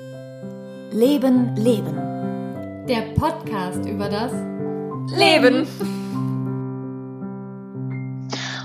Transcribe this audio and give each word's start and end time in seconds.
Leben, 0.00 1.54
Leben. 1.54 1.94
Der 2.88 3.14
Podcast 3.14 3.86
über 3.86 4.08
das 4.08 4.32
Leben. 5.16 5.68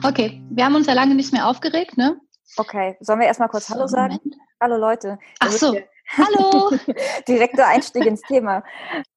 Okay, 0.04 0.42
wir 0.50 0.66
haben 0.66 0.74
uns 0.74 0.88
ja 0.88 0.94
lange 0.94 1.14
nicht 1.14 1.32
mehr 1.32 1.48
aufgeregt, 1.48 1.98
ne? 1.98 2.20
Okay, 2.58 2.98
sollen 3.02 3.20
wir 3.20 3.28
erstmal 3.28 3.50
kurz 3.50 3.70
Hallo 3.70 3.86
sagen? 3.86 4.16
Moment. 4.16 4.42
Hallo 4.60 4.78
Leute. 4.78 5.20
Ach 5.40 5.52
so, 5.52 5.78
hallo. 6.18 6.72
Direkter 7.28 7.68
Einstieg 7.68 8.08
ins 8.08 8.22
Thema. 8.22 8.64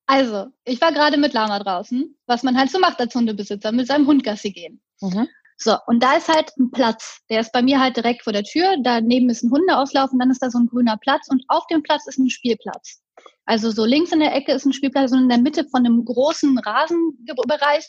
Also, 0.07 0.49
ich 0.65 0.83
war 0.83 0.93
gerade 0.93 1.17
mit 1.17 1.33
Lama 1.33 1.61
draußen, 1.61 2.15
was 2.27 2.43
man 2.43 2.59
halt 2.59 2.71
so 2.71 2.79
macht 2.79 3.01
als 3.01 3.15
Hundebesitzer, 3.15 3.73
mit 3.73 3.87
seinem 3.87 4.07
Hund 4.07 4.23
Gassi 4.23 4.53
gehen. 4.53 4.83
Mhm. 5.01 5.29
So, 5.63 5.77
und 5.87 6.03
da 6.03 6.15
ist 6.15 6.29
halt 6.29 6.51
ein 6.59 6.71
Platz. 6.73 7.21
Der 7.31 7.41
ist 7.41 7.53
bei 7.53 7.63
mir 7.63 7.79
halt 7.79 7.97
direkt 7.97 8.23
vor 8.25 8.33
der 8.33 8.43
Tür. 8.43 8.77
Daneben 8.83 9.31
ist 9.31 9.43
ein 9.43 9.51
Hundeauslauf 9.51 10.11
und 10.11 10.19
dann 10.19 10.31
ist 10.31 10.43
da 10.43 10.51
so 10.51 10.59
ein 10.59 10.67
grüner 10.67 10.97
Platz 10.97 11.29
und 11.29 11.45
auf 11.49 11.67
dem 11.69 11.83
Platz 11.83 12.07
ist 12.09 12.19
ein 12.19 12.31
Spielplatz. 12.31 13.01
Also 13.45 13.71
so 13.71 13.85
links 13.85 14.13
in 14.13 14.21
der 14.21 14.35
Ecke 14.35 14.53
ist 14.53 14.65
ein 14.65 14.73
Spielplatz 14.73 15.13
und 15.13 15.23
in 15.23 15.29
der 15.29 15.39
Mitte 15.39 15.65
von 15.71 15.87
einem 15.87 16.05
großen 16.05 16.59
Rasenbereich 16.59 17.87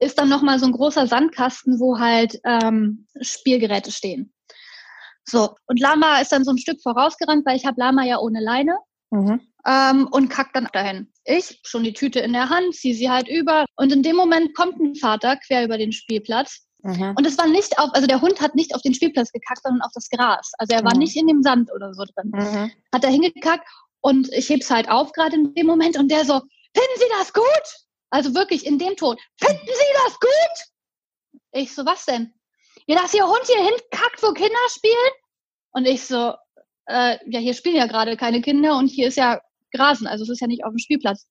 ist 0.00 0.18
dann 0.18 0.28
nochmal 0.28 0.58
so 0.58 0.66
ein 0.66 0.72
großer 0.72 1.06
Sandkasten, 1.06 1.78
wo 1.78 1.98
halt 1.98 2.38
ähm, 2.44 3.06
Spielgeräte 3.20 3.92
stehen. 3.92 4.32
So, 5.24 5.54
und 5.66 5.80
Lama 5.80 6.20
ist 6.20 6.32
dann 6.32 6.44
so 6.44 6.50
ein 6.50 6.58
Stück 6.58 6.82
vorausgerannt, 6.82 7.46
weil 7.46 7.56
ich 7.56 7.64
habe 7.64 7.80
Lama 7.80 8.04
ja 8.04 8.18
ohne 8.18 8.40
Leine 8.42 8.76
Mhm. 9.10 9.40
ähm, 9.64 10.08
und 10.10 10.28
kackt 10.28 10.56
dann 10.56 10.68
dahin. 10.72 11.12
Ich, 11.24 11.60
schon 11.62 11.84
die 11.84 11.92
Tüte 11.92 12.18
in 12.18 12.32
der 12.32 12.50
Hand, 12.50 12.74
ziehe 12.74 12.94
sie 12.94 13.10
halt 13.10 13.28
über 13.28 13.64
und 13.76 13.92
in 13.92 14.02
dem 14.02 14.16
Moment 14.16 14.54
kommt 14.56 14.80
ein 14.80 14.96
Vater 14.96 15.36
quer 15.36 15.64
über 15.64 15.78
den 15.78 15.92
Spielplatz 15.92 16.66
Mhm. 16.84 17.14
und 17.16 17.26
es 17.26 17.36
war 17.38 17.46
nicht 17.48 17.78
auf, 17.78 17.90
also 17.94 18.06
der 18.06 18.20
Hund 18.20 18.40
hat 18.40 18.54
nicht 18.54 18.74
auf 18.74 18.82
den 18.82 18.92
Spielplatz 18.94 19.32
gekackt, 19.32 19.62
sondern 19.62 19.82
auf 19.82 19.90
das 19.94 20.08
Gras. 20.10 20.52
Also 20.58 20.74
er 20.74 20.84
war 20.84 20.92
Mhm. 20.94 21.00
nicht 21.00 21.16
in 21.16 21.26
dem 21.26 21.42
Sand 21.42 21.70
oder 21.74 21.92
so 21.94 22.04
drin. 22.04 22.30
Mhm. 22.32 22.70
Hat 22.94 23.02
er 23.04 23.10
hingekackt 23.10 23.66
und 24.02 24.30
ich 24.32 24.48
heb's 24.50 24.70
halt 24.70 24.88
auf 24.90 25.12
gerade 25.12 25.34
in 25.36 25.54
dem 25.54 25.66
Moment 25.66 25.96
und 25.98 26.10
der 26.10 26.24
so, 26.24 26.34
finden 26.34 26.96
Sie 26.98 27.08
das 27.18 27.32
gut? 27.32 27.64
Also 28.10 28.34
wirklich 28.34 28.66
in 28.66 28.78
dem 28.78 28.96
Ton, 28.96 29.16
finden 29.40 29.66
Sie 29.66 29.94
das 30.04 30.20
gut? 30.20 31.40
Ich 31.52 31.74
so, 31.74 31.84
was 31.86 32.04
denn? 32.04 32.32
Ja, 32.86 33.00
dass 33.00 33.14
Ihr 33.14 33.26
Hund 33.26 33.40
hier 33.46 33.62
hinkackt, 33.64 34.22
wo 34.22 34.32
Kinder 34.32 34.54
spielen? 34.68 35.12
Und 35.72 35.86
ich 35.86 36.04
so, 36.06 36.34
äh, 36.86 37.16
ja, 37.26 37.40
hier 37.40 37.54
spielen 37.54 37.76
ja 37.76 37.86
gerade 37.86 38.16
keine 38.16 38.42
Kinder 38.42 38.76
und 38.76 38.88
hier 38.88 39.08
ist 39.08 39.16
ja 39.16 39.40
Grasen, 39.72 40.06
also 40.06 40.22
es 40.24 40.28
ist 40.28 40.40
ja 40.40 40.46
nicht 40.46 40.64
auf 40.64 40.70
dem 40.72 40.78
Spielplatz. 40.78 41.26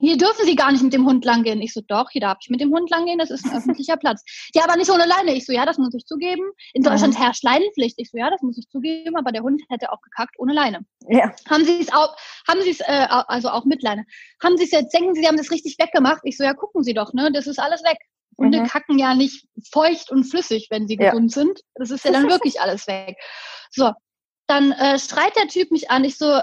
Hier 0.00 0.16
dürfen 0.16 0.44
Sie 0.46 0.54
gar 0.56 0.72
nicht 0.72 0.82
mit 0.82 0.92
dem 0.92 1.06
Hund 1.06 1.24
langgehen. 1.24 1.60
Ich 1.62 1.72
so, 1.72 1.80
doch, 1.86 2.10
hier 2.10 2.20
darf 2.20 2.38
ich 2.40 2.50
mit 2.50 2.60
dem 2.60 2.72
Hund 2.72 2.90
langgehen, 2.90 3.18
das 3.18 3.30
ist 3.30 3.44
ein 3.44 3.52
öffentlicher 3.56 3.96
Platz. 3.96 4.22
Ja, 4.54 4.64
aber 4.64 4.76
nicht 4.76 4.90
ohne 4.90 5.06
Leine. 5.06 5.34
Ich 5.34 5.46
so, 5.46 5.52
ja, 5.52 5.64
das 5.66 5.78
muss 5.78 5.94
ich 5.94 6.04
zugeben. 6.06 6.42
In 6.72 6.82
Deutschland 6.82 7.18
herrscht 7.18 7.42
Leinenpflicht. 7.44 7.94
Ich 7.98 8.10
so, 8.10 8.18
ja, 8.18 8.30
das 8.30 8.42
muss 8.42 8.58
ich 8.58 8.68
zugeben, 8.68 9.16
aber 9.16 9.32
der 9.32 9.42
Hund 9.42 9.62
hätte 9.68 9.92
auch 9.92 10.00
gekackt 10.02 10.34
ohne 10.38 10.52
Leine. 10.52 10.80
Ja. 11.08 11.32
Haben 11.48 11.64
Sie 11.64 11.80
es 11.80 11.92
auch, 11.92 12.16
haben 12.48 12.62
Sie 12.62 12.70
es, 12.70 12.80
äh, 12.80 13.06
also 13.08 13.48
auch 13.50 13.64
mit 13.64 13.82
Leine. 13.82 14.04
Haben 14.42 14.56
Sie 14.56 14.64
es 14.64 14.70
jetzt, 14.70 14.92
denken 14.94 15.14
Sie, 15.14 15.20
Sie 15.22 15.28
haben 15.28 15.36
das 15.36 15.50
richtig 15.50 15.76
weggemacht? 15.78 16.20
Ich 16.24 16.36
so, 16.36 16.44
ja, 16.44 16.54
gucken 16.54 16.82
Sie 16.82 16.94
doch, 16.94 17.12
ne, 17.12 17.30
das 17.32 17.46
ist 17.46 17.58
alles 17.58 17.82
weg. 17.84 17.98
Hunde 18.36 18.60
Mhm. 18.60 18.66
kacken 18.66 18.98
ja 18.98 19.14
nicht 19.14 19.46
feucht 19.72 20.10
und 20.10 20.24
flüssig, 20.24 20.66
wenn 20.70 20.88
sie 20.88 20.96
Ja. 20.96 21.10
gesund 21.10 21.30
sind. 21.32 21.60
Das 21.76 21.90
ist 21.90 22.04
ja 22.04 22.10
dann 22.10 22.28
wirklich 22.28 22.60
alles 22.60 22.86
weg. 22.88 23.16
So, 23.70 23.92
dann 24.48 24.72
äh, 24.72 24.98
schreit 24.98 25.36
der 25.36 25.46
Typ 25.48 25.70
mich 25.70 25.90
an. 25.90 26.04
Ich 26.04 26.18
so, 26.18 26.40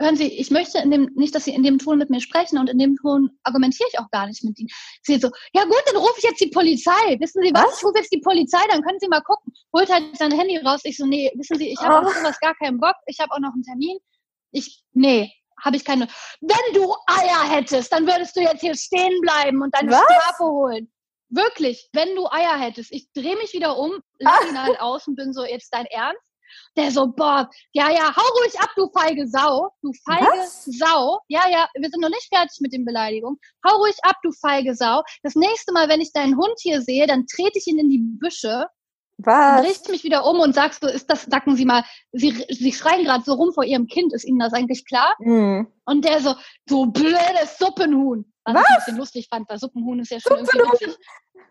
hören 0.00 0.16
Sie, 0.16 0.26
ich 0.26 0.50
möchte 0.50 0.78
in 0.78 0.90
dem, 0.90 1.10
nicht, 1.14 1.34
dass 1.34 1.44
Sie 1.44 1.54
in 1.54 1.62
dem 1.62 1.78
Ton 1.78 1.98
mit 1.98 2.10
mir 2.10 2.20
sprechen 2.20 2.58
und 2.58 2.68
in 2.68 2.78
dem 2.78 2.96
Ton 2.96 3.30
argumentiere 3.44 3.88
ich 3.92 3.98
auch 3.98 4.10
gar 4.10 4.26
nicht 4.26 4.42
mit 4.44 4.58
Ihnen. 4.58 4.68
Sie 5.02 5.18
so, 5.18 5.30
ja 5.52 5.64
gut, 5.64 5.82
dann 5.86 5.96
rufe 5.96 6.14
ich 6.18 6.24
jetzt 6.24 6.40
die 6.40 6.48
Polizei. 6.50 7.18
Wissen 7.20 7.42
Sie 7.42 7.52
was? 7.54 7.64
Was? 7.64 7.78
Ich 7.78 7.84
rufe 7.84 7.98
jetzt 7.98 8.12
die 8.12 8.20
Polizei, 8.20 8.60
dann 8.70 8.82
können 8.82 8.98
Sie 9.00 9.08
mal 9.08 9.22
gucken. 9.22 9.52
Holt 9.74 9.92
halt 9.92 10.16
sein 10.16 10.32
Handy 10.32 10.56
raus. 10.58 10.80
Ich 10.84 10.96
so, 10.96 11.06
nee, 11.06 11.30
wissen 11.34 11.58
Sie, 11.58 11.70
ich 11.70 11.80
habe 11.80 12.04
Oh. 12.04 12.08
auf 12.08 12.14
sowas 12.16 12.38
gar 12.40 12.54
keinen 12.56 12.80
Bock. 12.80 12.96
Ich 13.06 13.20
habe 13.20 13.32
auch 13.32 13.38
noch 13.40 13.52
einen 13.52 13.62
Termin. 13.62 13.98
Ich, 14.50 14.82
nee, 14.92 15.32
habe 15.62 15.76
ich 15.76 15.84
keine. 15.84 16.08
Wenn 16.40 16.74
du 16.74 16.94
Eier 17.06 17.48
hättest, 17.48 17.92
dann 17.92 18.06
würdest 18.06 18.36
du 18.36 18.40
jetzt 18.40 18.60
hier 18.60 18.74
stehen 18.74 19.20
bleiben 19.20 19.62
und 19.62 19.74
deine 19.74 19.92
Was? 19.92 20.02
Strafe 20.02 20.44
holen. 20.44 20.92
Wirklich, 21.28 21.88
wenn 21.92 22.14
du 22.14 22.26
Eier 22.30 22.58
hättest. 22.58 22.92
Ich 22.92 23.10
drehe 23.14 23.36
mich 23.36 23.54
wieder 23.54 23.78
um, 23.78 23.92
lass 24.18 24.44
ihn 24.50 24.62
halt 24.62 24.78
aus 24.80 25.06
und 25.08 25.16
bin 25.16 25.32
so, 25.32 25.44
jetzt 25.44 25.72
dein 25.72 25.86
Ernst? 25.86 26.20
Der 26.76 26.90
so, 26.90 27.06
boah, 27.06 27.48
ja, 27.72 27.90
ja, 27.90 28.14
hau 28.14 28.40
ruhig 28.40 28.58
ab, 28.60 28.70
du 28.76 28.88
feige 28.90 29.26
Sau. 29.28 29.70
Du 29.82 29.92
feige 30.04 30.26
Was? 30.26 30.64
Sau. 30.64 31.20
Ja, 31.28 31.48
ja, 31.50 31.68
wir 31.74 31.90
sind 31.90 32.00
noch 32.00 32.08
nicht 32.08 32.28
fertig 32.34 32.58
mit 32.60 32.72
den 32.72 32.84
Beleidigungen. 32.84 33.38
Hau 33.66 33.76
ruhig 33.76 33.96
ab, 34.02 34.16
du 34.22 34.32
feige 34.32 34.74
Sau. 34.74 35.02
Das 35.22 35.34
nächste 35.34 35.72
Mal, 35.72 35.88
wenn 35.88 36.00
ich 36.00 36.12
deinen 36.12 36.36
Hund 36.36 36.54
hier 36.58 36.82
sehe, 36.82 37.06
dann 37.06 37.26
trete 37.26 37.58
ich 37.58 37.66
ihn 37.66 37.78
in 37.78 37.90
die 37.90 37.98
Büsche, 37.98 38.66
dann 39.18 39.58
Was? 39.58 39.66
richte 39.66 39.90
mich 39.90 40.04
wieder 40.04 40.24
um 40.24 40.40
und 40.40 40.54
sagst 40.54 40.82
so, 40.82 40.88
ist 40.88 41.10
das, 41.10 41.24
sagen 41.24 41.56
Sie 41.56 41.64
mal, 41.64 41.84
Sie, 42.12 42.44
Sie 42.48 42.72
schreien 42.72 43.04
gerade 43.04 43.24
so 43.24 43.34
rum 43.34 43.52
vor 43.52 43.64
Ihrem 43.64 43.86
Kind, 43.86 44.12
ist 44.12 44.24
Ihnen 44.24 44.38
das 44.38 44.52
eigentlich 44.52 44.84
klar? 44.86 45.14
Mhm. 45.20 45.68
Und 45.84 46.04
der 46.04 46.20
so, 46.20 46.34
du 46.66 46.86
blödes 46.86 47.58
Suppenhuhn. 47.58 48.24
Was, 48.44 48.54
ich 48.54 48.68
ein 48.68 48.76
bisschen 48.76 48.96
lustig 48.96 49.28
fand, 49.30 49.48
weil 49.48 49.58
Suppenhuhn 49.58 50.00
ist 50.00 50.10
ja 50.10 50.18
schon 50.20 50.38
irgendwie 50.38 50.58
witzig. 50.58 50.96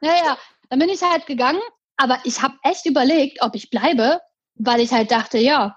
Naja, 0.01 0.37
dann 0.69 0.79
bin 0.79 0.89
ich 0.89 1.01
halt 1.01 1.25
gegangen, 1.25 1.61
aber 1.97 2.19
ich 2.25 2.41
habe 2.41 2.55
echt 2.63 2.85
überlegt, 2.85 3.41
ob 3.41 3.55
ich 3.55 3.69
bleibe, 3.69 4.19
weil 4.55 4.79
ich 4.81 4.91
halt 4.91 5.11
dachte, 5.11 5.37
ja, 5.37 5.75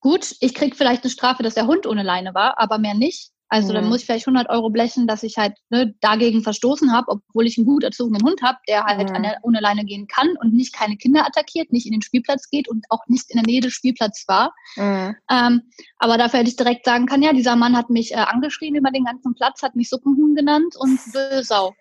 gut, 0.00 0.34
ich 0.40 0.54
krieg 0.54 0.76
vielleicht 0.76 1.04
eine 1.04 1.10
Strafe, 1.10 1.42
dass 1.42 1.54
der 1.54 1.66
Hund 1.66 1.86
ohne 1.86 2.02
Leine 2.02 2.34
war, 2.34 2.58
aber 2.58 2.78
mehr 2.78 2.94
nicht. 2.94 3.30
Also 3.48 3.74
dann 3.74 3.84
Mhm. 3.84 3.90
muss 3.90 4.00
ich 4.00 4.06
vielleicht 4.06 4.26
100 4.26 4.48
Euro 4.48 4.70
blechen, 4.70 5.06
dass 5.06 5.22
ich 5.22 5.36
halt 5.36 5.52
ne, 5.68 5.94
dagegen 6.00 6.42
verstoßen 6.42 6.90
habe, 6.90 7.08
obwohl 7.08 7.46
ich 7.46 7.58
einen 7.58 7.66
gut 7.66 7.84
erzogenen 7.84 8.24
Hund 8.24 8.40
habe, 8.42 8.56
der 8.66 8.84
halt 8.84 9.10
Mhm. 9.10 9.22
der, 9.22 9.36
ohne 9.42 9.60
Leine 9.60 9.84
gehen 9.84 10.06
kann 10.06 10.36
und 10.38 10.54
nicht 10.54 10.72
keine 10.74 10.96
Kinder 10.96 11.26
attackiert, 11.26 11.70
nicht 11.70 11.84
in 11.84 11.92
den 11.92 12.00
Spielplatz 12.00 12.48
geht 12.48 12.66
und 12.66 12.86
auch 12.88 13.02
nicht 13.08 13.30
in 13.30 13.36
der 13.36 13.44
Nähe 13.46 13.60
des 13.60 13.74
Spielplatzes 13.74 14.26
war. 14.26 14.54
Mhm. 14.76 15.14
Ähm, 15.30 15.62
aber 15.98 16.16
dafür 16.16 16.40
hätte 16.40 16.48
ich 16.48 16.56
direkt 16.56 16.86
sagen 16.86 17.04
können, 17.04 17.24
ja, 17.24 17.34
dieser 17.34 17.54
Mann 17.56 17.76
hat 17.76 17.90
mich 17.90 18.12
äh, 18.12 18.16
angeschrien 18.16 18.74
über 18.74 18.90
den 18.90 19.04
ganzen 19.04 19.34
Platz, 19.34 19.62
hat 19.62 19.76
mich 19.76 19.90
Suppenhuhn 19.90 20.34
genannt 20.34 20.74
und 20.78 20.98
Bösau. 21.12 21.74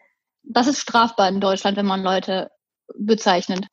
Das 0.43 0.67
ist 0.67 0.79
strafbar 0.79 1.29
in 1.29 1.39
Deutschland, 1.39 1.77
wenn 1.77 1.85
man 1.85 2.03
Leute 2.03 2.51
bezeichnet. 2.97 3.65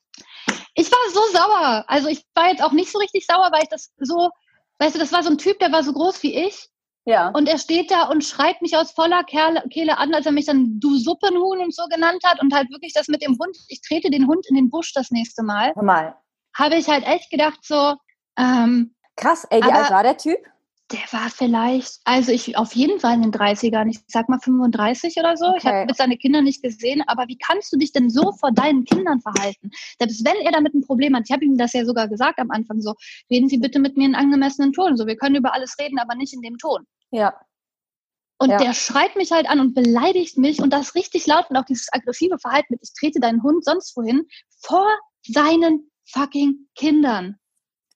Ich 0.79 0.91
war 0.93 0.99
so 1.13 1.21
sauer. 1.37 1.85
Also 1.89 2.07
ich 2.09 2.25
war 2.35 2.49
jetzt 2.51 2.63
auch 2.63 2.71
nicht 2.73 2.93
so 2.93 2.99
richtig 2.99 3.27
sauer, 3.27 3.49
weil 3.53 3.65
ich 3.65 3.69
das 3.69 3.91
so, 3.99 4.31
weißt 4.79 4.95
du, 4.95 4.99
das 5.01 5.13
war 5.13 5.25
so 5.25 5.31
ein 5.31 5.39
Typ, 5.39 5.59
der 5.59 5.73
war 5.73 5.83
so 5.83 5.93
groß 5.93 6.23
wie 6.23 6.37
ich 6.47 6.69
Ja. 7.05 7.31
und 7.31 7.49
er 7.49 7.59
steht 7.59 7.91
da 7.91 8.05
und 8.05 8.23
schreit 8.25 8.63
mich 8.63 8.77
aus 8.77 8.93
voller 8.93 9.25
Kerle, 9.25 9.63
Kehle 9.71 9.99
an, 9.99 10.15
als 10.15 10.27
er 10.27 10.31
mich 10.33 10.47
dann 10.47 10.79
du 10.79 10.97
Suppenhuhn 10.97 11.59
und 11.59 11.75
so 11.75 11.85
genannt 11.87 12.23
hat 12.25 12.41
und 12.41 12.55
halt 12.55 12.71
wirklich 12.71 12.93
das 12.93 13.09
mit 13.09 13.23
dem 13.23 13.37
Hund, 13.41 13.57
ich 13.69 13.81
trete 13.81 14.09
den 14.09 14.29
Hund 14.29 14.47
in 14.49 14.55
den 14.55 14.71
Busch 14.71 14.93
das 14.95 15.11
nächste 15.11 15.43
Mal, 15.43 15.73
mal. 15.83 16.15
habe 16.57 16.77
ich 16.77 16.89
halt 16.89 17.05
echt 17.05 17.29
gedacht 17.31 17.59
so, 17.65 17.95
ähm, 18.39 18.95
Krass, 19.17 19.45
ey, 19.51 19.61
wie 19.61 19.65
Aber- 19.65 19.75
alt 19.83 19.91
war 19.91 20.03
der 20.05 20.17
Typ? 20.17 20.39
Der 20.91 21.01
war 21.11 21.29
vielleicht, 21.29 22.01
also 22.05 22.33
ich 22.33 22.57
auf 22.57 22.75
jeden 22.75 22.99
Fall 22.99 23.15
in 23.15 23.21
den 23.21 23.33
30ern, 23.33 23.91
ich 23.91 24.01
sag 24.07 24.31
mal 24.31 24.41
35 24.41 25.17
oder 25.19 25.37
so. 25.37 25.55
Ich 25.55 25.65
Okay. 25.65 25.69
habe 25.69 25.89
jetzt 25.89 25.99
seine 25.99 26.17
Kinder 26.17 26.41
nicht 26.41 26.63
gesehen, 26.63 27.03
aber 27.07 27.29
wie 27.29 27.37
kannst 27.37 27.71
du 27.73 27.77
dich 27.77 27.93
denn 27.93 28.09
so 28.09 28.33
vor 28.33 28.53
deinen 28.53 28.87
Kindern 28.87 29.21
verhalten? 29.21 29.71
Selbst 29.99 30.25
wenn 30.25 30.37
er 30.37 30.53
damit 30.53 30.73
ein 30.73 30.81
Problem 30.87 31.15
hat, 31.15 31.25
ich 31.27 31.33
habe 31.33 31.45
ihm 31.45 31.59
das 31.59 31.75
ja 31.75 31.85
sogar 31.85 32.09
gesagt 32.09 32.39
am 32.39 32.51
Anfang 32.51 32.81
so, 32.81 32.95
reden 33.31 33.51
Sie 33.51 33.59
bitte 33.59 33.81
mit 33.81 33.99
mir 33.99 34.07
in 34.07 34.15
angemessenen 34.15 34.73
Ton. 34.73 34.97
So, 34.97 35.07
wir 35.07 35.17
können 35.17 35.35
über 35.35 35.53
alles 35.53 35.77
reden, 35.79 35.99
aber 35.99 36.15
nicht 36.15 36.33
in 36.33 36.41
dem 36.41 36.57
Ton. 36.57 36.87
Ja. 37.11 37.39
Und 38.39 38.51
Ja. 38.51 38.59
der 38.59 38.73
schreit 38.73 39.15
mich 39.15 39.31
halt 39.31 39.51
an 39.51 39.61
und 39.61 39.75
beleidigt 39.75 40.39
mich 40.39 40.63
und 40.63 40.73
das 40.73 40.95
richtig 40.95 41.27
laut 41.27 41.51
und 41.51 41.57
auch 41.57 41.65
dieses 41.67 41.93
aggressive 41.93 42.39
Verhalten 42.39 42.69
mit, 42.71 42.81
ich 42.83 42.95
trete 42.99 43.21
deinen 43.21 43.43
Hund 43.43 43.63
sonst 43.63 43.95
wohin, 43.95 44.27
vor 44.63 44.87
seinen 45.27 45.91
fucking 46.07 46.69
Kindern. 46.77 47.37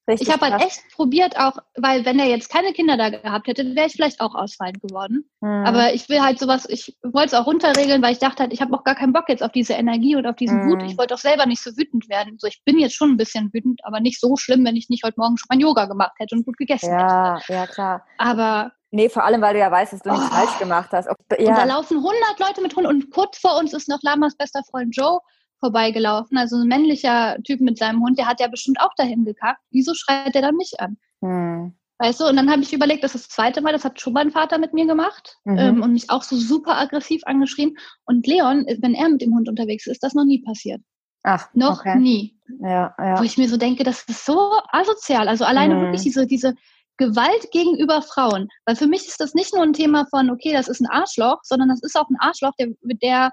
Richtig 0.08 0.26
Ich 0.26 0.34
habe 0.34 0.50
halt 0.50 0.62
echt 0.64 0.80
probiert 0.96 1.38
auch, 1.38 1.52
weil 1.76 2.04
wenn 2.04 2.18
er 2.18 2.26
jetzt 2.26 2.50
keine 2.50 2.72
Kinder 2.72 2.96
da 2.96 3.10
gehabt 3.10 3.46
hätte, 3.46 3.64
wäre 3.76 3.86
ich 3.86 3.92
vielleicht 3.92 4.20
auch 4.20 4.34
ausfallend 4.34 4.80
geworden. 4.82 5.30
Mhm. 5.40 5.64
Aber 5.64 5.94
ich 5.94 6.08
will 6.08 6.20
halt 6.20 6.40
sowas, 6.40 6.66
ich 6.68 6.96
wollte 7.04 7.28
es 7.28 7.34
auch 7.34 7.46
runterregeln, 7.46 8.02
weil 8.02 8.12
ich 8.12 8.18
dachte 8.18 8.42
halt, 8.42 8.52
ich 8.52 8.60
habe 8.60 8.74
auch 8.74 8.82
gar 8.82 8.96
keinen 8.96 9.12
Bock 9.12 9.28
jetzt 9.28 9.44
auf 9.44 9.52
diese 9.52 9.74
Energie 9.74 10.16
und 10.16 10.26
auf 10.26 10.34
diesen 10.34 10.64
Mhm. 10.66 10.70
Wut. 10.72 10.82
Ich 10.82 10.98
wollte 10.98 11.14
auch 11.14 11.18
selber 11.18 11.46
nicht 11.46 11.62
so 11.62 11.70
wütend 11.76 12.08
werden. 12.08 12.36
So, 12.38 12.48
ich 12.48 12.62
bin 12.64 12.78
jetzt 12.80 12.96
schon 12.96 13.10
ein 13.10 13.16
bisschen 13.16 13.50
wütend, 13.52 13.80
aber 13.84 14.00
nicht 14.00 14.18
so 14.20 14.34
schlimm, 14.36 14.64
wenn 14.64 14.74
ich 14.76 14.88
nicht 14.88 15.04
heute 15.04 15.20
Morgen 15.20 15.36
schon 15.38 15.46
mein 15.50 15.60
Yoga 15.60 15.86
gemacht 15.86 16.12
hätte 16.18 16.34
und 16.34 16.44
gut 16.46 16.56
gegessen 16.56 16.90
hätte. 16.90 17.04
ja, 17.04 17.38
ja, 17.48 17.66
klar. 17.68 18.04
Aber 18.18 18.72
Nee, 18.94 19.08
vor 19.08 19.24
allem, 19.24 19.40
weil 19.40 19.54
du 19.54 19.60
ja 19.60 19.70
weißt, 19.70 19.94
dass 19.94 20.02
du 20.02 20.10
nichts 20.10 20.26
Oh. 20.30 20.34
falsch 20.34 20.58
gemacht 20.58 20.90
hast. 20.92 21.08
Ob, 21.08 21.16
und 21.18 21.30
da 21.30 21.42
ja. 21.42 21.64
laufen 21.64 21.96
100 21.96 22.38
Leute 22.40 22.60
mit 22.60 22.76
Hunden 22.76 22.88
und 22.90 23.10
kurz 23.10 23.38
vor 23.38 23.56
uns 23.58 23.72
ist 23.72 23.88
noch 23.88 24.00
Lamas 24.02 24.36
bester 24.36 24.60
Freund 24.70 24.94
Joe 24.94 25.18
vorbeigelaufen, 25.62 26.36
also 26.36 26.56
ein 26.56 26.66
männlicher 26.66 27.36
Typ 27.44 27.60
mit 27.60 27.78
seinem 27.78 28.02
Hund, 28.02 28.18
der 28.18 28.26
hat 28.26 28.40
ja 28.40 28.48
bestimmt 28.48 28.80
auch 28.80 28.94
dahin 28.96 29.24
gekackt. 29.24 29.60
Wieso 29.70 29.94
schreit 29.94 30.34
der 30.34 30.42
dann 30.42 30.56
mich 30.56 30.72
an? 30.80 30.96
Hm. 31.22 31.72
Weißt 31.98 32.18
du, 32.20 32.26
und 32.26 32.34
dann 32.34 32.50
habe 32.50 32.62
ich 32.62 32.72
überlegt, 32.72 33.04
das 33.04 33.14
ist 33.14 33.28
das 33.28 33.36
zweite 33.36 33.60
Mal, 33.60 33.72
das 33.72 33.84
hat 33.84 34.00
schon 34.00 34.12
mein 34.12 34.32
Vater 34.32 34.58
mit 34.58 34.72
mir 34.72 34.86
gemacht 34.86 35.36
Mhm. 35.44 35.58
ähm, 35.58 35.82
und 35.82 35.92
mich 35.92 36.10
auch 36.10 36.24
so 36.24 36.36
super 36.36 36.76
aggressiv 36.76 37.22
angeschrien. 37.26 37.76
Und 38.06 38.26
Leon, 38.26 38.66
wenn 38.80 38.94
er 38.94 39.08
mit 39.08 39.22
dem 39.22 39.34
Hund 39.34 39.48
unterwegs 39.48 39.86
ist, 39.86 39.92
ist 39.92 40.02
das 40.02 40.14
noch 40.14 40.24
nie 40.24 40.42
passiert. 40.42 40.80
Ach, 41.22 41.48
Noch 41.54 41.78
okay. 41.78 41.96
nie. 41.96 42.36
Ja, 42.60 42.92
ja. 42.98 43.20
Wo 43.20 43.22
ich 43.22 43.38
mir 43.38 43.48
so 43.48 43.56
denke, 43.56 43.84
das 43.84 44.02
ist 44.08 44.26
so 44.26 44.50
asozial. 44.72 45.28
Also 45.28 45.44
alleine 45.44 45.76
Mhm. 45.76 45.80
wirklich 45.82 46.02
diese, 46.02 46.26
diese 46.26 46.54
Gewalt 46.96 47.50
gegenüber 47.52 48.02
Frauen. 48.02 48.48
Weil 48.66 48.74
für 48.74 48.88
mich 48.88 49.06
ist 49.06 49.20
das 49.20 49.34
nicht 49.34 49.54
nur 49.54 49.62
ein 49.62 49.72
Thema 49.72 50.04
von, 50.10 50.28
okay, 50.30 50.52
das 50.52 50.66
ist 50.66 50.80
ein 50.80 50.90
Arschloch, 50.90 51.38
sondern 51.44 51.68
das 51.68 51.80
ist 51.82 51.96
auch 51.96 52.08
ein 52.10 52.16
Arschloch, 52.18 52.52
der, 52.58 52.68
der 52.82 53.30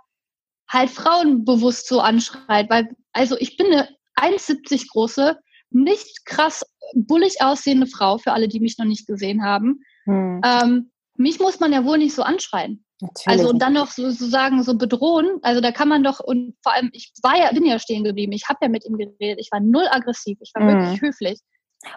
halt 0.69 0.89
Frauen 0.89 1.43
bewusst 1.45 1.87
so 1.87 1.99
anschreit. 1.99 2.69
Weil, 2.69 2.89
also 3.11 3.35
ich 3.37 3.57
bin 3.57 3.67
eine 3.67 3.89
1,70 4.15 4.87
große, 4.91 5.37
nicht 5.71 6.25
krass 6.25 6.65
bullig 6.95 7.41
aussehende 7.41 7.87
Frau, 7.87 8.17
für 8.17 8.31
alle, 8.33 8.47
die 8.47 8.59
mich 8.59 8.77
noch 8.77 8.85
nicht 8.85 9.07
gesehen 9.07 9.43
haben. 9.43 9.81
Hm. 10.05 10.41
Ähm, 10.43 10.91
mich 11.15 11.39
muss 11.39 11.59
man 11.59 11.73
ja 11.73 11.83
wohl 11.85 11.97
nicht 11.97 12.15
so 12.15 12.23
anschreien. 12.23 12.83
Natürlich. 13.01 13.27
Also 13.27 13.49
und 13.49 13.61
dann 13.61 13.73
noch 13.73 13.87
sozusagen 13.91 14.63
so 14.63 14.75
bedrohen. 14.75 15.39
Also 15.41 15.61
da 15.61 15.71
kann 15.71 15.87
man 15.87 16.03
doch, 16.03 16.19
und 16.19 16.55
vor 16.63 16.73
allem, 16.73 16.89
ich 16.93 17.13
war 17.23 17.37
ja, 17.37 17.51
bin 17.51 17.65
ja 17.65 17.79
stehen 17.79 18.03
geblieben. 18.03 18.33
Ich 18.33 18.49
habe 18.49 18.59
ja 18.61 18.69
mit 18.69 18.85
ihm 18.85 18.97
geredet. 18.97 19.39
Ich 19.39 19.49
war 19.51 19.59
null 19.59 19.87
aggressiv. 19.89 20.37
Ich 20.41 20.51
war 20.53 20.63
Mhm. 20.63 20.67
wirklich 20.67 21.01
höflich. 21.01 21.39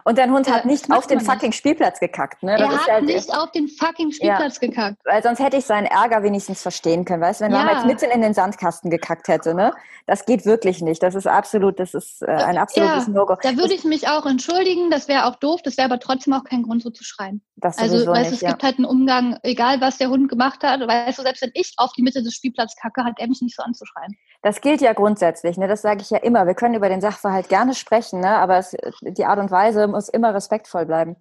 Und 0.05 0.17
dein 0.17 0.33
Hund 0.33 0.49
hat 0.51 0.65
nicht 0.65 0.91
auf 0.93 1.07
den 1.09 1.17
man 1.17 1.25
nicht. 1.25 1.33
fucking 1.33 1.53
Spielplatz 1.53 1.99
gekackt, 1.99 2.43
ne? 2.45 2.57
Das 2.57 2.69
er 2.73 2.79
hat 2.79 2.87
ja- 2.87 3.01
nicht 3.01 3.35
auf 3.37 3.51
den 3.51 3.67
fucking 3.69 4.13
Spielplatz 4.13 4.61
gekackt. 4.61 4.97
Weil 5.05 5.23
sonst 5.23 5.41
hätte 5.41 5.57
ich 5.57 5.65
seinen 5.65 5.87
Ärger 5.87 6.23
wenigstens 6.23 6.63
verstehen 6.63 7.05
können, 7.05 7.21
weißt 7.21 7.41
du, 7.41 7.45
wenn 7.47 7.53
Ja. 7.53 7.59
Mama 7.59 7.73
jetzt 7.73 7.87
mitten 7.87 8.11
in 8.15 8.23
den 8.23 8.33
Sandkasten 8.33 8.91
gekackt 8.91 9.27
hätte, 9.29 9.55
ne? 9.55 9.73
Das 10.07 10.25
geht 10.25 10.47
wirklich 10.47 10.83
nicht. 10.83 11.03
Das 11.03 11.15
ist 11.17 11.27
absolut, 11.27 11.81
das 11.81 11.95
ist 11.95 12.23
äh, 12.23 12.27
ein 12.31 12.59
absolutes 12.59 13.07
Ja, 13.07 13.13
No-Go. 13.13 13.37
Da 13.43 13.57
würde 13.57 13.75
ich 13.75 13.85
mich 13.85 14.09
auch 14.09 14.25
entschuldigen. 14.27 14.91
Das 14.91 15.09
wäre 15.09 15.27
auch 15.27 15.37
doof. 15.37 15.61
Das 15.63 15.77
wäre 15.77 15.87
aber 15.87 15.99
trotzdem 16.01 16.33
auch 16.33 16.45
kein 16.45 16.63
Grund, 16.63 16.83
so 16.83 16.91
zu 16.91 17.03
schreien. 17.05 17.43
Das 17.57 17.79
Also, 17.79 18.07
weißt 18.11 18.31
du, 18.31 18.35
es 18.35 18.41
ja. 18.41 18.51
gibt 18.51 18.63
halt 18.65 18.79
einen 18.79 18.85
Umgang, 18.87 19.39
egal 19.43 19.81
was 19.81 19.99
der 19.99 20.09
Hund 20.11 20.29
gemacht 20.29 20.63
hat. 20.65 20.81
Weißt 20.81 21.19
du, 21.19 21.23
selbst 21.23 21.43
wenn 21.43 21.53
ich 21.55 21.75
auf 21.77 21.93
die 21.93 22.03
Mitte 22.03 22.23
des 22.23 22.35
Spielplatzes 22.35 22.77
kacke, 22.81 23.05
hat 23.05 23.15
er 23.19 23.29
mich 23.29 23.41
nicht 23.43 23.55
so 23.57 23.63
anzuschreien. 23.63 24.17
Das 24.43 24.61
gilt 24.61 24.81
ja 24.81 24.93
grundsätzlich, 24.93 25.57
ne? 25.57 25.69
Das 25.69 25.83
sage 25.83 26.01
ich 26.03 26.11
ja 26.11 26.19
immer. 26.19 26.47
Wir 26.47 26.55
können 26.55 26.75
über 26.75 26.89
den 26.89 27.01
Sachverhalt 27.01 27.49
gerne 27.49 27.75
sprechen, 27.75 28.19
ne? 28.21 28.31
Aber 28.31 28.59
es, 28.59 28.77
die 29.03 29.25
Art 29.25 29.39
und 29.39 29.53
Weise 29.53 29.72
muss 29.89 30.09
immer 30.09 30.35
respektvoll 30.35 30.87
bleiben. 30.87 31.17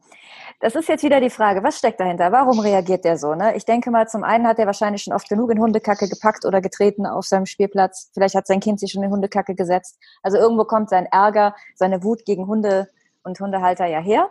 Das 0.59 0.75
ist 0.75 0.87
jetzt 0.89 1.03
wieder 1.03 1.19
die 1.19 1.29
Frage, 1.29 1.63
was 1.63 1.77
steckt 1.79 1.99
dahinter? 1.99 2.31
Warum 2.31 2.59
reagiert 2.59 3.03
der 3.03 3.17
so? 3.17 3.33
Ne? 3.33 3.55
Ich 3.55 3.65
denke 3.65 3.89
mal, 3.89 4.07
zum 4.07 4.23
einen 4.23 4.45
hat 4.47 4.59
er 4.59 4.67
wahrscheinlich 4.67 5.03
schon 5.03 5.13
oft 5.13 5.27
genug 5.27 5.51
in 5.51 5.59
Hundekacke 5.59 6.07
gepackt 6.07 6.45
oder 6.45 6.61
getreten 6.61 7.05
auf 7.05 7.25
seinem 7.25 7.45
Spielplatz. 7.47 8.11
Vielleicht 8.13 8.35
hat 8.35 8.45
sein 8.47 8.59
Kind 8.59 8.79
sich 8.79 8.91
schon 8.91 9.03
in 9.03 9.09
Hundekacke 9.11 9.55
gesetzt. 9.55 9.97
Also 10.21 10.37
irgendwo 10.37 10.65
kommt 10.65 10.89
sein 10.89 11.07
Ärger, 11.07 11.55
seine 11.75 12.03
Wut 12.03 12.25
gegen 12.25 12.45
Hunde 12.47 12.87
und 13.23 13.39
Hundehalter 13.39 13.85
ja 13.87 13.99
her. 13.99 14.29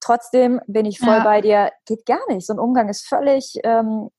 Trotzdem 0.00 0.60
bin 0.66 0.84
ich 0.84 0.98
voll 0.98 1.18
Ja. 1.18 1.24
bei 1.24 1.40
dir, 1.40 1.70
geht 1.86 2.04
gar 2.06 2.20
nicht. 2.28 2.46
So 2.46 2.52
ein 2.52 2.58
Umgang 2.58 2.88
ist 2.88 3.06
völlig, 3.06 3.54
ähm, 3.64 4.10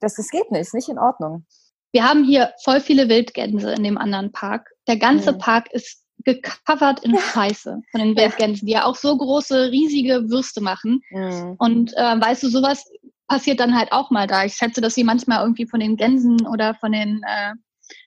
das, 0.00 0.14
das 0.14 0.28
geht 0.28 0.50
nicht, 0.50 0.60
ist 0.60 0.74
nicht 0.74 0.88
in 0.88 0.98
Ordnung. 0.98 1.46
Wir 1.92 2.06
haben 2.06 2.24
hier 2.24 2.52
voll 2.62 2.80
viele 2.80 3.08
Wildgänse 3.08 3.72
in 3.72 3.82
dem 3.82 3.96
anderen 3.96 4.30
Park. 4.30 4.70
Der 4.86 4.98
ganze 4.98 5.32
Mhm. 5.32 5.38
Park 5.38 5.72
ist 5.72 6.02
gecovert 6.26 7.00
in 7.04 7.16
Scheiße 7.32 7.80
von 7.90 8.00
den 8.00 8.14
Ja. 8.14 8.24
Wildgänsen, 8.24 8.66
die 8.66 8.72
ja 8.74 8.84
auch 8.84 8.96
so 8.96 9.16
große, 9.16 9.70
riesige 9.70 10.28
Würste 10.28 10.60
machen. 10.60 11.00
Mhm. 11.10 11.54
Und 11.58 11.92
äh, 11.96 12.20
weißt 12.20 12.42
du, 12.42 12.48
sowas 12.48 12.84
passiert 13.28 13.60
dann 13.60 13.76
halt 13.76 13.92
auch 13.92 14.10
mal 14.10 14.26
da. 14.26 14.44
Ich 14.44 14.54
schätze, 14.54 14.80
dass 14.80 14.94
sie 14.94 15.04
manchmal 15.04 15.40
irgendwie 15.42 15.66
von 15.66 15.80
den 15.80 15.96
Gänsen 15.96 16.46
oder 16.46 16.74
von 16.74 16.92
den 16.92 17.22
äh, 17.26 17.54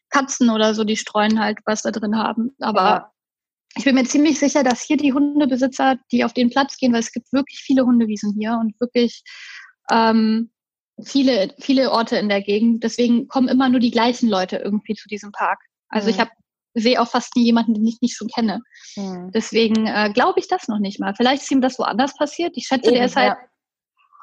Katzen 0.09 0.49
oder 0.49 0.73
so, 0.75 0.83
die 0.83 0.97
streuen 0.97 1.39
halt 1.39 1.59
was 1.65 1.81
da 1.81 1.91
drin 1.91 2.17
haben. 2.17 2.55
Aber 2.59 2.81
Ja. 2.81 3.11
ich 3.75 3.83
bin 3.85 3.95
mir 3.95 4.05
ziemlich 4.05 4.39
sicher, 4.39 4.63
dass 4.63 4.81
hier 4.83 4.97
die 4.97 5.13
Hundebesitzer, 5.13 5.97
die 6.11 6.23
auf 6.23 6.33
den 6.33 6.49
Platz 6.49 6.77
gehen, 6.77 6.93
weil 6.93 6.99
es 7.01 7.11
gibt 7.11 7.31
wirklich 7.33 7.59
viele 7.59 7.85
Hundewiesen 7.85 8.33
hier 8.37 8.57
und 8.59 8.79
wirklich 8.79 9.23
ähm, 9.91 10.51
viele, 11.03 11.53
viele 11.59 11.91
Orte 11.91 12.17
in 12.17 12.27
der 12.29 12.41
Gegend. 12.41 12.83
Deswegen 12.83 13.27
kommen 13.27 13.47
immer 13.47 13.69
nur 13.69 13.79
die 13.79 13.91
gleichen 13.91 14.29
Leute 14.29 14.57
irgendwie 14.57 14.95
zu 14.95 15.07
diesem 15.07 15.31
Park. 15.31 15.59
Also 15.89 16.07
Mhm. 16.07 16.13
ich 16.13 16.19
habe 16.19 16.31
sehe 16.73 17.01
auch 17.01 17.07
fast 17.07 17.35
nie 17.35 17.45
jemanden, 17.45 17.73
den 17.73 17.85
ich 17.85 18.01
nicht 18.01 18.15
schon 18.15 18.27
kenne. 18.27 18.61
Mhm. 18.95 19.31
Deswegen 19.33 19.87
äh, 19.87 20.11
glaube 20.13 20.39
ich 20.39 20.47
das 20.47 20.67
noch 20.67 20.79
nicht 20.79 20.99
mal. 20.99 21.13
Vielleicht 21.15 21.43
ist 21.43 21.51
ihm 21.51 21.61
das 21.61 21.79
woanders 21.79 22.15
passiert. 22.15 22.55
Ich 22.55 22.67
schätze, 22.67 22.89
der 22.91 22.97
Eben, 22.97 23.05
ist 23.05 23.15
halt 23.15 23.35
ja. 23.37 23.47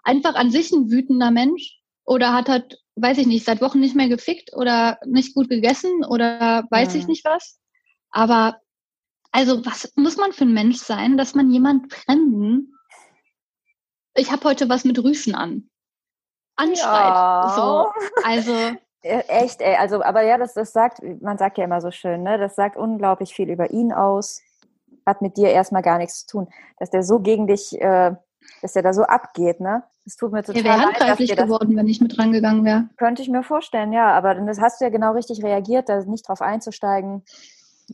einfach 0.04 0.34
an 0.34 0.50
sich 0.50 0.70
ein 0.72 0.90
wütender 0.90 1.30
Mensch 1.30 1.80
oder 2.04 2.32
hat 2.32 2.48
halt, 2.48 2.78
weiß 2.96 3.18
ich 3.18 3.26
nicht, 3.26 3.44
seit 3.44 3.60
Wochen 3.60 3.80
nicht 3.80 3.96
mehr 3.96 4.08
gefickt 4.08 4.52
oder 4.54 4.98
nicht 5.04 5.34
gut 5.34 5.48
gegessen 5.48 6.04
oder 6.04 6.64
weiß 6.70 6.94
ich 6.94 7.02
Mhm. 7.04 7.10
nicht 7.10 7.24
was. 7.24 7.58
Aber 8.10 8.60
also 9.32 9.64
was 9.66 9.92
muss 9.96 10.16
man 10.16 10.32
für 10.32 10.44
ein 10.44 10.54
Mensch 10.54 10.78
sein, 10.78 11.16
dass 11.18 11.34
man 11.34 11.50
jemand 11.50 11.92
Fremden, 11.92 12.72
ich 14.14 14.30
habe 14.32 14.44
heute 14.48 14.68
was 14.68 14.84
mit 14.84 14.98
Rüschen 15.02 15.34
an, 15.34 15.68
anschreit. 16.56 17.14
Ja. 17.14 17.52
So, 17.54 18.22
also 18.24 18.76
Echt, 19.02 19.60
ey. 19.60 19.76
Also, 19.76 20.02
aber 20.02 20.22
ja, 20.22 20.36
das, 20.38 20.54
das 20.54 20.72
sagt, 20.72 21.00
man 21.22 21.38
sagt 21.38 21.58
ja 21.58 21.64
immer 21.64 21.80
so 21.80 21.90
schön, 21.90 22.22
ne? 22.22 22.38
Das 22.38 22.56
sagt 22.56 22.76
unglaublich 22.76 23.34
viel 23.34 23.50
über 23.50 23.70
ihn 23.70 23.92
aus. 23.92 24.40
Hat 25.04 25.22
mit 25.22 25.36
dir 25.36 25.50
erstmal 25.50 25.82
gar 25.82 25.98
nichts 25.98 26.26
zu 26.26 26.38
tun. 26.38 26.48
Dass 26.78 26.90
der 26.90 27.02
so 27.04 27.20
gegen 27.20 27.46
dich, 27.46 27.80
äh, 27.80 28.14
dass 28.62 28.72
der 28.72 28.82
da 28.82 28.92
so 28.92 29.02
abgeht, 29.04 29.60
ne? 29.60 29.84
Das 30.04 30.16
tut 30.16 30.32
mir 30.32 30.42
total 30.42 30.60
er 30.60 30.64
wäre 30.64 30.76
leid, 30.76 30.86
handgreiflich 30.86 31.36
geworden, 31.36 31.76
wenn 31.76 31.88
ich 31.88 32.00
mit 32.00 32.18
rangegangen 32.18 32.64
wäre. 32.64 32.88
könnte 32.96 33.22
ich 33.22 33.28
mir 33.28 33.42
vorstellen, 33.42 33.92
ja. 33.92 34.12
Aber 34.12 34.34
dann 34.34 34.46
das 34.46 34.60
hast 34.60 34.80
du 34.80 34.84
ja 34.84 34.90
genau 34.90 35.12
richtig 35.12 35.42
reagiert, 35.44 35.88
da 35.88 36.02
nicht 36.04 36.28
drauf 36.28 36.40
einzusteigen. 36.40 37.24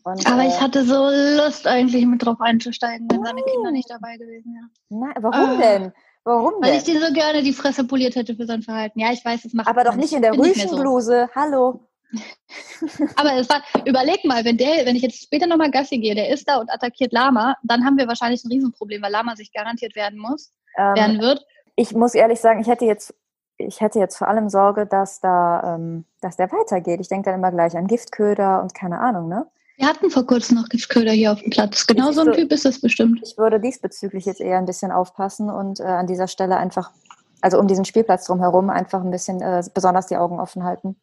Und, 0.04 0.26
Aber 0.30 0.42
äh, 0.42 0.46
ich 0.48 0.60
hatte 0.60 0.84
so 0.84 1.10
Lust 1.36 1.66
eigentlich 1.66 2.06
mit 2.06 2.24
drauf 2.24 2.40
einzusteigen, 2.40 3.06
wenn 3.10 3.22
seine 3.22 3.42
Kinder 3.42 3.70
nicht 3.70 3.90
dabei 3.90 4.16
gewesen 4.16 4.54
wären. 4.54 4.70
Nein, 4.88 5.14
warum 5.22 5.50
Ah. 5.50 5.60
denn? 5.60 5.92
Warum 6.24 6.54
Weil 6.60 6.70
denn? 6.70 6.78
ich 6.78 6.84
dir 6.84 7.00
so 7.04 7.12
gerne 7.12 7.42
die 7.42 7.52
Fresse 7.52 7.84
poliert 7.84 8.14
hätte 8.14 8.36
für 8.36 8.46
sein 8.46 8.62
Verhalten. 8.62 8.98
Ja, 9.00 9.12
ich 9.12 9.24
weiß, 9.24 9.42
das 9.42 9.52
macht 9.54 9.66
aber 9.68 9.84
doch 9.84 9.96
nicht 9.96 10.12
in 10.12 10.22
der 10.22 10.32
mehr 10.32 10.44
so. 10.44 10.50
Rüschenbluse. 10.50 11.28
Hallo. 11.34 11.80
Aber 13.16 13.32
es 13.36 13.48
war, 13.48 13.62
überleg 13.86 14.22
mal, 14.26 14.44
wenn 14.44 14.58
der, 14.58 14.84
wenn 14.84 14.96
ich 14.96 15.02
jetzt 15.02 15.22
später 15.22 15.46
nochmal 15.46 15.70
Gassi 15.70 15.98
gehe, 15.98 16.14
der 16.14 16.28
ist 16.28 16.46
da 16.46 16.58
und 16.60 16.70
attackiert 16.70 17.10
Lama, 17.12 17.56
dann 17.62 17.84
haben 17.86 17.96
wir 17.96 18.06
wahrscheinlich 18.06 18.44
ein 18.44 18.52
Riesenproblem, 18.52 19.00
weil 19.02 19.10
Lama 19.10 19.34
sich 19.34 19.50
garantiert 19.52 19.96
werden 19.96 20.18
muss, 20.18 20.52
Ähm, 20.76 20.94
werden 20.94 21.20
wird. 21.20 21.44
ich 21.74 21.94
muss 21.94 22.14
ehrlich 22.14 22.38
sagen, 22.38 22.60
ich 22.60 22.66
hätte 22.68 22.84
jetzt, 22.84 23.14
ich 23.56 23.80
hätte 23.80 23.98
jetzt 23.98 24.18
vor 24.18 24.28
allem 24.28 24.50
Sorge, 24.50 24.84
dass 24.86 25.20
da, 25.20 25.76
ähm, 25.76 26.04
dass 26.20 26.36
der 26.36 26.52
weitergeht. 26.52 27.00
Ich 27.00 27.08
denke 27.08 27.30
dann 27.30 27.38
immer 27.40 27.50
gleich 27.50 27.74
an 27.78 27.86
Giftköder 27.86 28.60
und 28.62 28.74
keine 28.74 29.00
Ahnung, 29.00 29.28
ne? 29.28 29.46
Wir 29.82 29.88
hatten 29.88 30.10
vor 30.10 30.24
kurzem 30.24 30.58
noch 30.58 30.68
Giftköder 30.68 31.10
hier 31.10 31.32
auf 31.32 31.40
dem 31.40 31.50
Platz. 31.50 31.88
Genau 31.88 32.12
so 32.12 32.20
ein 32.20 32.32
Typ 32.32 32.52
ist 32.52 32.64
das 32.64 32.80
bestimmt. 32.80 33.18
Ich 33.24 33.36
würde 33.36 33.58
diesbezüglich 33.58 34.26
jetzt 34.26 34.40
eher 34.40 34.58
ein 34.58 34.64
bisschen 34.64 34.92
aufpassen 34.92 35.50
und 35.50 35.80
äh, 35.80 35.82
an 35.82 36.06
dieser 36.06 36.28
Stelle 36.28 36.56
einfach, 36.56 36.92
also 37.40 37.58
um 37.58 37.66
diesen 37.66 37.84
Spielplatz 37.84 38.26
drumherum, 38.26 38.70
einfach 38.70 39.00
ein 39.00 39.10
bisschen 39.10 39.40
äh, 39.42 39.60
besonders 39.74 40.06
die 40.06 40.16
Augen 40.16 40.38
offen 40.38 40.62
halten. 40.62 40.94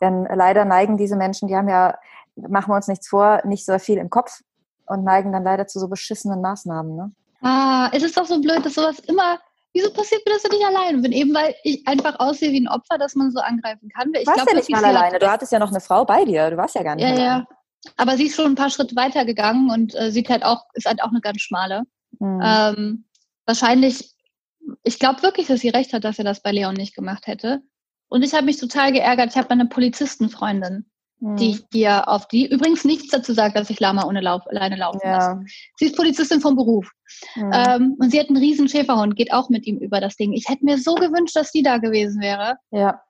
Denn 0.00 0.24
leider 0.24 0.64
neigen 0.64 0.96
diese 0.96 1.14
Menschen, 1.14 1.46
die 1.46 1.54
haben 1.54 1.68
ja, 1.68 1.96
machen 2.34 2.72
wir 2.72 2.74
uns 2.74 2.88
nichts 2.88 3.06
vor, 3.06 3.42
nicht 3.44 3.64
so 3.64 3.78
viel 3.78 3.98
im 3.98 4.10
Kopf 4.10 4.40
und 4.86 5.04
neigen 5.04 5.30
dann 5.30 5.44
leider 5.44 5.68
zu 5.68 5.78
so 5.78 5.86
beschissenen 5.86 6.40
Maßnahmen. 6.40 6.96
Ne? 6.96 7.12
Ah, 7.42 7.90
es 7.92 8.02
ist 8.02 8.16
doch 8.16 8.26
so 8.26 8.40
blöd, 8.40 8.66
dass 8.66 8.74
sowas 8.74 8.98
immer. 9.06 9.38
Wieso 9.72 9.92
passiert 9.92 10.22
mir 10.26 10.32
das 10.32 10.42
denn 10.42 10.50
nicht 10.58 10.66
alleine? 10.66 10.98
Bin 10.98 11.12
eben, 11.12 11.32
weil 11.32 11.54
ich 11.62 11.86
einfach 11.86 12.18
aussehe 12.18 12.50
wie 12.50 12.60
ein 12.60 12.68
Opfer, 12.68 12.98
dass 12.98 13.14
man 13.14 13.30
so 13.30 13.38
angreifen 13.38 13.88
kann. 13.88 14.10
Ich 14.14 14.24
Du 14.24 14.32
warst 14.32 14.38
glaub, 14.38 14.48
ja 14.48 14.54
nicht 14.56 14.70
mal 14.70 14.84
alleine. 14.84 15.20
Du 15.20 15.30
hattest 15.30 15.52
ja 15.52 15.60
noch 15.60 15.70
eine 15.70 15.80
Frau 15.80 16.04
bei 16.04 16.24
dir. 16.24 16.50
Du 16.50 16.56
warst 16.56 16.74
ja 16.74 16.82
gar 16.82 16.96
nicht 16.96 17.04
Ja, 17.04 17.10
alleine. 17.12 17.24
ja. 17.48 17.53
Aber 17.96 18.16
sie 18.16 18.26
ist 18.26 18.36
schon 18.36 18.46
ein 18.46 18.54
paar 18.54 18.70
Schritte 18.70 18.96
weiter 18.96 19.24
gegangen 19.24 19.70
und 19.70 19.94
äh, 19.94 20.10
sieht 20.10 20.28
halt 20.28 20.44
auch, 20.44 20.64
ist 20.74 20.86
halt 20.86 21.02
auch 21.02 21.10
eine 21.10 21.20
ganz 21.20 21.40
schmale. 21.40 21.82
Hm. 22.18 22.40
Ähm, 22.42 23.04
wahrscheinlich, 23.46 24.14
ich 24.82 24.98
glaube 24.98 25.22
wirklich, 25.22 25.46
dass 25.46 25.60
sie 25.60 25.68
recht 25.68 25.92
hat, 25.92 26.04
dass 26.04 26.18
er 26.18 26.24
das 26.24 26.42
bei 26.42 26.52
Leon 26.52 26.74
nicht 26.74 26.94
gemacht 26.94 27.26
hätte. 27.26 27.62
Und 28.08 28.22
ich 28.22 28.32
habe 28.34 28.46
mich 28.46 28.58
total 28.58 28.92
geärgert. 28.92 29.30
Ich 29.30 29.36
habe 29.36 29.48
meine 29.50 29.66
Polizistenfreundin, 29.66 30.86
Hm. 31.20 31.36
die 31.36 31.60
hier 31.72 32.08
auf 32.08 32.26
die 32.28 32.50
übrigens 32.50 32.84
nichts 32.84 33.08
dazu 33.08 33.32
sagt, 33.32 33.56
dass 33.56 33.70
ich 33.70 33.78
Lama 33.80 34.04
ohne 34.04 34.20
Lauf, 34.20 34.42
alleine 34.48 34.76
laufen 34.76 35.00
lasse. 35.04 35.30
ja. 35.30 35.42
Sie 35.76 35.86
ist 35.86 35.96
Polizistin 35.96 36.40
vom 36.40 36.56
Beruf. 36.56 36.90
Hm. 37.34 37.50
Ähm, 37.52 37.96
und 38.00 38.10
sie 38.10 38.18
hat 38.18 38.28
einen 38.28 38.36
riesen 38.38 38.68
Schäferhund, 38.68 39.16
geht 39.16 39.32
auch 39.32 39.48
mit 39.48 39.64
ihm 39.66 39.78
über 39.78 40.00
das 40.00 40.16
Ding. 40.16 40.32
Ich 40.32 40.48
hätte 40.48 40.64
mir 40.64 40.76
so 40.76 40.94
gewünscht, 40.96 41.36
dass 41.36 41.52
die 41.52 41.62
da 41.62 41.78
gewesen 41.78 42.20
wäre. 42.20 42.56
Ja. 42.72 43.00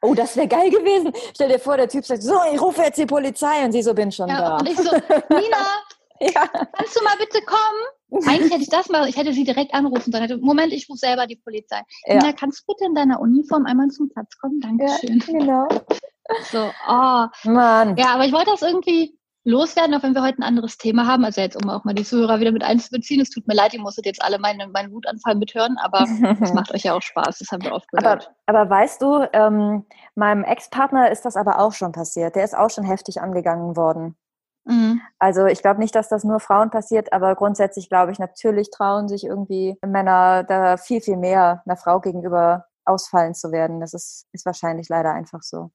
Oh, 0.00 0.14
das 0.14 0.36
wäre 0.36 0.48
geil 0.48 0.70
gewesen. 0.70 1.12
Stell 1.34 1.48
dir 1.48 1.58
vor, 1.58 1.76
der 1.76 1.88
Typ 1.88 2.04
sagt, 2.04 2.22
so, 2.22 2.34
ich 2.52 2.60
rufe 2.60 2.82
jetzt 2.82 2.98
die 2.98 3.06
Polizei 3.06 3.64
und 3.64 3.72
sie 3.72 3.82
so, 3.82 3.94
bin 3.94 4.10
schon 4.12 4.28
Ja, 4.28 4.40
da. 4.40 4.56
und 4.58 4.68
ich 4.68 4.76
so, 4.76 4.90
Nina, 5.28 5.66
ja. 6.20 6.46
kannst 6.72 6.96
du 6.96 7.04
mal 7.04 7.16
bitte 7.18 7.44
kommen? 7.44 8.26
Eigentlich 8.28 8.52
hätte 8.52 8.62
ich 8.62 8.68
das 8.68 8.88
mal, 8.90 9.08
ich 9.08 9.16
hätte 9.16 9.32
sie 9.32 9.44
direkt 9.44 9.74
anrufen 9.74 10.12
sollen. 10.12 10.22
Hätte, 10.24 10.36
Moment, 10.38 10.72
ich 10.72 10.88
rufe 10.88 10.98
selber 10.98 11.26
die 11.26 11.36
Polizei. 11.36 11.80
Ja. 12.06 12.14
Nina, 12.16 12.32
kannst 12.32 12.60
du 12.60 12.72
bitte 12.72 12.84
in 12.84 12.94
deiner 12.94 13.20
Uniform 13.20 13.66
einmal 13.66 13.88
zum 13.88 14.08
Platz 14.10 14.36
kommen? 14.38 14.60
ja, 14.62 14.68
Dankeschön. 14.68 15.18
genau. 15.38 15.66
So, 16.50 16.70
oh. 16.88 17.26
Mann. 17.44 17.96
Ja, 17.96 18.14
aber 18.14 18.24
ich 18.24 18.32
wollte 18.32 18.50
das 18.50 18.62
irgendwie 18.62 19.18
loswerden, 19.44 19.94
auch 19.94 20.02
wenn 20.02 20.14
wir 20.14 20.22
heute 20.22 20.38
ein 20.38 20.44
anderes 20.44 20.78
Thema 20.78 21.06
haben. 21.06 21.24
Also 21.24 21.40
jetzt, 21.40 21.62
um 21.62 21.68
auch 21.68 21.84
mal 21.84 21.94
die 21.94 22.04
Zuhörer 22.04 22.40
wieder 22.40 22.52
mit 22.52 22.62
einzubeziehen. 22.62 23.20
Es 23.20 23.30
tut 23.30 23.46
mir 23.48 23.54
leid, 23.54 23.74
ihr 23.74 23.80
musstet 23.80 24.06
jetzt 24.06 24.22
alle 24.22 24.38
meinen, 24.38 24.70
meinen 24.72 24.92
Wutanfall 24.92 25.34
mithören, 25.34 25.76
aber 25.82 26.06
es 26.40 26.52
macht 26.54 26.72
euch 26.72 26.84
ja 26.84 26.94
auch 26.94 27.02
Spaß. 27.02 27.38
Das 27.38 27.50
haben 27.50 27.62
wir 27.62 27.72
oft 27.72 27.88
aber, 27.92 28.02
gehört. 28.02 28.30
aber 28.46 28.70
weißt 28.70 29.02
du, 29.02 29.28
ähm, 29.32 29.84
meinem 30.14 30.44
Ex-Partner 30.44 31.10
ist 31.10 31.24
das 31.24 31.36
aber 31.36 31.58
auch 31.58 31.72
schon 31.72 31.92
passiert. 31.92 32.36
Der 32.36 32.44
ist 32.44 32.56
auch 32.56 32.70
schon 32.70 32.84
heftig 32.84 33.20
angegangen 33.20 33.76
worden. 33.76 34.16
Mhm. 34.64 35.00
Also 35.18 35.46
ich 35.46 35.60
glaube 35.60 35.80
nicht, 35.80 35.94
dass 35.94 36.08
das 36.08 36.24
nur 36.24 36.38
Frauen 36.38 36.70
passiert, 36.70 37.12
aber 37.12 37.34
grundsätzlich 37.34 37.88
glaube 37.88 38.12
ich, 38.12 38.18
natürlich 38.18 38.70
trauen 38.70 39.08
sich 39.08 39.24
irgendwie 39.24 39.76
Männer 39.84 40.44
da 40.44 40.76
viel, 40.76 41.00
viel 41.00 41.16
mehr 41.16 41.62
einer 41.66 41.76
Frau 41.76 42.00
gegenüber 42.00 42.66
ausfallen 42.84 43.34
zu 43.34 43.50
werden. 43.50 43.80
Das 43.80 43.94
ist, 43.94 44.26
ist 44.32 44.46
wahrscheinlich 44.46 44.88
leider 44.88 45.12
einfach 45.12 45.42
so. 45.42 45.70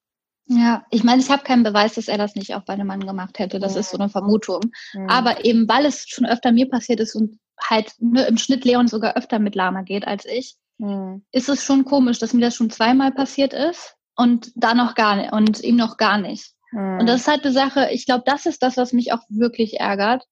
Ja, 0.48 0.84
ich 0.90 1.04
meine, 1.04 1.20
ich 1.20 1.30
habe 1.30 1.44
keinen 1.44 1.62
Beweis, 1.62 1.94
dass 1.94 2.08
er 2.08 2.18
das 2.18 2.34
nicht 2.34 2.54
auch 2.54 2.62
bei 2.62 2.72
einem 2.72 2.86
Mann 2.86 3.06
gemacht 3.06 3.38
hätte. 3.38 3.58
Das 3.58 3.76
ist 3.76 3.90
so 3.90 3.98
eine 3.98 4.08
Vermutung. 4.08 4.60
Mhm. 4.94 5.08
Aber 5.08 5.44
eben, 5.44 5.68
weil 5.68 5.84
es 5.84 6.08
schon 6.08 6.26
öfter 6.26 6.52
mir 6.52 6.68
passiert 6.68 7.00
ist 7.00 7.14
und 7.14 7.38
halt 7.60 7.92
ne, 7.98 8.26
im 8.26 8.38
Schnitt 8.38 8.64
Leon 8.64 8.88
sogar 8.88 9.16
öfter 9.16 9.38
mit 9.38 9.54
Lama 9.54 9.82
geht 9.82 10.06
als 10.06 10.24
ich, 10.24 10.56
Mhm. 10.78 11.24
ist 11.32 11.48
es 11.48 11.64
schon 11.64 11.84
komisch, 11.84 12.20
dass 12.20 12.32
mir 12.32 12.40
das 12.40 12.54
schon 12.54 12.70
zweimal 12.70 13.10
passiert 13.10 13.52
ist 13.52 13.96
und 14.16 14.52
da 14.54 14.74
noch 14.74 14.94
gar 14.94 15.16
nicht 15.16 15.32
und 15.32 15.60
ihm 15.62 15.76
noch 15.76 15.96
gar 15.96 16.18
nicht. 16.18 16.54
Und 17.00 17.06
das 17.06 17.22
ist 17.22 17.28
halt 17.28 17.44
eine 17.44 17.52
Sache, 17.52 17.88
ich 17.90 18.06
glaube, 18.06 18.22
das 18.26 18.46
ist 18.46 18.62
das, 18.62 18.76
was 18.76 18.92
mich 18.92 19.12
auch 19.12 19.22
wirklich 19.28 19.80
ärgert. 19.80 20.24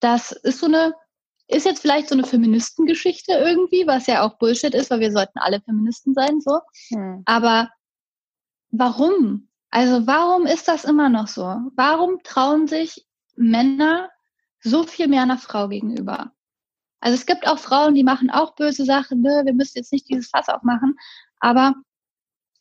Das 0.00 0.32
ist 0.32 0.60
so 0.60 0.66
eine, 0.66 0.94
ist 1.46 1.64
jetzt 1.64 1.80
vielleicht 1.80 2.08
so 2.08 2.14
eine 2.14 2.24
Feministengeschichte 2.24 3.32
irgendwie, 3.32 3.86
was 3.86 4.06
ja 4.06 4.22
auch 4.26 4.38
Bullshit 4.38 4.74
ist, 4.74 4.90
weil 4.90 5.00
wir 5.00 5.12
sollten 5.12 5.38
alle 5.38 5.60
Feministen 5.60 6.12
sein, 6.14 6.40
so. 6.40 6.58
Aber 7.24 7.68
warum? 8.70 9.48
Also 9.70 10.06
warum 10.06 10.46
ist 10.46 10.68
das 10.68 10.84
immer 10.84 11.08
noch 11.08 11.28
so? 11.28 11.42
Warum 11.74 12.22
trauen 12.22 12.66
sich 12.66 13.06
Männer 13.36 14.10
so 14.60 14.84
viel 14.84 15.08
mehr 15.08 15.22
einer 15.22 15.38
Frau 15.38 15.68
gegenüber? 15.68 16.32
Also 17.00 17.14
es 17.14 17.26
gibt 17.26 17.46
auch 17.46 17.58
Frauen, 17.58 17.94
die 17.94 18.02
machen 18.02 18.30
auch 18.30 18.54
böse 18.54 18.84
Sachen, 18.84 19.20
ne? 19.20 19.42
wir 19.44 19.54
müssen 19.54 19.78
jetzt 19.78 19.92
nicht 19.92 20.08
dieses 20.08 20.28
Fass 20.30 20.48
aufmachen, 20.48 20.96
aber 21.38 21.74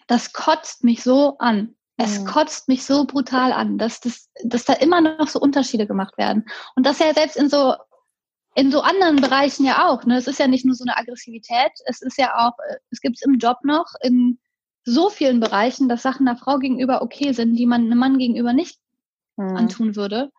das 0.07 0.31
kotzt 0.33 0.83
mich 0.83 1.03
so 1.03 1.37
an. 1.39 1.75
Es 1.99 2.23
kotzt 2.25 2.67
mich 2.67 2.85
so 2.85 3.05
brutal 3.05 3.51
an, 3.51 3.79
dass, 3.79 3.99
das, 3.99 4.29
dass 4.43 4.65
da 4.65 4.73
immer 4.73 5.01
noch 5.01 5.27
so 5.27 5.39
Unterschiede 5.39 5.87
gemacht 5.87 6.15
werden. 6.19 6.45
Und 6.75 6.85
das 6.85 6.99
ja 6.99 7.11
selbst 7.11 7.35
in 7.35 7.49
so, 7.49 7.73
in 8.53 8.71
so 8.71 8.81
anderen 8.81 9.15
Bereichen 9.15 9.65
ja 9.65 9.87
auch. 9.87 10.03
Ne? 10.05 10.17
Es 10.17 10.27
ist 10.27 10.37
ja 10.37 10.47
nicht 10.47 10.63
nur 10.63 10.75
so 10.75 10.83
eine 10.83 10.95
Aggressivität, 10.95 11.71
es 11.85 12.03
ist 12.03 12.19
ja 12.19 12.35
auch, 12.37 12.53
äh, 12.69 12.77
es 12.91 13.01
gibt 13.01 13.15
es 13.15 13.23
im 13.23 13.39
Job 13.39 13.57
noch, 13.63 13.87
in 14.01 14.37
so 14.87 15.09
vielen 15.09 15.41
Bereichen, 15.41 15.89
dass 15.89 16.01
Sachen 16.01 16.27
einer 16.27 16.37
Frau 16.37 16.57
gegenüber 16.59 17.01
okay 17.01 17.33
sind, 17.33 17.55
die 17.55 17.65
man 17.65 17.81
einem 17.81 17.99
Mann 17.99 18.17
gegenüber 18.17 18.53
nicht 18.53 18.79
mhm. 19.35 19.57
antun 19.57 19.95
würde. 19.95 20.31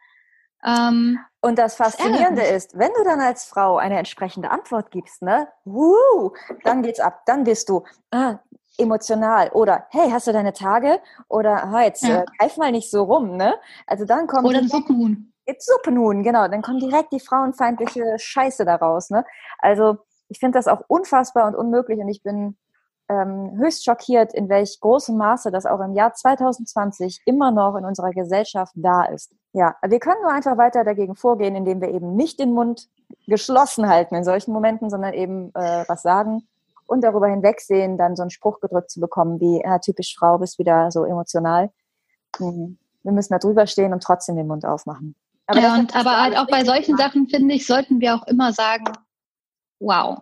Ähm, 0.64 1.18
und 1.40 1.58
das 1.58 1.76
Faszinierende 1.76 2.42
ist, 2.42 2.76
wenn 2.76 2.90
du 2.96 3.04
dann 3.04 3.20
als 3.20 3.44
Frau 3.44 3.76
eine 3.76 3.98
entsprechende 3.98 4.50
Antwort 4.50 4.90
gibst, 4.90 5.22
ne, 5.22 5.48
wuh, 5.64 6.32
dann 6.64 6.82
geht's 6.82 6.98
ab, 6.98 7.22
dann 7.26 7.44
bist 7.44 7.68
du 7.68 7.84
ah, 8.10 8.38
emotional 8.78 9.50
oder 9.50 9.86
hey, 9.90 10.10
hast 10.10 10.26
du 10.26 10.32
deine 10.32 10.52
Tage 10.52 11.00
oder 11.28 11.64
ah, 11.64 11.82
jetzt 11.82 12.02
ja. 12.02 12.22
äh, 12.22 12.24
greif 12.38 12.56
mal 12.56 12.72
nicht 12.72 12.90
so 12.90 13.04
rum, 13.04 13.36
ne? 13.36 13.54
Also 13.86 14.04
dann 14.04 14.26
kommt 14.26 14.46
oder 14.46 14.64
Suppenhuhn. 14.64 15.32
Jetzt 15.46 15.66
Suppenhuhn, 15.66 16.22
genau, 16.22 16.48
dann 16.48 16.62
kommt 16.62 16.82
direkt 16.82 17.12
die 17.12 17.20
frauenfeindliche 17.20 18.16
Scheiße 18.18 18.64
daraus, 18.64 19.10
ne? 19.10 19.24
Also 19.58 19.98
ich 20.28 20.38
finde 20.38 20.58
das 20.58 20.68
auch 20.68 20.82
unfassbar 20.88 21.46
und 21.46 21.54
unmöglich 21.54 21.98
und 21.98 22.08
ich 22.08 22.22
bin 22.22 22.56
ähm, 23.08 23.56
höchst 23.58 23.84
schockiert, 23.84 24.34
in 24.34 24.48
welch 24.48 24.78
großem 24.80 25.16
Maße 25.16 25.50
das 25.50 25.66
auch 25.66 25.80
im 25.80 25.94
Jahr 25.94 26.12
2020 26.12 27.22
immer 27.24 27.50
noch 27.50 27.76
in 27.76 27.84
unserer 27.84 28.10
Gesellschaft 28.10 28.72
da 28.76 29.04
ist. 29.04 29.32
Ja, 29.52 29.76
wir 29.86 29.98
können 29.98 30.22
nur 30.22 30.32
einfach 30.32 30.58
weiter 30.58 30.84
dagegen 30.84 31.14
vorgehen, 31.14 31.56
indem 31.56 31.80
wir 31.80 31.88
eben 31.88 32.14
nicht 32.16 32.38
den 32.38 32.52
Mund 32.52 32.88
geschlossen 33.26 33.88
halten 33.88 34.14
in 34.14 34.24
solchen 34.24 34.52
Momenten, 34.52 34.90
sondern 34.90 35.14
eben 35.14 35.50
äh, 35.54 35.84
was 35.88 36.02
sagen 36.02 36.46
und 36.86 37.02
darüber 37.02 37.28
hinwegsehen, 37.28 37.98
dann 37.98 38.16
so 38.16 38.22
einen 38.22 38.30
Spruch 38.30 38.60
gedrückt 38.60 38.90
zu 38.90 39.00
bekommen, 39.00 39.40
wie 39.40 39.60
ja, 39.62 39.78
typisch 39.78 40.16
Frau, 40.16 40.38
bist 40.38 40.58
wieder 40.58 40.90
so 40.90 41.04
emotional. 41.04 41.70
Mhm. 42.38 42.78
Wir 43.02 43.12
müssen 43.12 43.32
da 43.32 43.38
drüber 43.38 43.66
stehen 43.66 43.92
und 43.92 44.02
trotzdem 44.02 44.36
den 44.36 44.46
Mund 44.46 44.64
aufmachen. 44.64 45.14
Aber 45.46 45.60
ja, 45.60 45.74
und, 45.74 45.96
aber 45.96 46.20
halt 46.20 46.36
auch 46.36 46.46
bei 46.46 46.64
solchen. 46.64 46.96
Sachen, 46.96 47.26
finde 47.26 47.54
ich, 47.54 47.66
sollten 47.66 48.00
wir 48.00 48.14
auch 48.14 48.26
immer 48.26 48.52
sagen, 48.52 48.84
wow, 49.80 50.18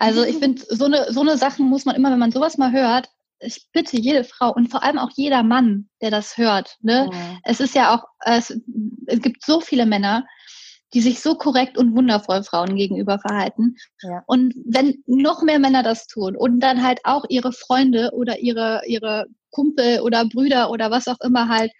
also 0.00 0.24
ich 0.24 0.38
finde, 0.38 0.62
so 0.66 0.86
eine, 0.86 1.12
so 1.12 1.20
eine 1.20 1.36
Sachen 1.36 1.66
muss 1.66 1.84
man 1.84 1.94
immer, 1.94 2.10
wenn 2.10 2.18
man 2.18 2.32
sowas 2.32 2.56
mal 2.56 2.72
hört, 2.72 3.10
ich 3.38 3.66
bitte 3.72 3.98
jede 3.98 4.24
Frau 4.24 4.50
und 4.52 4.68
vor 4.68 4.82
allem 4.82 4.98
auch 4.98 5.10
jeder 5.14 5.42
Mann, 5.42 5.90
der 6.00 6.10
das 6.10 6.38
hört. 6.38 6.76
Ne? 6.80 7.10
Ja. 7.12 7.38
Es 7.44 7.60
ist 7.60 7.74
ja 7.74 7.94
auch, 7.94 8.04
es, 8.20 8.58
es 9.06 9.20
gibt 9.20 9.44
so 9.44 9.60
viele 9.60 9.84
Männer, 9.84 10.26
die 10.94 11.02
sich 11.02 11.20
so 11.20 11.34
korrekt 11.34 11.76
und 11.76 11.94
wundervoll 11.94 12.42
Frauen 12.42 12.76
gegenüber 12.76 13.18
verhalten. 13.18 13.76
Ja. 14.02 14.22
Und 14.26 14.54
wenn 14.64 15.04
noch 15.06 15.42
mehr 15.42 15.58
Männer 15.58 15.82
das 15.82 16.06
tun 16.06 16.34
und 16.34 16.60
dann 16.60 16.82
halt 16.82 17.00
auch 17.04 17.26
ihre 17.28 17.52
Freunde 17.52 18.10
oder 18.14 18.38
ihre, 18.38 18.80
ihre 18.86 19.26
Kumpel 19.50 20.00
oder 20.00 20.24
Brüder 20.24 20.70
oder 20.70 20.90
was 20.90 21.08
auch 21.08 21.20
immer 21.22 21.48
halt 21.48 21.72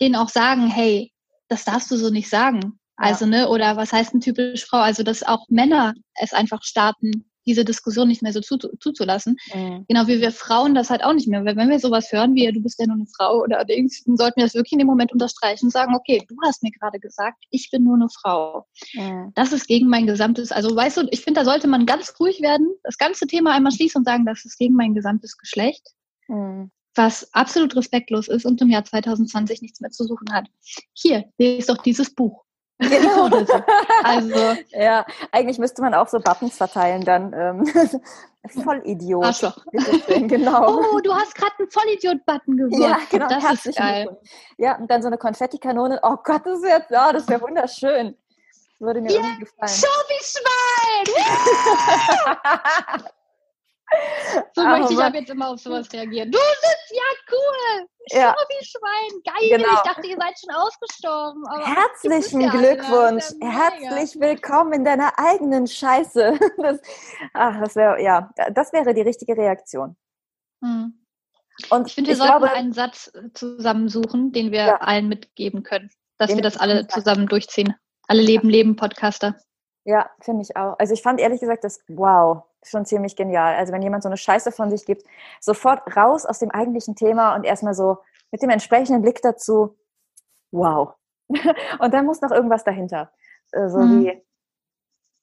denen 0.00 0.16
auch 0.16 0.28
sagen, 0.28 0.66
hey, 0.66 1.12
das 1.48 1.64
darfst 1.64 1.92
du 1.92 1.96
so 1.96 2.10
nicht 2.10 2.28
sagen. 2.28 2.78
Also, 2.96 3.24
ja. 3.24 3.30
ne, 3.30 3.48
oder 3.48 3.76
was 3.76 3.92
heißt 3.92 4.14
ein 4.14 4.20
typisch 4.20 4.66
Frau? 4.66 4.78
Also, 4.78 5.04
dass 5.04 5.22
auch 5.22 5.46
Männer 5.48 5.94
es 6.14 6.32
einfach 6.32 6.62
starten, 6.64 7.24
diese 7.48 7.64
Diskussion 7.64 8.08
nicht 8.08 8.22
mehr 8.22 8.32
so 8.32 8.40
zu, 8.40 8.58
zuzulassen. 8.58 9.36
Mhm. 9.54 9.86
Genau 9.88 10.06
wie 10.06 10.20
wir 10.20 10.30
Frauen 10.30 10.74
das 10.74 10.90
halt 10.90 11.02
auch 11.02 11.14
nicht 11.14 11.28
mehr. 11.28 11.44
Weil 11.44 11.56
wenn 11.56 11.70
wir 11.70 11.80
sowas 11.80 12.12
hören 12.12 12.34
wie, 12.34 12.50
du 12.52 12.60
bist 12.60 12.78
ja 12.78 12.86
nur 12.86 12.96
eine 12.96 13.06
Frau 13.16 13.42
oder 13.42 13.64
Dings, 13.64 14.04
dann 14.04 14.16
sollten 14.16 14.36
wir 14.36 14.44
das 14.44 14.54
wirklich 14.54 14.72
in 14.72 14.78
dem 14.78 14.86
Moment 14.86 15.12
unterstreichen 15.12 15.66
und 15.66 15.70
sagen, 15.70 15.94
okay, 15.96 16.22
du 16.28 16.36
hast 16.44 16.62
mir 16.62 16.70
gerade 16.70 17.00
gesagt, 17.00 17.44
ich 17.50 17.70
bin 17.70 17.84
nur 17.84 17.96
eine 17.96 18.08
Frau. 18.08 18.66
Mhm. 18.94 19.32
Das 19.34 19.52
ist 19.52 19.66
gegen 19.66 19.88
mein 19.88 20.06
gesamtes, 20.06 20.52
also 20.52 20.74
weißt 20.74 20.98
du, 20.98 21.08
ich 21.10 21.22
finde, 21.22 21.40
da 21.40 21.44
sollte 21.44 21.66
man 21.66 21.86
ganz 21.86 22.14
ruhig 22.20 22.40
werden, 22.42 22.68
das 22.84 22.98
ganze 22.98 23.26
Thema 23.26 23.52
einmal 23.52 23.72
schließen 23.72 24.00
und 24.00 24.04
sagen, 24.04 24.26
das 24.26 24.44
ist 24.44 24.58
gegen 24.58 24.74
mein 24.74 24.94
gesamtes 24.94 25.36
Geschlecht. 25.36 25.82
Mhm 26.28 26.70
was 26.98 27.32
absolut 27.32 27.76
respektlos 27.76 28.26
ist 28.26 28.44
und 28.44 28.60
im 28.60 28.70
Jahr 28.70 28.84
2020 28.84 29.62
nichts 29.62 29.80
mehr 29.80 29.90
zu 29.90 30.04
suchen 30.04 30.32
hat. 30.32 30.48
Hier, 30.92 31.26
lest 31.38 31.70
doch 31.70 31.78
dieses 31.78 32.12
Buch. 32.12 32.44
Genau. 32.78 33.24
also. 34.04 34.56
Ja, 34.70 35.04
eigentlich 35.32 35.58
müsste 35.58 35.82
man 35.82 35.94
auch 35.94 36.08
so 36.08 36.20
Buttons 36.20 36.56
verteilen 36.56 37.04
dann. 37.04 37.32
Ähm, 37.32 37.66
Vollidiot. 38.64 39.24
Arschloch. 39.24 39.58
Genau. 40.06 40.78
Oh, 40.78 41.00
du 41.00 41.12
hast 41.12 41.34
gerade 41.34 41.52
einen 41.58 41.70
Vollidiot-Button 41.70 42.56
gewürzt. 42.56 42.78
Ja, 42.78 42.98
genau. 43.10 43.28
Das 43.28 43.66
ist 43.66 43.76
geil. 43.76 44.16
Ja, 44.56 44.76
und 44.76 44.90
dann 44.90 45.02
so 45.02 45.08
eine 45.08 45.18
Konfettikanone. 45.18 46.00
Oh 46.02 46.16
Gott, 46.22 46.42
das 46.46 46.60
ist 46.60 46.64
jetzt, 46.64 46.90
oh, 46.90 47.12
das 47.12 47.28
wäre 47.28 47.42
wunderschön. 47.42 48.16
Das 48.48 48.68
würde 48.78 49.00
mir 49.00 49.10
yeah, 49.10 49.20
irgendwie 49.20 49.44
gefallen. 49.44 49.72
Schwein! 50.22 51.06
So 54.54 54.62
Aber 54.62 54.78
möchte 54.78 54.94
ich 54.94 55.00
ab 55.00 55.14
jetzt 55.14 55.30
immer 55.30 55.48
auf 55.48 55.60
sowas 55.60 55.90
reagieren. 55.92 56.30
Du 56.30 56.38
sitzt 56.38 56.92
ja 56.92 57.32
cool! 57.32 57.86
Ja. 58.10 58.34
wie 58.48 58.64
Schwein, 58.64 59.22
geil! 59.24 59.58
Genau. 59.58 59.74
Ich 59.74 59.80
dachte, 59.80 60.06
ihr 60.06 60.16
seid 60.16 60.38
schon 60.38 60.54
ausgestorben. 60.54 61.42
Herzlichen 61.62 62.40
ja 62.40 62.50
Glückwunsch! 62.50 63.24
Ja 63.40 63.48
Herzlich 63.50 64.20
willkommen 64.20 64.72
in 64.72 64.84
deiner 64.84 65.18
eigenen 65.18 65.66
Scheiße. 65.66 66.38
Das, 66.58 66.80
ach, 67.34 67.60
das 67.60 67.76
wäre, 67.76 68.02
ja, 68.02 68.30
das 68.52 68.72
wäre 68.72 68.92
die 68.94 69.02
richtige 69.02 69.36
Reaktion. 69.36 69.96
Hm. 70.62 70.94
Und 71.70 71.86
ich 71.86 71.94
finde, 71.94 72.08
wir 72.08 72.12
ich 72.12 72.18
sollten 72.18 72.38
glaube, 72.38 72.52
einen 72.52 72.72
Satz 72.72 73.12
zusammensuchen, 73.34 74.32
den 74.32 74.52
wir 74.52 74.66
ja. 74.66 74.76
allen 74.76 75.08
mitgeben 75.08 75.62
können, 75.62 75.90
dass 76.18 76.34
wir 76.34 76.42
das 76.42 76.56
alle 76.56 76.86
zusammen 76.86 77.26
durchziehen. 77.26 77.74
Alle 78.06 78.22
Leben, 78.22 78.48
Leben 78.48 78.76
Podcaster. 78.76 79.36
Ja, 79.88 80.10
finde 80.20 80.42
ich 80.42 80.54
auch. 80.54 80.78
Also 80.78 80.92
ich 80.92 81.00
fand 81.00 81.18
ehrlich 81.18 81.40
gesagt 81.40 81.64
das, 81.64 81.80
wow, 81.88 82.42
schon 82.62 82.84
ziemlich 82.84 83.16
genial. 83.16 83.54
Also 83.54 83.72
wenn 83.72 83.80
jemand 83.80 84.02
so 84.02 84.10
eine 84.10 84.18
Scheiße 84.18 84.52
von 84.52 84.68
sich 84.68 84.84
gibt, 84.84 85.02
sofort 85.40 85.96
raus 85.96 86.26
aus 86.26 86.40
dem 86.40 86.50
eigentlichen 86.50 86.94
Thema 86.94 87.34
und 87.34 87.44
erstmal 87.44 87.72
so 87.72 87.96
mit 88.30 88.42
dem 88.42 88.50
entsprechenden 88.50 89.00
Blick 89.00 89.22
dazu, 89.22 89.78
wow. 90.50 90.92
und 91.30 91.94
dann 91.94 92.04
muss 92.04 92.20
noch 92.20 92.30
irgendwas 92.30 92.64
dahinter. 92.64 93.10
Äh, 93.52 93.70
so 93.70 93.78
mhm. 93.78 94.04
wie, 94.04 94.08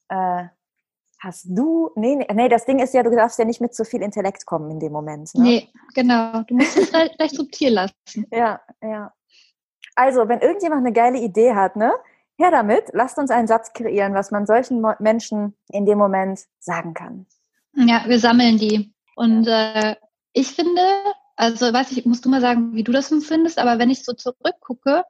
äh, 0.09 0.45
hast 1.19 1.45
du, 1.47 1.91
nee, 1.95 2.25
nee, 2.33 2.49
das 2.49 2.65
Ding 2.65 2.79
ist 2.79 2.95
ja, 2.95 3.03
du 3.03 3.11
darfst 3.11 3.37
ja 3.37 3.45
nicht 3.45 3.61
mit 3.61 3.75
zu 3.75 3.85
viel 3.85 4.01
Intellekt 4.01 4.47
kommen 4.47 4.71
in 4.71 4.79
dem 4.79 4.93
Moment. 4.93 5.31
Ne? 5.35 5.43
Nee, 5.43 5.69
genau. 5.93 6.41
Du 6.41 6.55
musst 6.55 6.75
es 6.75 6.91
recht 6.91 7.35
subtil 7.35 7.71
lassen. 7.71 8.25
Ja, 8.31 8.59
ja. 8.81 9.13
Also, 9.93 10.27
wenn 10.27 10.39
irgendjemand 10.39 10.83
eine 10.83 10.91
geile 10.91 11.19
Idee 11.19 11.53
hat, 11.53 11.75
ne, 11.75 11.93
her 12.37 12.51
damit, 12.51 12.85
lasst 12.93 13.17
uns 13.17 13.31
einen 13.31 13.47
Satz 13.47 13.73
kreieren, 13.73 14.13
was 14.13 14.31
man 14.31 14.45
solchen 14.45 14.85
Menschen 14.99 15.55
in 15.69 15.85
dem 15.85 15.97
Moment 15.97 16.41
sagen 16.59 16.93
kann. 16.93 17.25
Ja, 17.75 18.03
wir 18.07 18.19
sammeln 18.19 18.57
die. 18.57 18.93
Und 19.15 19.47
äh, 19.47 19.95
ich 20.33 20.47
finde, 20.47 20.81
also 21.35 21.71
weiß 21.71 21.91
ich, 21.91 22.05
musst 22.05 22.25
du 22.25 22.29
mal 22.29 22.41
sagen, 22.41 22.73
wie 22.73 22.83
du 22.83 22.91
das 22.91 23.13
findest, 23.25 23.59
aber 23.59 23.79
wenn 23.79 23.89
ich 23.89 24.03
so 24.03 24.13
zurückgucke, 24.13 25.03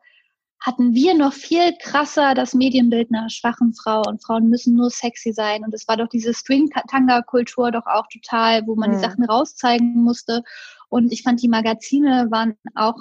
hatten 0.59 0.93
wir 0.95 1.13
noch 1.13 1.33
viel 1.33 1.75
krasser 1.79 2.33
das 2.33 2.53
Medienbild 2.53 3.09
einer 3.11 3.29
schwachen 3.29 3.73
Frau 3.73 4.01
und 4.07 4.23
Frauen 4.23 4.49
müssen 4.49 4.75
nur 4.75 4.89
sexy 4.89 5.31
sein. 5.31 5.63
Und 5.63 5.73
es 5.73 5.87
war 5.87 5.97
doch 5.97 6.07
diese 6.07 6.33
String-Tanga-Kultur 6.33 7.71
doch 7.71 7.85
auch 7.85 8.07
total, 8.11 8.65
wo 8.65 8.75
man 8.75 8.89
mhm. 8.89 8.93
die 8.95 8.99
Sachen 8.99 9.25
rauszeigen 9.25 10.03
musste. 10.03 10.41
Und 10.89 11.11
ich 11.11 11.21
fand, 11.21 11.41
die 11.41 11.49
Magazine 11.49 12.27
waren 12.31 12.57
auch, 12.73 12.97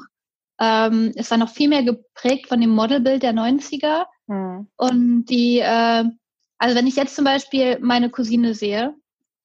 ähm, 0.60 1.12
es 1.16 1.30
war 1.30 1.38
noch 1.38 1.48
viel 1.48 1.68
mehr 1.68 1.82
geprägt 1.82 2.48
von 2.48 2.60
dem 2.60 2.70
Modelbild 2.70 3.22
der 3.22 3.32
90er. 3.32 4.04
Mhm. 4.26 4.68
Und 4.76 5.24
die, 5.26 5.58
äh, 5.58 6.04
also 6.58 6.76
wenn 6.76 6.86
ich 6.86 6.96
jetzt 6.96 7.16
zum 7.16 7.24
Beispiel 7.24 7.78
meine 7.80 8.10
Cousine 8.10 8.54
sehe, 8.54 8.94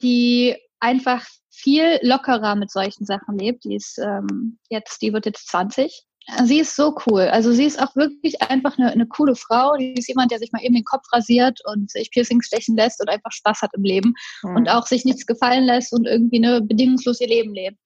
die 0.02 0.56
einfach 0.80 1.26
viel 1.52 2.00
lockerer 2.02 2.56
mit 2.56 2.72
solchen 2.72 3.06
Sachen 3.06 3.38
lebt, 3.38 3.66
die 3.66 3.76
ist 3.76 3.98
ähm, 4.00 4.60
jetzt, 4.70 5.02
die 5.02 5.12
wird 5.12 5.26
jetzt 5.26 5.50
20. 5.50 6.06
Sie 6.46 6.60
ist 6.60 6.76
so 6.76 6.96
cool. 7.08 7.24
Also 7.24 7.52
sie 7.52 7.66
ist 7.66 7.82
auch 7.82 7.96
wirklich 7.96 8.42
einfach 8.42 8.78
eine, 8.78 8.92
eine 8.92 9.08
coole 9.08 9.36
Frau. 9.36 9.76
Die 9.78 9.94
ist 9.94 10.08
jemand, 10.08 10.32
der 10.32 10.38
sich 10.38 10.52
mal 10.52 10.64
eben 10.64 10.76
den 10.76 10.84
Kopf 10.84 11.04
rasiert 11.12 11.60
und 11.66 11.90
sich 11.90 12.12
Piercings 12.12 12.46
stechen 12.46 12.76
lässt 12.76 13.02
und 13.02 13.10
einfach 13.10 13.32
Spaß 13.32 13.64
hat 13.64 13.72
im 13.74 13.84
Leben 13.84 14.14
mhm. 14.44 14.56
und 14.56 14.70
auch 14.70 14.86
sich 14.86 15.06
nichts 15.06 15.26
gefallen 15.26 15.64
lässt 15.64 15.92
und 15.92 16.06
irgendwie 16.06 16.38
eine 16.38 16.62
bedingungslos 16.62 17.20
ihr 17.20 17.28
Leben 17.28 17.54
lebt 17.54 17.80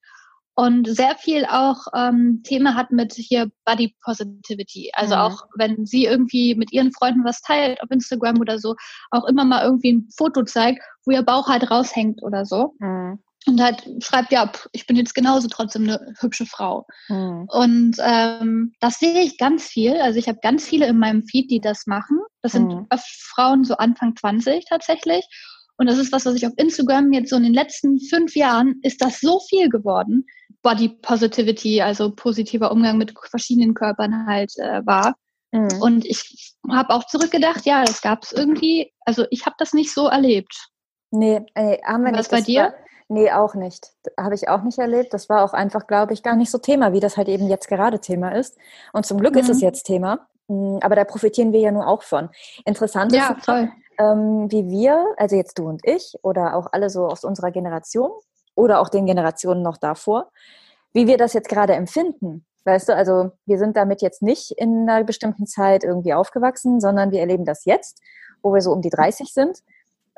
und 0.56 0.88
sehr 0.88 1.16
viel 1.16 1.44
auch 1.46 1.86
ähm, 1.94 2.42
Thema 2.44 2.74
hat 2.74 2.92
mit 2.92 3.14
hier 3.14 3.50
Body 3.64 3.94
Positivity. 4.02 4.90
Also 4.94 5.14
mhm. 5.14 5.20
auch 5.20 5.46
wenn 5.56 5.84
sie 5.84 6.04
irgendwie 6.04 6.54
mit 6.54 6.72
ihren 6.72 6.92
Freunden 6.92 7.24
was 7.24 7.40
teilt 7.40 7.82
auf 7.82 7.90
Instagram 7.90 8.40
oder 8.40 8.58
so, 8.58 8.76
auch 9.10 9.24
immer 9.24 9.44
mal 9.44 9.64
irgendwie 9.64 9.92
ein 9.92 10.08
Foto 10.16 10.44
zeigt, 10.44 10.82
wo 11.04 11.10
ihr 11.10 11.22
Bauch 11.22 11.48
halt 11.48 11.70
raushängt 11.70 12.22
oder 12.22 12.46
so. 12.46 12.74
Mhm. 12.78 13.18
und 13.46 13.60
halt 13.60 13.84
schreibt, 14.00 14.32
ja, 14.32 14.50
ich 14.72 14.86
bin 14.86 14.96
jetzt 14.96 15.14
genauso 15.14 15.48
trotzdem 15.48 15.84
eine 15.84 16.14
hübsche 16.20 16.46
Frau. 16.46 16.86
Mhm. 17.08 17.46
Und 17.48 17.96
ähm, 17.98 18.72
das 18.80 19.00
sehe 19.00 19.22
ich 19.22 19.38
ganz 19.38 19.64
viel. 19.64 19.96
Also 20.00 20.18
ich 20.18 20.28
habe 20.28 20.38
ganz 20.40 20.64
viele 20.64 20.86
in 20.86 20.98
meinem 20.98 21.24
Feed, 21.24 21.50
die 21.50 21.60
das 21.60 21.86
machen. 21.86 22.20
Das 22.42 22.52
sind 22.52 22.68
mhm. 22.68 22.86
Frauen 23.34 23.64
so 23.64 23.76
Anfang 23.76 24.14
20 24.14 24.66
tatsächlich. 24.68 25.26
Und 25.76 25.88
das 25.88 25.98
ist 25.98 26.12
was, 26.12 26.24
was 26.24 26.34
ich 26.34 26.46
auf 26.46 26.52
Instagram 26.56 27.12
jetzt 27.12 27.30
so 27.30 27.36
in 27.36 27.42
den 27.42 27.54
letzten 27.54 27.98
fünf 27.98 28.36
Jahren 28.36 28.78
ist 28.82 29.02
das 29.02 29.20
so 29.20 29.40
viel 29.48 29.68
geworden. 29.68 30.26
Body 30.62 30.88
Positivity, 30.88 31.82
also 31.82 32.10
positiver 32.14 32.70
Umgang 32.70 32.96
mit 32.96 33.14
verschiedenen 33.28 33.74
Körpern 33.74 34.26
halt 34.26 34.52
äh, 34.58 34.84
war. 34.86 35.14
Mhm. 35.52 35.80
Und 35.80 36.04
ich 36.06 36.54
habe 36.70 36.94
auch 36.94 37.04
zurückgedacht, 37.06 37.66
ja, 37.66 37.84
das 37.84 38.02
gab 38.02 38.22
es 38.22 38.32
irgendwie, 38.32 38.92
also 39.04 39.26
ich 39.30 39.46
habe 39.46 39.56
das 39.58 39.72
nicht 39.72 39.92
so 39.92 40.06
erlebt. 40.06 40.68
Nee, 41.10 41.44
äh, 41.54 41.78
haben 41.84 42.04
wir 42.04 42.12
Was 42.12 42.18
nicht. 42.18 42.18
Was 42.18 42.28
bei 42.28 42.40
dir? 42.40 42.62
War, 42.62 42.74
nee, 43.08 43.30
auch 43.30 43.54
nicht. 43.54 43.88
Habe 44.18 44.34
ich 44.34 44.48
auch 44.48 44.62
nicht 44.62 44.78
erlebt. 44.78 45.12
Das 45.12 45.28
war 45.28 45.44
auch 45.44 45.52
einfach, 45.52 45.86
glaube 45.86 46.12
ich, 46.12 46.22
gar 46.22 46.36
nicht 46.36 46.50
so 46.50 46.58
Thema, 46.58 46.92
wie 46.92 47.00
das 47.00 47.16
halt 47.16 47.28
eben 47.28 47.48
jetzt 47.48 47.68
gerade 47.68 48.00
Thema 48.00 48.30
ist. 48.30 48.56
Und 48.92 49.06
zum 49.06 49.18
Glück 49.18 49.34
mhm. 49.34 49.40
ist 49.40 49.48
es 49.48 49.58
mhm. 49.58 49.64
jetzt 49.64 49.84
Thema. 49.84 50.26
Hm, 50.48 50.78
aber 50.82 50.96
da 50.96 51.04
profitieren 51.04 51.52
wir 51.52 51.60
ja 51.60 51.72
nur 51.72 51.86
auch 51.86 52.02
von. 52.02 52.30
Interessant 52.64 53.12
ja, 53.12 53.32
ist, 53.32 53.44
toll 53.44 53.70
ähm, 53.98 54.50
wie 54.50 54.68
wir, 54.68 55.14
also 55.16 55.36
jetzt 55.36 55.58
du 55.58 55.68
und 55.68 55.86
ich 55.86 56.14
oder 56.22 56.56
auch 56.56 56.68
alle 56.72 56.90
so 56.90 57.06
aus 57.06 57.24
unserer 57.24 57.50
Generation 57.50 58.10
oder 58.54 58.80
auch 58.80 58.88
den 58.88 59.06
Generationen 59.06 59.62
noch 59.62 59.76
davor, 59.76 60.30
wie 60.92 61.06
wir 61.06 61.18
das 61.18 61.32
jetzt 61.32 61.48
gerade 61.48 61.74
empfinden. 61.74 62.44
Weißt 62.64 62.88
du, 62.88 62.94
also 62.94 63.32
wir 63.46 63.58
sind 63.58 63.76
damit 63.76 64.00
jetzt 64.00 64.22
nicht 64.22 64.52
in 64.52 64.88
einer 64.88 65.04
bestimmten 65.04 65.46
Zeit 65.46 65.84
irgendwie 65.84 66.14
aufgewachsen, 66.14 66.80
sondern 66.80 67.10
wir 67.10 67.20
erleben 67.20 67.44
das 67.44 67.64
jetzt, 67.64 68.00
wo 68.42 68.54
wir 68.54 68.62
so 68.62 68.72
um 68.72 68.80
die 68.80 68.90
30 68.90 69.32
sind. 69.32 69.58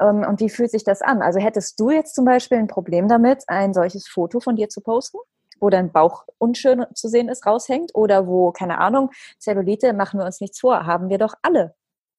Ähm, 0.01 0.25
und 0.29 0.41
wie 0.41 0.51
fühlt 0.51 0.71
sich 0.71 0.85
das 0.85 1.03
an? 1.03 1.23
Also 1.23 1.41
hättest 1.41 1.81
du 1.81 1.91
jetzt 1.91 2.15
zum 2.15 2.25
Beispiel 2.25 2.59
ein 2.59 2.69
Problem 2.69 3.09
damit, 3.09 3.45
ein 3.49 3.75
solches 3.75 4.07
Foto 4.07 4.41
von 4.41 4.57
dir 4.57 4.69
zu 4.69 4.81
posten? 4.81 5.19
wo 5.61 5.71
dein 5.71 5.91
Bauch 5.91 6.25
unschön 6.39 6.85
zu 6.95 7.09
sehen 7.09 7.29
ist, 7.29 7.47
raushängt 7.47 7.95
oder 7.95 8.27
wo, 8.27 8.53
keine 8.53 8.79
Ahnung, 8.79 9.11
Zellulite, 9.39 9.93
machen 9.93 10.21
wir 10.21 10.27
uns 10.27 10.41
nichts 10.41 10.61
vor, 10.61 10.87
haben 10.87 11.09
wir 11.09 11.19
doch 11.19 11.35
alle 11.43 11.75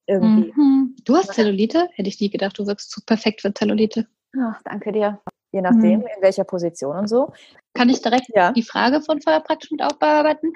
irgendwie. 0.07 0.53
Mhm. 0.55 0.87
Du 1.07 1.15
hast 1.15 1.33
Zellulite? 1.33 1.87
Hätte 1.93 2.09
ich 2.09 2.19
nie 2.19 2.29
gedacht, 2.29 2.59
du 2.59 2.67
wirkst 2.67 2.91
zu 2.91 2.99
perfekt 3.01 3.41
für 3.41 3.53
Zellulite. 3.53 4.07
Ach, 4.37 4.61
danke 4.65 4.91
dir. 4.91 5.21
Je 5.53 5.61
nachdem, 5.61 5.99
mhm. 6.01 6.07
in 6.17 6.21
welcher 6.21 6.43
Position 6.43 6.97
und 6.97 7.07
so. 7.07 7.31
Kann 7.73 7.89
ich 7.89 8.01
direkt 8.01 8.27
ja. 8.35 8.51
die 8.51 8.61
Frage 8.61 9.01
von 9.01 9.21
vorher 9.21 9.39
praktisch 9.39 9.71
mit 9.71 9.81
aufbearbeiten? 9.81 10.51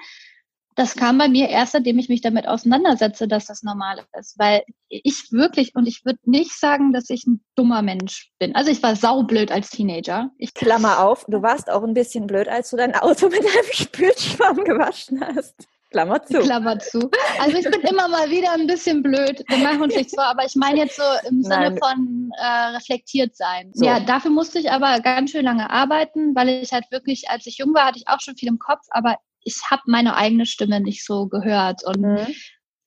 Das 0.74 0.94
kam 0.94 1.16
bei 1.16 1.28
mir 1.28 1.48
erst, 1.48 1.72
seitdem 1.72 1.98
ich 1.98 2.10
mich 2.10 2.20
damit 2.20 2.46
auseinandersetze, 2.46 3.28
dass 3.28 3.46
das 3.46 3.62
normal 3.62 4.04
ist. 4.18 4.38
Weil 4.38 4.62
ich 4.88 5.32
wirklich, 5.32 5.74
und 5.74 5.86
ich 5.86 6.04
würde 6.04 6.18
nicht 6.24 6.52
sagen, 6.52 6.92
dass 6.92 7.08
ich 7.08 7.26
ein 7.26 7.42
dummer 7.54 7.80
Mensch 7.80 8.30
bin. 8.38 8.54
Also 8.54 8.70
ich 8.70 8.82
war 8.82 8.94
saublöd 8.94 9.50
als 9.50 9.70
Teenager. 9.70 10.30
Ich 10.36 10.52
Klammer 10.52 11.00
auf, 11.04 11.24
du 11.28 11.40
warst 11.40 11.70
auch 11.70 11.82
ein 11.82 11.94
bisschen 11.94 12.26
blöd, 12.26 12.48
als 12.48 12.68
du 12.68 12.76
dein 12.76 12.94
Auto 12.94 13.28
mit 13.28 13.40
einem 13.40 13.72
Spülschwamm 13.72 14.64
gewaschen 14.64 15.24
hast. 15.34 15.66
Klammer 15.92 16.22
zu. 16.22 16.40
Klammer 16.40 16.78
zu. 16.78 17.10
Also 17.38 17.56
ich 17.56 17.64
bin 17.64 17.80
immer 17.82 18.08
mal 18.08 18.28
wieder 18.30 18.52
ein 18.52 18.66
bisschen 18.66 19.02
blöd. 19.02 19.44
Wir 19.48 19.58
machen 19.58 19.82
uns 19.82 19.94
nichts 19.94 20.14
vor, 20.14 20.24
aber 20.24 20.44
ich 20.44 20.56
meine 20.56 20.78
jetzt 20.78 20.96
so 20.96 21.02
im 21.28 21.42
Sinne 21.42 21.70
Nein. 21.70 21.78
von 21.78 22.30
äh, 22.38 22.76
reflektiert 22.76 23.36
sein. 23.36 23.70
So. 23.74 23.84
Ja, 23.84 24.00
dafür 24.00 24.30
musste 24.30 24.58
ich 24.58 24.70
aber 24.70 25.00
ganz 25.00 25.30
schön 25.30 25.44
lange 25.44 25.70
arbeiten, 25.70 26.34
weil 26.34 26.48
ich 26.48 26.72
halt 26.72 26.90
wirklich, 26.90 27.28
als 27.30 27.46
ich 27.46 27.58
jung 27.58 27.74
war, 27.74 27.86
hatte 27.86 27.98
ich 27.98 28.08
auch 28.08 28.20
schon 28.20 28.36
viel 28.36 28.48
im 28.48 28.58
Kopf, 28.58 28.84
aber 28.90 29.16
ich 29.44 29.56
habe 29.70 29.82
meine 29.86 30.16
eigene 30.16 30.46
Stimme 30.46 30.80
nicht 30.80 31.04
so 31.04 31.26
gehört. 31.26 31.84
Und 31.84 32.00
mhm. 32.00 32.26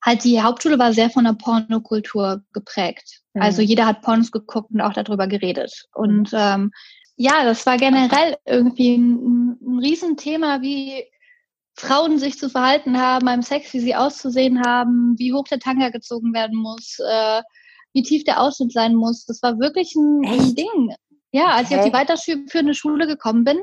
halt 0.04 0.24
die 0.24 0.42
Hauptschule 0.42 0.78
war 0.78 0.92
sehr 0.92 1.10
von 1.10 1.24
der 1.24 1.34
Pornokultur 1.34 2.42
geprägt. 2.52 3.20
Mhm. 3.34 3.42
Also 3.42 3.62
jeder 3.62 3.86
hat 3.86 4.02
Pornos 4.02 4.30
geguckt 4.30 4.70
und 4.72 4.80
auch 4.80 4.92
darüber 4.92 5.26
geredet. 5.26 5.86
Und 5.94 6.32
mhm. 6.32 6.38
ähm, 6.38 6.70
ja, 7.16 7.44
das 7.44 7.64
war 7.64 7.78
generell 7.78 8.36
irgendwie 8.44 8.96
ein, 8.96 9.58
ein 9.60 9.78
Riesenthema, 9.78 10.60
wie 10.60 11.04
Frauen 11.76 12.18
sich 12.18 12.38
zu 12.38 12.48
verhalten 12.48 12.98
haben 12.98 13.26
beim 13.26 13.42
Sex, 13.42 13.72
wie 13.74 13.80
sie 13.80 13.94
auszusehen 13.94 14.62
haben, 14.64 15.14
wie 15.18 15.32
hoch 15.32 15.44
der 15.44 15.58
Tanga 15.58 15.90
gezogen 15.90 16.32
werden 16.32 16.56
muss, 16.56 16.98
äh, 16.98 17.42
wie 17.92 18.02
tief 18.02 18.24
der 18.24 18.40
Ausschnitt 18.40 18.72
sein 18.72 18.94
muss. 18.94 19.26
Das 19.26 19.42
war 19.42 19.58
wirklich 19.58 19.94
ein, 19.94 20.22
ein 20.26 20.54
Ding. 20.54 20.94
Ja, 21.32 21.48
als 21.48 21.66
okay. 21.66 21.74
ich 21.74 21.80
auf 21.80 21.86
die 21.86 21.92
weiterführende 21.92 22.74
Schule 22.74 23.06
gekommen 23.06 23.44
bin, 23.44 23.58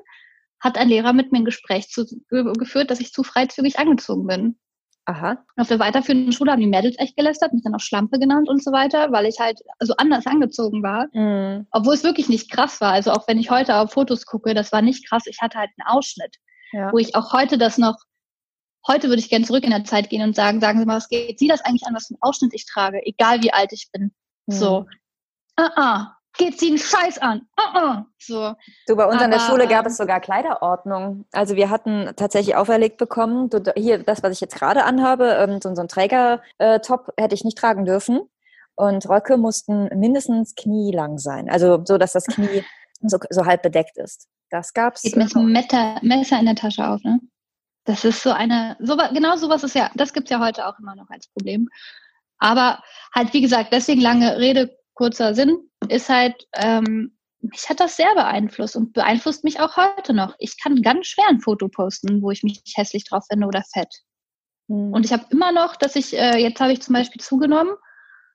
hat 0.60 0.78
ein 0.78 0.90
Lehrer 0.90 1.14
mit 1.14 1.32
mir 1.32 1.40
ein 1.40 1.46
Gespräch 1.46 1.90
zu, 1.90 2.06
geführt, 2.30 2.92
dass 2.92 3.00
ich 3.00 3.12
zu 3.12 3.24
freizügig 3.24 3.80
angezogen 3.80 4.28
bin. 4.28 4.60
Aha. 5.06 5.44
Auf 5.58 5.68
der 5.68 5.80
weiterführenden 5.80 6.32
Schule 6.32 6.52
haben 6.52 6.62
die 6.62 6.68
Mädels 6.68 6.96
echt 6.98 7.18
gelästert, 7.18 7.52
mich 7.52 7.64
dann 7.64 7.76
auch 7.76 7.82
Schlampe 7.82 8.20
genannt 8.20 8.48
und 8.48 8.64
so 8.64 8.72
weiter, 8.72 9.12
weil 9.12 9.26
ich 9.26 9.40
halt 9.40 9.60
so 9.80 9.96
anders 9.98 10.26
angezogen 10.28 10.82
war. 10.82 11.08
Mhm. 11.14 11.68
Obwohl 11.72 11.96
es 11.96 12.04
wirklich 12.04 12.30
nicht 12.30 12.50
krass 12.50 12.80
war. 12.80 12.94
Also 12.94 13.12
auch 13.12 13.28
wenn 13.28 13.40
ich 13.40 13.50
heute 13.50 13.76
auf 13.76 13.92
Fotos 13.92 14.26
gucke, 14.26 14.54
das 14.54 14.72
war 14.72 14.82
nicht 14.82 15.10
krass. 15.10 15.24
Ich 15.26 15.40
hatte 15.42 15.58
halt 15.58 15.72
einen 15.78 15.98
Ausschnitt 15.98 16.38
ja. 16.74 16.92
wo 16.92 16.98
ich 16.98 17.16
auch 17.16 17.32
heute 17.32 17.58
das 17.58 17.78
noch, 17.78 17.98
heute 18.88 19.08
würde 19.08 19.22
ich 19.22 19.30
gerne 19.30 19.46
zurück 19.46 19.64
in 19.64 19.72
der 19.72 19.86
Zeit 19.86 20.10
gehen 20.10 20.22
und 20.22 20.36
sagen, 20.36 20.60
sagen 20.60 20.80
Sie 20.80 20.86
mal, 20.86 20.98
was 20.98 21.08
geht 21.08 21.40
Sie 21.40 21.48
das 21.48 21.62
eigentlich 21.62 21.88
an, 21.88 21.96
was 21.96 22.08
für 22.08 22.16
einen 22.16 22.22
Ausschnitt 22.22 22.54
ich 22.54 22.66
trage, 22.66 23.02
egal 23.06 23.42
wie 23.42 23.54
alt 23.54 23.72
ich 23.72 23.90
bin. 23.92 24.14
Mhm. 24.48 24.54
So, 24.54 24.86
ah, 25.56 25.72
ah, 25.76 26.18
geht 26.38 26.60
sie 26.60 26.70
einen 26.70 26.78
Scheiß 26.78 27.20
an. 27.20 27.48
Ah, 27.56 27.72
ah. 27.74 28.06
So. 28.18 28.54
Du, 28.88 28.96
bei 28.96 29.06
uns 29.06 29.16
Aber, 29.16 29.26
an 29.26 29.32
der 29.32 29.40
Schule 29.40 29.68
gab 29.68 29.86
es 29.86 29.98
sogar 29.98 30.20
Kleiderordnung. 30.20 31.26
Also 31.32 31.56
wir 31.56 31.70
hatten 31.70 32.12
tatsächlich 32.16 32.56
auferlegt 32.56 32.98
bekommen, 32.98 33.50
du, 33.50 33.62
hier, 33.76 34.04
das, 34.04 34.24
was 34.24 34.32
ich 34.34 34.42
jetzt 34.42 34.56
gerade 34.56 34.84
anhabe, 34.84 35.26
ähm, 35.40 35.60
so, 35.62 35.74
so 35.76 35.82
ein 35.82 35.88
Träger-Top 35.88 37.14
äh, 37.16 37.22
hätte 37.22 37.36
ich 37.36 37.44
nicht 37.44 37.58
tragen 37.58 37.86
dürfen. 37.86 38.22
Und 38.76 39.08
Röcke 39.08 39.38
mussten 39.38 39.90
mindestens 39.98 40.56
knielang 40.56 41.20
sein. 41.20 41.50
Also 41.50 41.82
so, 41.86 41.98
dass 42.00 42.14
das 42.14 42.26
Knie 42.26 42.64
so, 43.02 43.20
so 43.30 43.46
halb 43.46 43.62
bedeckt 43.62 43.98
ist. 43.98 44.28
Das 44.54 44.72
gab's. 44.72 45.02
Geht 45.02 45.16
mit 45.16 45.36
einem 45.36 45.52
Messer, 45.52 45.98
Messer 46.04 46.40
in 46.40 46.46
der 46.46 46.54
Tasche 46.54 46.88
auf, 46.88 47.04
ne? 47.04 47.20
Das 47.86 48.06
ist 48.06 48.22
so 48.22 48.30
eine, 48.30 48.78
so, 48.80 48.96
genau 48.96 49.36
sowas 49.36 49.64
ist 49.64 49.74
ja, 49.74 49.90
das 49.96 50.14
gibt's 50.14 50.30
ja 50.30 50.40
heute 50.40 50.68
auch 50.68 50.78
immer 50.78 50.96
noch 50.96 51.10
als 51.10 51.28
Problem. 51.28 51.70
Aber 52.38 52.84
halt, 53.16 53.34
wie 53.34 53.42
gesagt, 53.42 53.74
deswegen 53.74 54.00
lange 54.00 54.38
Rede, 54.38 54.78
kurzer 54.94 55.34
Sinn, 55.34 55.58
ist 55.90 56.08
halt, 56.08 56.48
ähm, 56.54 57.18
mich 57.42 57.68
hat 57.68 57.80
das 57.80 57.98
sehr 57.98 58.14
beeinflusst 58.14 58.76
und 58.76 58.94
beeinflusst 58.94 59.44
mich 59.44 59.60
auch 59.60 59.76
heute 59.76 60.14
noch. 60.14 60.36
Ich 60.38 60.62
kann 60.62 60.84
ganz 60.84 61.08
schwer 61.08 61.26
ein 61.30 61.42
Foto 61.42 61.68
posten, 61.68 62.22
wo 62.22 62.30
ich 62.30 62.44
mich 62.44 62.62
hässlich 62.76 63.06
drauf 63.06 63.26
finde 63.28 63.48
oder 63.48 63.64
fett. 63.74 63.92
Hm. 64.70 64.94
Und 64.94 65.04
ich 65.04 65.12
habe 65.12 65.26
immer 65.32 65.52
noch, 65.52 65.76
dass 65.78 65.96
ich, 65.96 66.16
äh, 66.16 66.38
jetzt 66.38 66.62
habe 66.62 66.74
ich 66.74 66.82
zum 66.84 66.94
Beispiel 66.94 67.22
zugenommen 67.22 67.74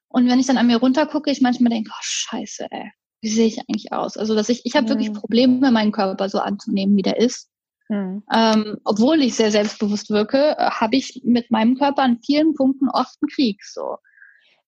und 0.09 0.29
wenn 0.29 0.41
ich 0.41 0.49
dann 0.49 0.59
an 0.59 0.67
mir 0.67 0.79
runtergucke, 0.79 1.31
ich 1.31 1.41
manchmal 1.41 1.71
denke, 1.71 1.93
oh 1.95 2.01
scheiße, 2.03 2.67
ey, 2.73 2.91
wie 3.21 3.29
sehe 3.29 3.47
ich 3.47 3.59
eigentlich 3.61 3.93
aus? 3.93 4.17
Also, 4.17 4.35
dass 4.35 4.49
ich, 4.49 4.65
ich 4.65 4.75
habe 4.75 4.85
mhm. 4.85 4.91
wirklich 4.91 5.13
Probleme, 5.13 5.71
meinen 5.71 5.93
Körper 5.93 6.29
so 6.29 6.39
anzunehmen, 6.39 6.97
wie 6.97 7.03
der 7.03 7.19
ist. 7.19 7.49
Mhm. 7.89 8.23
Ähm, 8.33 8.79
obwohl 8.85 9.23
ich 9.23 9.35
sehr 9.35 9.51
selbstbewusst 9.51 10.11
wirke, 10.11 10.57
habe 10.59 10.97
ich 10.97 11.23
mit 11.25 11.51
meinem 11.51 11.77
Körper 11.77 12.03
an 12.03 12.19
vielen 12.25 12.55
Punkten 12.55 12.89
oft 12.89 13.17
einen 13.21 13.31
Krieg. 13.31 13.65
So. 13.65 13.97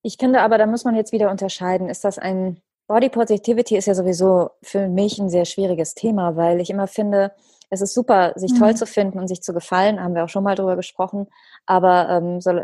Ich 0.03 0.17
finde 0.19 0.41
aber, 0.41 0.59
da 0.59 0.67
muss 0.67 0.85
man 0.85 0.97
jetzt 0.97 1.13
wieder 1.13 1.31
unterscheiden. 1.31 1.89
Ist 1.89 2.05
das 2.05 2.19
ein 2.19 2.61
Body 2.91 3.09
Positivity 3.09 3.77
ist 3.77 3.87
ja 3.87 3.95
sowieso 3.95 4.51
für 4.63 4.89
mich 4.89 5.21
ein 5.21 5.31
sehr 5.31 5.45
schwieriges 5.45 5.95
Thema, 5.95 6.35
weil 6.35 6.61
ich 6.61 6.71
immer 6.71 6.89
finde, 6.89 7.31
es 7.71 7.81
ist 7.81 7.95
super, 7.95 8.33
sich 8.35 8.53
toll 8.59 8.73
mhm. 8.73 8.77
zu 8.77 8.87
finden 8.87 9.19
und 9.19 9.29
sich 9.29 9.43
zu 9.43 9.55
gefallen, 9.55 10.03
haben 10.03 10.15
wir 10.15 10.25
auch 10.25 10.29
schon 10.29 10.43
mal 10.43 10.57
drüber 10.57 10.77
gesprochen. 10.77 11.29
Aber 11.67 12.09
ähm, 12.11 12.41
so, 12.41 12.61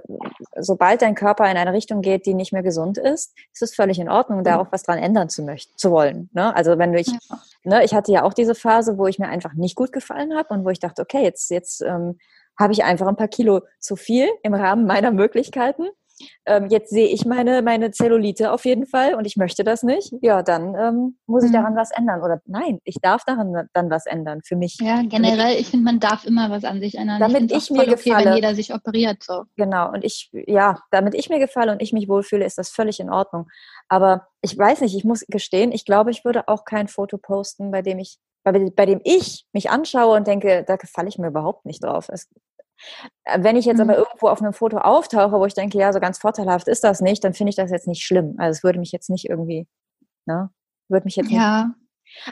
sobald 0.56 1.00
dein 1.00 1.14
Körper 1.14 1.48
in 1.48 1.56
eine 1.56 1.72
Richtung 1.72 2.02
geht, 2.02 2.26
die 2.26 2.34
nicht 2.34 2.52
mehr 2.52 2.64
gesund 2.64 2.98
ist, 2.98 3.32
ist 3.52 3.62
es 3.62 3.74
völlig 3.74 4.00
in 4.00 4.08
Ordnung, 4.08 4.40
mhm. 4.40 4.44
da 4.44 4.58
auch 4.58 4.72
was 4.72 4.82
dran 4.82 4.98
ändern 4.98 5.28
zu 5.28 5.42
möchten, 5.42 5.72
zu 5.78 5.92
wollen. 5.92 6.28
Ne? 6.32 6.54
Also 6.54 6.76
wenn 6.76 6.92
du 6.92 6.98
ich, 6.98 7.06
ja. 7.06 7.38
ne, 7.62 7.84
ich 7.84 7.94
hatte 7.94 8.10
ja 8.10 8.24
auch 8.24 8.34
diese 8.34 8.56
Phase, 8.56 8.98
wo 8.98 9.06
ich 9.06 9.18
mir 9.20 9.28
einfach 9.28 9.54
nicht 9.54 9.76
gut 9.76 9.92
gefallen 9.92 10.36
habe 10.36 10.52
und 10.52 10.64
wo 10.64 10.70
ich 10.70 10.80
dachte, 10.80 11.02
okay, 11.02 11.22
jetzt, 11.22 11.50
jetzt 11.50 11.82
ähm, 11.82 12.18
habe 12.58 12.72
ich 12.72 12.82
einfach 12.84 13.06
ein 13.06 13.16
paar 13.16 13.28
Kilo 13.28 13.62
zu 13.78 13.94
viel 13.94 14.28
im 14.42 14.54
Rahmen 14.54 14.86
meiner 14.86 15.12
Möglichkeiten 15.12 15.84
ähm, 16.46 16.68
jetzt 16.70 16.90
sehe 16.90 17.08
ich 17.08 17.24
meine, 17.24 17.62
meine 17.62 17.90
Zellulite 17.90 18.52
auf 18.52 18.64
jeden 18.64 18.86
Fall 18.86 19.14
und 19.14 19.26
ich 19.26 19.36
möchte 19.36 19.64
das 19.64 19.82
nicht, 19.82 20.12
ja, 20.22 20.42
dann 20.42 20.74
ähm, 20.74 21.18
muss 21.26 21.44
ich 21.44 21.50
mhm. 21.50 21.54
daran 21.54 21.76
was 21.76 21.90
ändern. 21.90 22.22
Oder 22.22 22.40
nein, 22.46 22.80
ich 22.84 22.96
darf 23.00 23.24
daran 23.24 23.68
dann 23.72 23.90
was 23.90 24.06
ändern 24.06 24.40
für 24.44 24.56
mich. 24.56 24.78
Ja, 24.80 25.02
generell, 25.02 25.58
ich 25.58 25.68
finde, 25.68 25.84
man 25.84 26.00
darf 26.00 26.24
immer 26.24 26.50
was 26.50 26.64
an 26.64 26.80
sich 26.80 26.96
ändern. 26.96 27.20
Damit 27.20 27.50
ich, 27.50 27.56
ich 27.56 27.70
mir 27.70 27.82
okay, 27.82 27.90
gefalle. 27.90 28.26
wenn 28.26 28.34
jeder 28.36 28.54
sich 28.54 28.72
operiert. 28.74 29.22
So. 29.22 29.44
Genau, 29.56 29.92
und 29.92 30.04
ich, 30.04 30.30
ja, 30.46 30.78
damit 30.90 31.14
ich 31.14 31.28
mir 31.28 31.38
gefalle 31.38 31.72
und 31.72 31.82
ich 31.82 31.92
mich 31.92 32.08
wohlfühle, 32.08 32.44
ist 32.44 32.58
das 32.58 32.70
völlig 32.70 33.00
in 33.00 33.10
Ordnung. 33.10 33.48
Aber 33.88 34.28
ich 34.40 34.56
weiß 34.56 34.80
nicht, 34.80 34.96
ich 34.96 35.04
muss 35.04 35.24
gestehen, 35.28 35.72
ich 35.72 35.84
glaube, 35.84 36.10
ich 36.10 36.24
würde 36.24 36.48
auch 36.48 36.64
kein 36.64 36.88
Foto 36.88 37.18
posten, 37.18 37.70
bei 37.70 37.82
dem 37.82 37.98
ich 37.98 38.18
bei, 38.46 38.70
bei 38.70 38.86
dem 38.86 39.00
ich 39.02 39.44
mich 39.52 39.70
anschaue 39.70 40.16
und 40.16 40.26
denke, 40.26 40.64
da 40.66 40.76
gefalle 40.76 41.08
ich 41.08 41.18
mir 41.18 41.28
überhaupt 41.28 41.66
nicht 41.66 41.82
drauf. 41.82 42.08
Es, 42.08 42.28
wenn 43.36 43.56
ich 43.56 43.64
jetzt 43.64 43.78
mhm. 43.78 43.90
aber 43.90 43.98
irgendwo 43.98 44.28
auf 44.28 44.40
einem 44.40 44.52
Foto 44.52 44.78
auftauche, 44.78 45.38
wo 45.38 45.46
ich 45.46 45.54
denke, 45.54 45.78
ja, 45.78 45.92
so 45.92 46.00
ganz 46.00 46.18
vorteilhaft 46.18 46.68
ist 46.68 46.84
das 46.84 47.00
nicht, 47.00 47.24
dann 47.24 47.34
finde 47.34 47.50
ich 47.50 47.56
das 47.56 47.70
jetzt 47.70 47.86
nicht 47.86 48.04
schlimm. 48.04 48.34
Also 48.38 48.58
es 48.58 48.64
würde 48.64 48.78
mich 48.78 48.92
jetzt 48.92 49.10
nicht 49.10 49.28
irgendwie, 49.28 49.66
ne, 50.26 50.50
würde 50.88 51.04
mich 51.04 51.16
jetzt 51.16 51.30
ja. 51.30 51.66
nicht. 51.66 51.76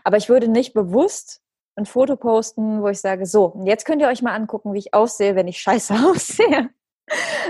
Aber 0.04 0.16
ich 0.16 0.28
würde 0.28 0.48
nicht 0.48 0.74
bewusst 0.74 1.40
ein 1.76 1.86
Foto 1.86 2.16
posten, 2.16 2.82
wo 2.82 2.88
ich 2.88 3.00
sage, 3.00 3.26
so, 3.26 3.60
jetzt 3.64 3.84
könnt 3.84 4.00
ihr 4.00 4.08
euch 4.08 4.22
mal 4.22 4.34
angucken, 4.34 4.72
wie 4.72 4.78
ich 4.78 4.94
aussehe, 4.94 5.34
wenn 5.34 5.48
ich 5.48 5.60
scheiße 5.60 5.94
aussehe. 6.10 6.70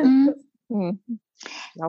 Mhm. 0.03 0.35
Hm. 0.69 1.21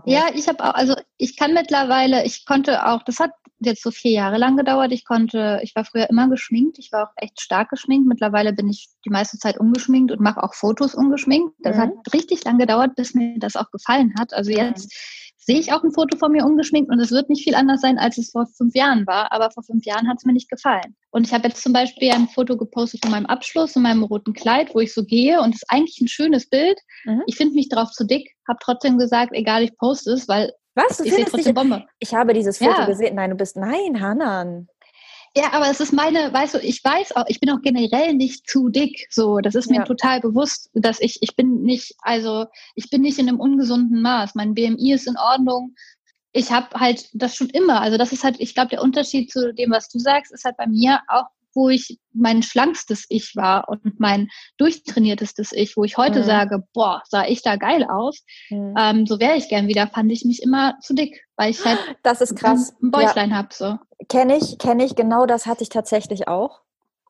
Ja, 0.05 0.27
ich 0.33 0.47
habe 0.47 0.63
auch, 0.63 0.73
also 0.73 0.95
ich 1.17 1.37
kann 1.37 1.53
mittlerweile, 1.53 2.25
ich 2.25 2.45
konnte 2.45 2.87
auch, 2.87 3.03
das 3.03 3.19
hat 3.19 3.31
jetzt 3.59 3.83
so 3.83 3.91
vier 3.91 4.11
Jahre 4.11 4.37
lang 4.37 4.57
gedauert. 4.57 4.91
Ich 4.91 5.05
konnte, 5.05 5.59
ich 5.63 5.75
war 5.75 5.85
früher 5.85 6.09
immer 6.09 6.29
geschminkt. 6.29 6.77
Ich 6.77 6.91
war 6.91 7.07
auch 7.07 7.13
echt 7.15 7.41
stark 7.41 7.69
geschminkt. 7.69 8.07
Mittlerweile 8.07 8.53
bin 8.53 8.69
ich 8.69 8.89
die 9.05 9.09
meiste 9.09 9.37
Zeit 9.37 9.57
ungeschminkt 9.57 10.11
und 10.11 10.21
mache 10.21 10.43
auch 10.43 10.53
Fotos 10.53 10.93
ungeschminkt. 10.93 11.55
Das 11.59 11.77
mhm. 11.77 11.81
hat 11.81 12.13
richtig 12.13 12.43
lang 12.43 12.57
gedauert, 12.57 12.95
bis 12.95 13.13
mir 13.13 13.39
das 13.39 13.55
auch 13.55 13.71
gefallen 13.71 14.13
hat. 14.19 14.33
Also 14.33 14.51
jetzt 14.51 14.93
sehe 15.45 15.59
ich 15.59 15.71
auch 15.71 15.83
ein 15.83 15.91
Foto 15.91 16.17
von 16.17 16.31
mir 16.31 16.43
ungeschminkt 16.43 16.89
und 16.89 16.99
es 16.99 17.11
wird 17.11 17.29
nicht 17.29 17.43
viel 17.43 17.53
anders 17.53 17.81
sein, 17.81 17.99
als 17.99 18.17
es 18.17 18.31
vor 18.31 18.47
fünf 18.47 18.73
Jahren 18.73 19.05
war. 19.05 19.31
Aber 19.31 19.51
vor 19.51 19.63
fünf 19.63 19.85
Jahren 19.85 20.07
hat 20.07 20.17
es 20.17 20.25
mir 20.25 20.33
nicht 20.33 20.49
gefallen. 20.49 20.95
Und 21.11 21.27
ich 21.27 21.33
habe 21.33 21.47
jetzt 21.47 21.61
zum 21.61 21.71
Beispiel 21.71 22.11
ein 22.11 22.27
Foto 22.27 22.57
gepostet 22.57 23.01
von 23.03 23.11
meinem 23.11 23.27
Abschluss 23.27 23.75
und 23.75 23.83
meinem 23.83 24.03
roten 24.03 24.33
Kleid, 24.33 24.73
wo 24.73 24.79
ich 24.79 24.93
so 24.93 25.03
gehe 25.03 25.39
und 25.41 25.53
es 25.53 25.61
ist 25.61 25.69
eigentlich 25.69 26.01
ein 26.01 26.07
schönes 26.07 26.49
Bild. 26.49 26.79
Mhm. 27.05 27.21
Ich 27.27 27.37
finde 27.37 27.53
mich 27.53 27.69
drauf 27.69 27.91
zu 27.91 28.05
dick, 28.05 28.31
habe 28.47 28.59
trotzdem 28.61 28.97
gesagt, 28.97 29.33
egal, 29.33 29.63
ich 29.63 29.77
poste 29.77 30.11
es, 30.11 30.27
weil 30.27 30.51
was? 30.73 30.97
Du 30.97 31.05
ich 31.05 31.13
sehe 31.13 31.25
trotzdem 31.25 31.53
Bombe. 31.53 31.85
Ich 31.99 32.13
habe 32.13 32.33
dieses 32.33 32.57
Foto 32.57 32.71
ja. 32.71 32.85
gesehen. 32.85 33.15
Nein, 33.15 33.29
du 33.29 33.37
bist, 33.37 33.55
nein, 33.55 34.01
Hanan. 34.01 34.67
Ja, 35.37 35.51
aber 35.51 35.69
es 35.69 35.81
ist 35.81 35.91
meine, 35.91 36.31
weißt 36.31 36.53
du, 36.53 36.59
ich 36.59 36.81
weiß 36.81 37.17
auch, 37.17 37.25
ich 37.27 37.41
bin 37.41 37.49
auch 37.49 37.61
generell 37.61 38.13
nicht 38.13 38.49
zu 38.49 38.69
dick. 38.69 39.05
So, 39.09 39.39
das 39.39 39.53
ist 39.53 39.69
mir 39.69 39.79
ja. 39.79 39.83
total 39.83 40.21
bewusst, 40.21 40.69
dass 40.73 41.01
ich, 41.01 41.17
ich 41.21 41.35
bin 41.35 41.61
nicht, 41.61 41.93
also 41.99 42.45
ich 42.75 42.89
bin 42.89 43.01
nicht 43.01 43.19
in 43.19 43.27
einem 43.27 43.41
ungesunden 43.41 44.01
Maß. 44.01 44.35
Mein 44.35 44.53
BMI 44.53 44.93
ist 44.93 45.07
in 45.07 45.17
Ordnung. 45.17 45.75
Ich 46.31 46.51
habe 46.51 46.79
halt 46.79 47.09
das 47.13 47.35
schon 47.35 47.49
immer. 47.49 47.81
Also 47.81 47.97
das 47.97 48.13
ist 48.13 48.23
halt, 48.23 48.39
ich 48.39 48.53
glaube, 48.53 48.69
der 48.69 48.81
Unterschied 48.81 49.29
zu 49.29 49.53
dem, 49.53 49.71
was 49.71 49.89
du 49.89 49.99
sagst, 49.99 50.31
ist 50.31 50.45
halt 50.45 50.55
bei 50.55 50.67
mir 50.67 51.01
auch 51.09 51.25
wo 51.55 51.69
ich 51.69 51.99
mein 52.13 52.43
schlankstes 52.43 53.05
Ich 53.09 53.35
war 53.35 53.67
und 53.69 53.99
mein 53.99 54.29
durchtrainiertestes 54.57 55.51
Ich, 55.53 55.75
wo 55.77 55.83
ich 55.83 55.97
heute 55.97 56.19
mhm. 56.19 56.25
sage, 56.25 56.63
boah, 56.73 57.01
sah 57.09 57.25
ich 57.25 57.41
da 57.41 57.55
geil 57.55 57.85
aus, 57.89 58.23
mhm. 58.49 58.75
ähm, 58.77 59.05
so 59.07 59.19
wäre 59.19 59.37
ich 59.37 59.49
gern 59.49 59.67
wieder, 59.67 59.87
fand 59.87 60.11
ich 60.11 60.25
mich 60.25 60.43
immer 60.43 60.77
zu 60.81 60.93
dick, 60.93 61.25
weil 61.35 61.51
ich 61.51 61.65
halt 61.65 61.79
das 62.03 62.21
ist 62.21 62.35
krass. 62.35 62.75
ein 62.83 62.91
Bäuchlein 62.91 63.31
ja. 63.31 63.37
habe. 63.37 63.49
So. 63.51 63.77
Kenne 64.09 64.37
ich, 64.37 64.57
kenne 64.59 64.85
ich, 64.85 64.95
genau 64.95 65.25
das 65.25 65.45
hatte 65.45 65.63
ich 65.63 65.69
tatsächlich 65.69 66.27
auch. 66.27 66.61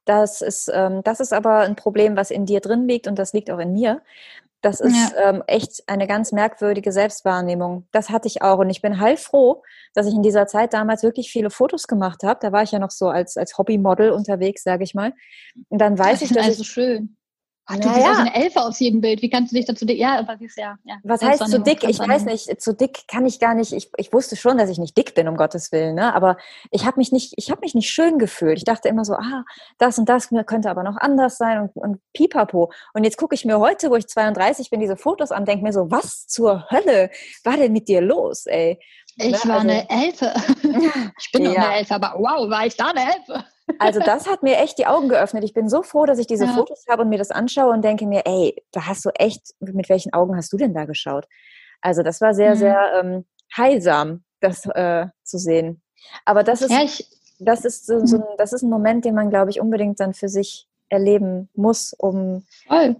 Das 0.05 0.41
ist, 0.41 0.71
ähm, 0.71 1.01
das 1.03 1.19
ist 1.19 1.33
aber 1.33 1.59
ein 1.59 1.75
Problem, 1.75 2.15
was 2.15 2.29
in 2.29 2.45
dir 2.45 2.59
drin 2.59 2.87
liegt 2.87 3.07
und 3.07 3.17
das 3.17 3.33
liegt 3.33 3.49
auch 3.49 3.57
in 3.57 3.73
mir. 3.73 4.01
Das 4.65 4.79
ist 4.79 4.95
ja. 5.13 5.29
ähm, 5.29 5.43
echt 5.45 5.83
eine 5.85 6.07
ganz 6.07 6.31
merkwürdige 6.31 6.91
Selbstwahrnehmung. 6.91 7.87
Das 7.91 8.09
hatte 8.09 8.27
ich 8.27 8.41
auch. 8.41 8.57
Und 8.57 8.71
ich 8.71 8.81
bin 8.81 8.99
heilfroh, 8.99 9.61
dass 9.93 10.07
ich 10.07 10.15
in 10.15 10.23
dieser 10.23 10.47
Zeit 10.47 10.73
damals 10.73 11.03
wirklich 11.03 11.29
viele 11.29 11.51
Fotos 11.51 11.85
gemacht 11.85 12.23
habe. 12.23 12.39
Da 12.41 12.51
war 12.51 12.63
ich 12.63 12.71
ja 12.71 12.79
noch 12.79 12.89
so 12.89 13.09
als, 13.09 13.37
als 13.37 13.59
Hobbymodel 13.59 14.09
unterwegs, 14.09 14.63
sage 14.63 14.83
ich 14.83 14.95
mal. 14.95 15.13
Und 15.69 15.77
dann 15.77 15.99
weiß 15.99 16.21
das 16.21 16.29
ich, 16.29 16.29
dass 16.35 16.45
also 16.47 16.61
ich, 16.63 16.67
schön. 16.67 17.15
Ach, 17.67 17.77
du 17.77 17.87
naja. 17.87 18.05
siehst 18.05 18.19
eine 18.19 18.35
Elfe 18.35 18.61
aus 18.61 18.79
jedem 18.79 19.01
Bild. 19.01 19.23
Wie 19.23 19.29
kannst 19.29 19.51
du 19.51 19.55
dich 19.55 19.65
dazu 19.65 19.85
dick? 19.85 19.97
Ja, 19.97 20.19
aber 20.19 20.37
siehst 20.37 20.57
ja. 20.57 20.77
ja. 20.83 20.97
Was 21.03 21.23
heißt 21.23 21.49
zu 21.49 21.59
dick? 21.59 21.83
Ich 21.83 21.97
weiß 21.97 22.25
nicht. 22.25 22.61
Zu 22.61 22.75
dick 22.75 23.07
kann 23.07 23.25
ich 23.25 23.39
gar 23.39 23.55
nicht. 23.55 23.73
Ich, 23.73 23.89
ich 23.97 24.13
wusste 24.13 24.35
schon, 24.35 24.59
dass 24.59 24.69
ich 24.69 24.77
nicht 24.77 24.95
dick 24.95 25.15
bin, 25.15 25.27
um 25.27 25.35
Gottes 25.35 25.71
Willen. 25.71 25.95
Ne? 25.95 26.13
Aber 26.13 26.37
ich 26.69 26.85
habe 26.85 26.97
mich 26.97 27.11
nicht, 27.11 27.33
ich 27.37 27.49
habe 27.49 27.61
mich 27.61 27.73
nicht 27.73 27.89
schön 27.89 28.19
gefühlt. 28.19 28.57
Ich 28.57 28.65
dachte 28.65 28.87
immer 28.87 29.03
so, 29.03 29.13
ah, 29.13 29.43
das 29.79 29.97
und 29.97 30.07
das 30.07 30.29
könnte 30.45 30.69
aber 30.69 30.83
noch 30.83 30.97
anders 30.97 31.37
sein 31.37 31.59
und, 31.59 31.75
und 31.75 32.01
pipapo. 32.13 32.71
Und 32.93 33.03
jetzt 33.03 33.17
gucke 33.17 33.33
ich 33.33 33.45
mir 33.45 33.59
heute, 33.59 33.89
wo 33.89 33.95
ich 33.95 34.07
32 34.07 34.69
bin, 34.69 34.79
diese 34.79 34.95
Fotos 34.95 35.31
an, 35.31 35.45
denke 35.45 35.63
mir 35.63 35.73
so, 35.73 35.89
was 35.89 36.27
zur 36.27 36.69
Hölle 36.69 37.09
war 37.43 37.57
denn 37.57 37.73
mit 37.73 37.87
dir 37.87 38.01
los, 38.01 38.45
ey? 38.45 38.79
Ich 39.17 39.31
ne? 39.31 39.49
war 39.49 39.61
also, 39.61 39.69
eine 39.69 39.89
Elfe. 39.89 40.33
ich 41.19 41.31
bin 41.31 41.45
ja. 41.45 41.51
eine 41.53 41.77
Elfe, 41.77 41.95
aber 41.95 42.13
wow, 42.17 42.47
war 42.49 42.67
ich 42.67 42.75
da 42.75 42.89
eine 42.89 43.01
Elfe? 43.01 43.43
Also 43.79 43.99
das 43.99 44.27
hat 44.27 44.43
mir 44.43 44.57
echt 44.57 44.77
die 44.77 44.87
Augen 44.87 45.09
geöffnet. 45.09 45.43
Ich 45.43 45.53
bin 45.53 45.69
so 45.69 45.83
froh, 45.83 46.05
dass 46.05 46.19
ich 46.19 46.27
diese 46.27 46.45
ja. 46.45 46.53
Fotos 46.53 46.85
habe 46.89 47.03
und 47.03 47.09
mir 47.09 47.17
das 47.17 47.31
anschaue 47.31 47.71
und 47.71 47.83
denke 47.83 48.05
mir, 48.05 48.23
ey, 48.25 48.55
da 48.71 48.87
hast 48.87 49.05
du 49.05 49.09
echt, 49.09 49.53
mit 49.59 49.89
welchen 49.89 50.13
Augen 50.13 50.35
hast 50.35 50.51
du 50.53 50.57
denn 50.57 50.73
da 50.73 50.85
geschaut? 50.85 51.27
Also 51.81 52.03
das 52.03 52.21
war 52.21 52.33
sehr, 52.33 52.55
mhm. 52.55 52.59
sehr 52.59 52.91
ähm, 52.99 53.25
heilsam, 53.55 54.23
das 54.39 54.65
äh, 54.65 55.07
zu 55.23 55.37
sehen. 55.37 55.81
Aber 56.25 56.43
das 56.43 56.61
ist, 56.61 56.71
ja, 56.71 56.83
ich, 56.83 57.07
das 57.39 57.65
ist 57.65 57.85
so, 57.85 58.05
so, 58.05 58.17
mhm. 58.17 58.23
das 58.37 58.53
ist 58.53 58.63
ein 58.63 58.69
Moment, 58.69 59.05
den 59.05 59.15
man, 59.15 59.29
glaube 59.29 59.51
ich, 59.51 59.59
unbedingt 59.59 59.99
dann 59.99 60.13
für 60.13 60.29
sich 60.29 60.67
erleben 60.89 61.49
muss, 61.53 61.93
um 61.93 62.45
Voll. 62.67 62.95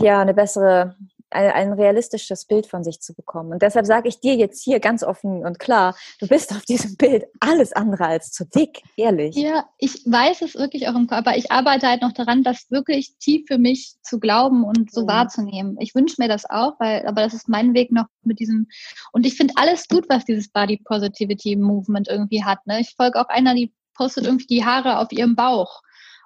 ja 0.00 0.20
eine 0.20 0.34
bessere 0.34 0.96
ein, 1.30 1.72
realistisches 1.72 2.44
Bild 2.44 2.66
von 2.66 2.84
sich 2.84 3.00
zu 3.00 3.14
bekommen. 3.14 3.52
Und 3.52 3.62
deshalb 3.62 3.86
sage 3.86 4.08
ich 4.08 4.20
dir 4.20 4.34
jetzt 4.34 4.62
hier 4.62 4.80
ganz 4.80 5.02
offen 5.02 5.44
und 5.44 5.58
klar, 5.58 5.96
du 6.18 6.26
bist 6.26 6.52
auf 6.52 6.64
diesem 6.64 6.96
Bild 6.96 7.24
alles 7.40 7.72
andere 7.72 8.06
als 8.06 8.32
zu 8.32 8.44
dick, 8.44 8.82
ehrlich. 8.96 9.36
Ja, 9.36 9.64
ich 9.78 10.02
weiß 10.06 10.42
es 10.42 10.54
wirklich 10.54 10.88
auch 10.88 10.94
im 10.94 11.06
Körper. 11.06 11.36
Ich 11.36 11.50
arbeite 11.50 11.88
halt 11.88 12.02
noch 12.02 12.12
daran, 12.12 12.42
das 12.42 12.70
wirklich 12.70 13.16
tief 13.18 13.46
für 13.46 13.58
mich 13.58 13.94
zu 14.02 14.18
glauben 14.18 14.64
und 14.64 14.92
so 14.92 15.02
mhm. 15.02 15.08
wahrzunehmen. 15.08 15.76
Ich 15.80 15.94
wünsche 15.94 16.16
mir 16.18 16.28
das 16.28 16.48
auch, 16.48 16.74
weil, 16.78 17.06
aber 17.06 17.22
das 17.22 17.34
ist 17.34 17.48
mein 17.48 17.74
Weg 17.74 17.92
noch 17.92 18.06
mit 18.22 18.40
diesem. 18.40 18.66
Und 19.12 19.26
ich 19.26 19.36
finde 19.36 19.54
alles 19.56 19.88
gut, 19.88 20.06
was 20.08 20.24
dieses 20.24 20.48
Body 20.48 20.80
Positivity 20.84 21.56
Movement 21.56 22.08
irgendwie 22.08 22.44
hat. 22.44 22.66
Ne? 22.66 22.80
Ich 22.80 22.94
folge 22.96 23.20
auch 23.20 23.28
einer, 23.28 23.54
die 23.54 23.72
postet 23.94 24.24
irgendwie 24.24 24.46
die 24.46 24.64
Haare 24.64 24.98
auf 24.98 25.12
ihrem 25.12 25.36
Bauch. 25.36 25.82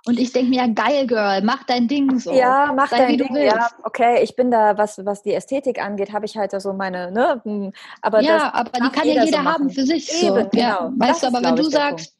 Und 0.06 0.18
ich 0.18 0.32
denke 0.32 0.50
mir, 0.50 0.56
ja, 0.56 0.66
geil, 0.66 1.06
Girl, 1.06 1.40
mach 1.42 1.64
dein 1.64 1.88
Ding 1.88 2.18
so. 2.18 2.34
Ja, 2.34 2.72
mach 2.76 2.90
Sei, 2.90 2.98
dein 2.98 3.18
Ding. 3.18 3.36
Ja, 3.36 3.70
okay, 3.84 4.22
ich 4.22 4.36
bin 4.36 4.50
da, 4.50 4.76
was, 4.76 5.02
was 5.04 5.22
die 5.22 5.32
Ästhetik 5.32 5.82
angeht, 5.82 6.12
habe 6.12 6.26
ich 6.26 6.36
halt 6.36 6.50
so 6.60 6.74
meine, 6.74 7.10
ne, 7.10 7.40
hm, 7.42 7.72
aber 8.02 8.20
Ja, 8.20 8.52
aber 8.52 8.70
die 8.72 8.90
kann 8.90 9.08
ja 9.08 9.24
jeder 9.24 9.38
so 9.38 9.44
haben 9.44 9.70
für 9.70 9.84
sich. 9.84 10.12
Eben, 10.22 10.42
so. 10.42 10.48
genau. 10.50 10.62
Ja, 10.62 10.92
weißt 10.94 11.22
du, 11.22 11.26
aber 11.28 11.42
wenn 11.42 11.56
du 11.56 11.64
sagst, 11.64 12.14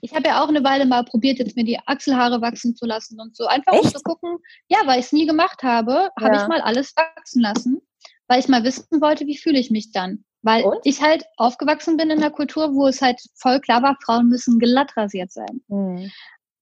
ich 0.00 0.14
habe 0.14 0.28
ja 0.28 0.42
auch 0.42 0.48
eine 0.48 0.62
Weile 0.62 0.86
mal 0.86 1.04
probiert, 1.04 1.38
jetzt 1.38 1.56
mir 1.56 1.64
die 1.64 1.78
Achselhaare 1.86 2.40
wachsen 2.40 2.76
zu 2.76 2.86
lassen 2.86 3.20
und 3.20 3.36
so. 3.36 3.46
Einfach 3.46 3.72
um 3.72 3.82
zu 3.82 4.00
gucken. 4.00 4.38
Ja, 4.68 4.78
weil 4.86 5.00
ich 5.00 5.06
es 5.06 5.12
nie 5.12 5.26
gemacht 5.26 5.62
habe, 5.62 6.10
habe 6.20 6.34
ja. 6.34 6.42
ich 6.42 6.48
mal 6.48 6.60
alles 6.60 6.94
wachsen 6.96 7.42
lassen, 7.42 7.82
weil 8.28 8.38
ich 8.38 8.48
mal 8.48 8.62
wissen 8.62 9.00
wollte, 9.00 9.26
wie 9.26 9.36
fühle 9.36 9.58
ich 9.58 9.70
mich 9.70 9.92
dann. 9.92 10.24
Weil 10.42 10.62
und? 10.62 10.78
ich 10.84 11.02
halt 11.02 11.24
aufgewachsen 11.38 11.96
bin 11.96 12.10
in 12.10 12.18
einer 12.18 12.30
Kultur, 12.30 12.72
wo 12.72 12.86
es 12.86 13.02
halt 13.02 13.20
voll 13.34 13.60
klar 13.60 13.82
war, 13.82 13.96
Frauen 14.04 14.28
müssen 14.28 14.60
glatt 14.60 14.96
rasiert 14.96 15.32
sein. 15.32 15.60
Mhm. 15.66 16.12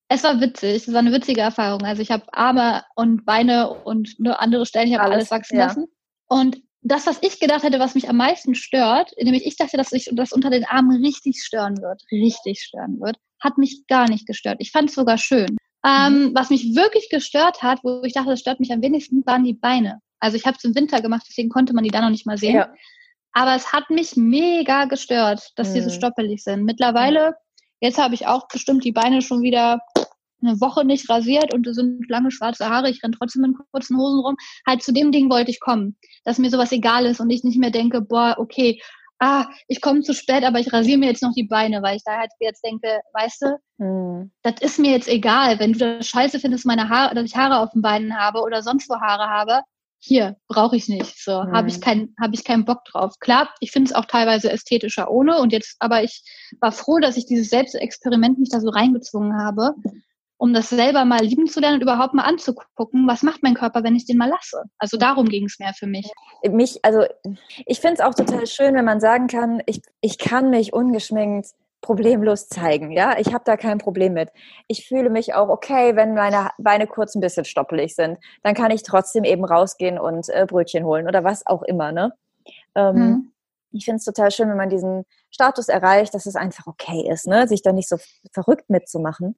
Es 0.08 0.22
war 0.22 0.40
witzig, 0.40 0.86
es 0.86 0.92
war 0.92 1.00
eine 1.00 1.12
witzige 1.12 1.40
Erfahrung. 1.40 1.82
Also 1.82 2.02
ich 2.02 2.10
habe 2.10 2.24
Arme 2.32 2.84
und 2.94 3.24
Beine 3.24 3.70
und 3.70 4.18
nur 4.18 4.40
andere 4.40 4.66
Stellen, 4.66 4.88
ich 4.88 4.94
habe 4.94 5.04
alles, 5.04 5.16
alles, 5.16 5.30
wachsen 5.30 5.58
ja. 5.58 5.66
lassen. 5.66 5.86
Und 6.28 6.60
das, 6.82 7.06
was 7.06 7.18
ich 7.22 7.40
gedacht 7.40 7.62
hätte, 7.62 7.78
was 7.78 7.94
mich 7.94 8.08
am 8.08 8.18
meisten 8.18 8.54
stört, 8.54 9.12
nämlich 9.18 9.46
ich 9.46 9.56
dachte, 9.56 9.78
dass 9.78 9.88
sich 9.88 10.10
das 10.12 10.32
unter 10.32 10.50
den 10.50 10.66
Armen 10.66 11.02
richtig 11.02 11.42
stören 11.42 11.80
wird, 11.80 12.02
richtig 12.12 12.62
stören 12.62 13.00
wird, 13.00 13.16
hat 13.40 13.56
mich 13.56 13.86
gar 13.88 14.08
nicht 14.08 14.26
gestört. 14.26 14.56
Ich 14.58 14.70
fand 14.70 14.90
es 14.90 14.94
sogar 14.94 15.18
schön. 15.18 15.56
Ähm, 15.86 16.28
mhm. 16.28 16.34
was 16.34 16.48
mich 16.48 16.74
wirklich 16.74 17.10
gestört 17.10 17.62
hat, 17.62 17.80
wo 17.82 18.02
ich 18.04 18.14
dachte, 18.14 18.30
das 18.30 18.40
stört 18.40 18.58
mich 18.58 18.72
am 18.72 18.80
wenigsten, 18.80 19.24
waren 19.26 19.44
die 19.44 19.52
Beine. 19.52 20.00
Also 20.18 20.36
ich 20.38 20.46
habe 20.46 20.56
es 20.56 20.64
im 20.64 20.74
Winter 20.74 21.02
gemacht, 21.02 21.26
deswegen 21.28 21.50
konnte 21.50 21.74
man 21.74 21.84
die 21.84 21.90
da 21.90 22.00
noch 22.00 22.08
nicht 22.08 22.26
mal 22.26 22.38
sehen. 22.38 22.54
Ja. 22.54 22.72
Aber 23.32 23.54
es 23.54 23.72
hat 23.72 23.90
mich 23.90 24.16
mega 24.16 24.86
gestört, 24.86 25.50
dass 25.56 25.70
mhm. 25.70 25.74
die 25.74 25.80
so 25.82 25.90
stoppelig 25.90 26.42
sind. 26.42 26.64
Mittlerweile, 26.64 27.34
jetzt 27.84 27.98
habe 27.98 28.14
ich 28.14 28.26
auch 28.26 28.48
bestimmt 28.48 28.82
die 28.82 28.92
Beine 28.92 29.20
schon 29.20 29.42
wieder 29.42 29.80
eine 30.42 30.60
Woche 30.60 30.84
nicht 30.84 31.08
rasiert 31.08 31.52
und 31.52 31.66
es 31.66 31.76
sind 31.76 32.08
lange 32.08 32.30
schwarze 32.30 32.68
Haare, 32.68 32.90
ich 32.90 33.02
renne 33.02 33.14
trotzdem 33.16 33.44
in 33.44 33.56
kurzen 33.72 33.98
Hosen 33.98 34.20
rum. 34.20 34.36
Halt 34.66 34.82
zu 34.82 34.92
dem 34.92 35.12
Ding 35.12 35.30
wollte 35.30 35.50
ich 35.50 35.60
kommen, 35.60 35.96
dass 36.24 36.38
mir 36.38 36.50
sowas 36.50 36.72
egal 36.72 37.06
ist 37.06 37.20
und 37.20 37.30
ich 37.30 37.44
nicht 37.44 37.58
mehr 37.58 37.70
denke, 37.70 38.00
boah, 38.00 38.36
okay, 38.38 38.80
ah, 39.20 39.46
ich 39.68 39.80
komme 39.80 40.00
zu 40.00 40.14
spät, 40.14 40.44
aber 40.44 40.58
ich 40.60 40.72
rasiere 40.72 40.98
mir 40.98 41.06
jetzt 41.06 41.22
noch 41.22 41.32
die 41.34 41.46
Beine, 41.46 41.82
weil 41.82 41.96
ich 41.96 42.04
da 42.04 42.18
halt 42.18 42.30
jetzt 42.40 42.64
denke, 42.64 43.00
weißt 43.12 43.42
du, 43.42 43.58
hm. 43.78 44.32
das 44.42 44.54
ist 44.60 44.78
mir 44.78 44.90
jetzt 44.90 45.08
egal, 45.08 45.58
wenn 45.58 45.72
du 45.72 45.78
das 45.78 46.08
scheiße 46.08 46.40
findest, 46.40 46.66
meine 46.66 46.88
Haare, 46.88 47.14
dass 47.14 47.24
ich 47.24 47.36
Haare 47.36 47.58
auf 47.58 47.70
den 47.72 47.82
Beinen 47.82 48.18
habe 48.18 48.40
oder 48.40 48.62
sonst 48.62 48.88
wo 48.88 48.96
Haare 48.96 49.28
habe, 49.28 49.60
hier 50.04 50.36
brauche 50.48 50.76
ich 50.76 50.88
nicht. 50.88 51.22
So 51.22 51.42
hm. 51.42 51.52
habe 51.52 51.68
ich 51.68 51.80
keinen 51.80 52.14
habe 52.20 52.34
ich 52.34 52.44
keinen 52.44 52.64
Bock 52.64 52.84
drauf. 52.84 53.14
Klar, 53.20 53.48
ich 53.60 53.70
finde 53.70 53.90
es 53.90 53.94
auch 53.94 54.04
teilweise 54.04 54.50
ästhetischer 54.50 55.10
ohne 55.10 55.38
und 55.38 55.52
jetzt, 55.52 55.76
aber 55.78 56.02
ich 56.02 56.22
war 56.60 56.72
froh, 56.72 56.98
dass 56.98 57.16
ich 57.16 57.26
dieses 57.26 57.48
Selbstexperiment 57.48 58.38
nicht 58.38 58.52
da 58.52 58.60
so 58.60 58.68
reingezwungen 58.68 59.36
habe 59.36 59.74
um 60.36 60.52
das 60.52 60.68
selber 60.68 61.04
mal 61.04 61.24
lieben 61.24 61.46
zu 61.46 61.60
lernen 61.60 61.76
und 61.76 61.82
überhaupt 61.82 62.12
mal 62.12 62.24
anzugucken, 62.24 63.06
was 63.06 63.22
macht 63.22 63.42
mein 63.42 63.54
Körper, 63.54 63.82
wenn 63.82 63.96
ich 63.96 64.04
den 64.04 64.18
mal 64.18 64.28
lasse. 64.28 64.64
Also 64.78 64.96
darum 64.96 65.26
ging 65.28 65.46
es 65.46 65.58
mehr 65.58 65.72
für 65.72 65.86
mich. 65.86 66.10
Mich, 66.46 66.84
also 66.84 67.04
ich 67.64 67.80
finde 67.80 67.94
es 67.94 68.00
auch 68.00 68.14
total 68.14 68.46
schön, 68.46 68.74
wenn 68.74 68.84
man 68.84 69.00
sagen 69.00 69.26
kann, 69.26 69.62
ich, 69.64 69.80
ich 70.02 70.18
kann 70.18 70.50
mich 70.50 70.72
ungeschminkt 70.72 71.48
problemlos 71.84 72.48
zeigen. 72.48 72.92
Ja, 72.92 73.18
ich 73.18 73.34
habe 73.34 73.44
da 73.44 73.58
kein 73.58 73.76
Problem 73.76 74.14
mit. 74.14 74.30
Ich 74.68 74.88
fühle 74.88 75.10
mich 75.10 75.34
auch 75.34 75.50
okay, 75.50 75.94
wenn 75.96 76.14
meine 76.14 76.50
Beine 76.56 76.86
kurz 76.86 77.14
ein 77.14 77.20
bisschen 77.20 77.44
stoppelig 77.44 77.94
sind. 77.94 78.18
Dann 78.42 78.54
kann 78.54 78.70
ich 78.70 78.82
trotzdem 78.82 79.22
eben 79.22 79.44
rausgehen 79.44 79.98
und 79.98 80.30
äh, 80.30 80.46
Brötchen 80.48 80.84
holen 80.84 81.06
oder 81.06 81.24
was 81.24 81.46
auch 81.46 81.62
immer. 81.62 81.92
Ne? 81.92 82.14
Ähm, 82.74 82.96
hm. 82.96 83.32
Ich 83.72 83.84
finde 83.84 83.98
es 83.98 84.04
total 84.04 84.30
schön, 84.30 84.48
wenn 84.48 84.56
man 84.56 84.70
diesen 84.70 85.04
Status 85.30 85.68
erreicht, 85.68 86.14
dass 86.14 86.24
es 86.24 86.36
einfach 86.36 86.66
okay 86.66 87.06
ist, 87.06 87.26
ne? 87.26 87.46
sich 87.46 87.60
da 87.60 87.72
nicht 87.72 87.88
so 87.88 87.98
verrückt 88.32 88.70
mitzumachen. 88.70 89.36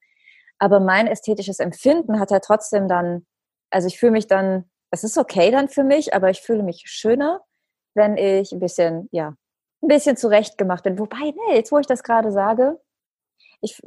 Aber 0.61 0.79
mein 0.79 1.09
ästhetisches 1.09 1.59
Empfinden 1.59 2.21
hat 2.21 2.31
ja 2.31 2.39
trotzdem 2.39 2.87
dann, 2.87 3.27
also 3.71 3.89
ich 3.89 3.99
fühle 3.99 4.13
mich 4.13 4.29
dann, 4.29 4.71
es 4.93 5.03
ist 5.03 5.19
okay 5.19 5.51
dann 5.51 5.69
für 5.69 5.83
mich, 5.83 6.15
aber 6.15 6.31
ich 6.31 6.43
fühle 6.43 6.63
mich 6.63 6.85
schöner, 6.87 7.41
wenn 7.95 8.17
ich 8.17 8.53
ein 8.53 8.61
bisschen, 8.61 9.09
ja, 9.11 9.35
ein 9.83 9.89
bisschen 9.89 10.17
zurechtgemacht 10.17 10.85
bin. 10.85 10.99
Wobei, 10.99 11.17
nee, 11.49 11.55
jetzt 11.55 11.73
wo 11.73 11.79
ich 11.79 11.87
das 11.87 12.03
gerade 12.03 12.33
sage, 12.33 12.81
ich, 13.61 13.81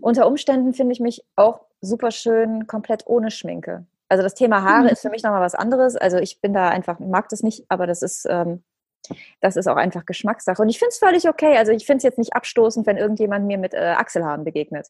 unter 0.00 0.26
Umständen 0.26 0.72
finde 0.72 0.92
ich 0.92 1.00
mich 1.00 1.24
auch 1.36 1.60
super 1.80 2.10
schön 2.10 2.66
komplett 2.66 3.06
ohne 3.06 3.30
Schminke. 3.30 3.86
Also 4.08 4.22
das 4.22 4.34
Thema 4.34 4.62
Haare 4.62 4.84
mhm. 4.84 4.88
ist 4.90 5.02
für 5.02 5.10
mich 5.10 5.22
nochmal 5.22 5.40
was 5.40 5.54
anderes. 5.54 5.96
Also 5.96 6.18
ich 6.18 6.40
bin 6.40 6.52
da 6.52 6.68
einfach, 6.68 6.98
mag 6.98 7.28
das 7.28 7.42
nicht, 7.42 7.64
aber 7.68 7.86
das 7.86 8.02
ist, 8.02 8.26
ähm, 8.28 8.62
das 9.40 9.56
ist 9.56 9.66
auch 9.66 9.76
einfach 9.76 10.06
Geschmackssache. 10.06 10.60
Und 10.60 10.68
ich 10.68 10.78
finde 10.78 10.90
es 10.90 10.98
völlig 10.98 11.28
okay. 11.28 11.56
Also 11.56 11.72
ich 11.72 11.86
finde 11.86 11.98
es 11.98 12.04
jetzt 12.04 12.18
nicht 12.18 12.34
abstoßend, 12.34 12.86
wenn 12.86 12.96
irgendjemand 12.96 13.46
mir 13.46 13.58
mit 13.58 13.74
äh, 13.74 13.94
Achselhaaren 13.96 14.44
begegnet. 14.44 14.88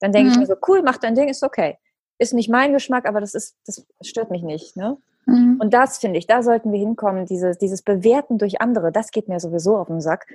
Dann 0.00 0.12
denke 0.12 0.28
mhm. 0.28 0.32
ich 0.32 0.38
mir 0.40 0.46
so, 0.46 0.56
cool, 0.68 0.82
mach 0.82 0.98
dein 0.98 1.14
Ding, 1.14 1.28
ist 1.28 1.42
okay. 1.42 1.78
Ist 2.18 2.34
nicht 2.34 2.48
mein 2.48 2.72
Geschmack, 2.72 3.06
aber 3.06 3.20
das 3.20 3.34
ist, 3.34 3.56
das 3.66 3.84
stört 4.02 4.30
mich 4.30 4.42
nicht. 4.42 4.76
Ne? 4.76 4.96
Mhm. 5.26 5.58
Und 5.60 5.72
das 5.72 5.98
finde 5.98 6.18
ich, 6.18 6.26
da 6.26 6.42
sollten 6.42 6.72
wir 6.72 6.78
hinkommen, 6.78 7.26
dieses, 7.26 7.58
dieses 7.58 7.82
Bewerten 7.82 8.38
durch 8.38 8.60
andere, 8.60 8.92
das 8.92 9.10
geht 9.10 9.28
mir 9.28 9.40
sowieso 9.40 9.76
auf 9.76 9.88
den 9.88 10.00
Sack. 10.00 10.26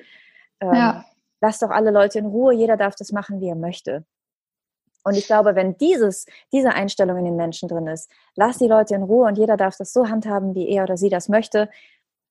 Ähm, 0.60 0.74
ja. 0.74 1.06
Lass 1.42 1.60
doch 1.60 1.70
alle 1.70 1.92
Leute 1.92 2.20
in 2.20 2.26
Ruhe, 2.26 2.54
jeder 2.54 2.78
darf 2.78 2.96
das 2.96 3.12
machen, 3.12 3.42
wie 3.42 3.50
er 3.50 3.56
möchte. 3.56 4.06
Und 5.04 5.16
ich 5.16 5.28
glaube, 5.28 5.56
wenn 5.56 5.78
dieses, 5.78 6.26
diese 6.52 6.74
Einstellung 6.74 7.18
in 7.18 7.26
den 7.26 7.36
Menschen 7.38 7.70
drin 7.70 7.88
ist, 7.88 8.12
lass 8.36 8.58
die 8.58 8.68
Leute 8.68 8.96
in 8.96 9.04
Ruhe 9.04 9.28
und 9.28 9.38
jeder 9.38 9.56
darf 9.56 9.78
das 9.78 9.94
so 9.94 10.10
handhaben, 10.10 10.54
wie 10.54 10.68
er 10.68 10.84
oder 10.84 10.98
sie 10.98 11.10
das 11.10 11.30
möchte, 11.30 11.70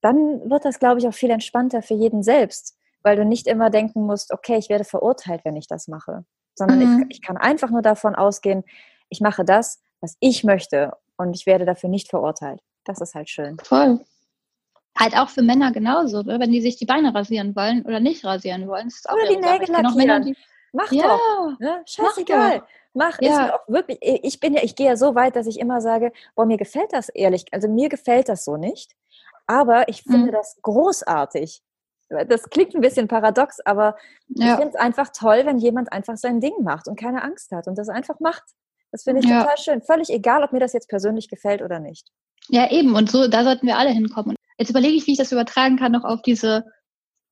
dann 0.02 0.50
wird 0.50 0.64
das, 0.64 0.78
glaube 0.78 1.00
ich, 1.00 1.08
auch 1.08 1.14
viel 1.14 1.30
entspannter 1.30 1.82
für 1.82 1.94
jeden 1.94 2.22
selbst, 2.22 2.76
weil 3.02 3.16
du 3.16 3.24
nicht 3.24 3.46
immer 3.46 3.70
denken 3.70 4.02
musst, 4.02 4.32
okay, 4.32 4.56
ich 4.56 4.68
werde 4.68 4.84
verurteilt, 4.84 5.42
wenn 5.44 5.56
ich 5.56 5.68
das 5.68 5.88
mache, 5.88 6.24
sondern 6.54 6.78
mhm. 6.78 7.06
ich, 7.08 7.16
ich 7.16 7.22
kann 7.22 7.36
einfach 7.36 7.70
nur 7.70 7.82
davon 7.82 8.14
ausgehen, 8.14 8.62
ich 9.08 9.20
mache 9.20 9.44
das, 9.44 9.80
was 10.00 10.16
ich 10.20 10.44
möchte 10.44 10.92
und 11.16 11.34
ich 11.34 11.46
werde 11.46 11.64
dafür 11.64 11.88
nicht 11.88 12.08
verurteilt. 12.08 12.60
Das 12.84 13.00
ist 13.00 13.14
halt 13.14 13.28
schön. 13.28 13.56
Voll. 13.62 14.00
Halt 14.98 15.16
auch 15.16 15.28
für 15.28 15.42
Männer 15.42 15.72
genauso, 15.72 16.22
ne? 16.22 16.40
wenn 16.40 16.52
die 16.52 16.60
sich 16.60 16.76
die 16.76 16.86
Beine 16.86 17.14
rasieren 17.14 17.54
wollen 17.54 17.84
oder 17.84 18.00
nicht 18.00 18.24
rasieren 18.24 18.66
wollen. 18.66 18.88
Ist 18.88 19.06
oder 19.10 19.28
die 19.28 19.36
Nägel 19.36 19.70
lackieren. 19.70 19.96
Männer, 19.96 20.20
die, 20.20 20.36
mach 20.72 20.90
ja, 20.90 21.04
doch. 21.04 21.58
Ne? 21.58 21.82
Scheißegal. 21.84 22.62
Mach, 22.94 23.20
ja. 23.20 23.54
auch 23.54 23.68
wirklich, 23.68 23.98
ich 24.00 24.40
bin 24.40 24.54
ja, 24.54 24.62
ich 24.62 24.74
gehe 24.74 24.86
ja 24.86 24.96
so 24.96 25.14
weit, 25.14 25.36
dass 25.36 25.46
ich 25.46 25.60
immer 25.60 25.82
sage, 25.82 26.12
boah, 26.34 26.46
mir 26.46 26.56
gefällt 26.56 26.94
das 26.94 27.10
ehrlich, 27.10 27.44
also 27.52 27.68
mir 27.68 27.90
gefällt 27.90 28.30
das 28.30 28.42
so 28.42 28.56
nicht. 28.56 28.92
Aber 29.46 29.88
ich 29.88 30.02
finde 30.02 30.28
mhm. 30.28 30.32
das 30.32 30.56
großartig. 30.62 31.62
Das 32.08 32.48
klingt 32.48 32.74
ein 32.74 32.80
bisschen 32.80 33.06
paradox, 33.06 33.60
aber 33.60 33.96
ja. 34.28 34.52
ich 34.52 34.56
finde 34.56 34.68
es 34.68 34.74
einfach 34.76 35.10
toll, 35.10 35.42
wenn 35.44 35.58
jemand 35.58 35.92
einfach 35.92 36.16
sein 36.16 36.40
Ding 36.40 36.54
macht 36.62 36.88
und 36.88 36.98
keine 36.98 37.22
Angst 37.22 37.50
hat 37.52 37.68
und 37.68 37.76
das 37.76 37.90
einfach 37.90 38.18
macht. 38.20 38.44
Das 38.92 39.02
finde 39.02 39.20
ich 39.20 39.28
ja. 39.28 39.42
total 39.42 39.58
schön. 39.58 39.82
Völlig 39.82 40.10
egal, 40.10 40.42
ob 40.42 40.52
mir 40.52 40.60
das 40.60 40.72
jetzt 40.72 40.88
persönlich 40.88 41.28
gefällt 41.28 41.62
oder 41.62 41.80
nicht. 41.80 42.08
Ja, 42.48 42.70
eben. 42.70 42.94
Und 42.94 43.10
so, 43.10 43.28
da 43.28 43.44
sollten 43.44 43.66
wir 43.66 43.76
alle 43.76 43.90
hinkommen. 43.90 44.36
Jetzt 44.58 44.70
überlege 44.70 44.94
ich, 44.94 45.06
wie 45.06 45.12
ich 45.12 45.18
das 45.18 45.32
übertragen 45.32 45.76
kann 45.76 45.92
noch 45.92 46.04
auf 46.04 46.22
diese 46.22 46.64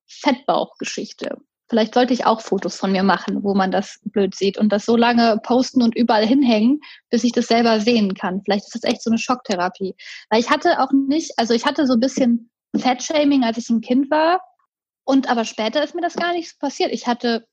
Fettbauchgeschichte. 0.06 1.38
Vielleicht 1.70 1.94
sollte 1.94 2.12
ich 2.12 2.26
auch 2.26 2.42
Fotos 2.42 2.76
von 2.76 2.92
mir 2.92 3.02
machen, 3.02 3.42
wo 3.42 3.54
man 3.54 3.70
das 3.70 3.98
blöd 4.04 4.34
sieht 4.34 4.58
und 4.58 4.70
das 4.70 4.84
so 4.84 4.96
lange 4.96 5.38
posten 5.42 5.82
und 5.82 5.96
überall 5.96 6.26
hinhängen, 6.26 6.80
bis 7.08 7.24
ich 7.24 7.32
das 7.32 7.46
selber 7.46 7.80
sehen 7.80 8.14
kann. 8.14 8.42
Vielleicht 8.44 8.66
ist 8.66 8.74
das 8.74 8.84
echt 8.84 9.02
so 9.02 9.10
eine 9.10 9.18
Schocktherapie. 9.18 9.94
Weil 10.28 10.40
ich 10.40 10.50
hatte 10.50 10.80
auch 10.80 10.92
nicht, 10.92 11.32
also 11.38 11.54
ich 11.54 11.64
hatte 11.64 11.86
so 11.86 11.94
ein 11.94 12.00
bisschen 12.00 12.50
Fettshaming, 12.76 13.44
als 13.44 13.56
ich 13.56 13.70
ein 13.70 13.80
Kind 13.80 14.10
war. 14.10 14.42
Und 15.04 15.30
aber 15.30 15.44
später 15.44 15.82
ist 15.82 15.94
mir 15.94 16.02
das 16.02 16.16
gar 16.16 16.32
nicht 16.32 16.50
so 16.50 16.56
passiert. 16.58 16.92
Ich 16.92 17.06
hatte 17.06 17.46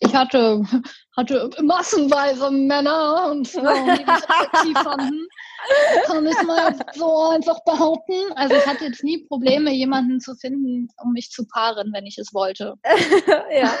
ich 0.00 0.14
hatte, 0.14 0.62
hatte 1.16 1.50
massenweise 1.62 2.50
Männer 2.50 3.30
und 3.30 3.48
Frauen, 3.48 3.84
die 3.84 4.04
mich 4.04 4.08
attraktiv 4.08 4.78
fanden. 4.82 5.26
Kann 6.04 6.26
ich 6.26 6.42
mal 6.42 6.74
so 6.94 7.30
einfach 7.30 7.62
behaupten. 7.64 8.32
Also 8.36 8.54
ich 8.54 8.66
hatte 8.66 8.84
jetzt 8.86 9.02
nie 9.02 9.24
Probleme, 9.26 9.72
jemanden 9.72 10.20
zu 10.20 10.34
finden, 10.36 10.88
um 11.02 11.12
mich 11.12 11.30
zu 11.30 11.46
paaren, 11.46 11.92
wenn 11.92 12.06
ich 12.06 12.18
es 12.18 12.32
wollte. 12.32 12.74
ja. 13.52 13.72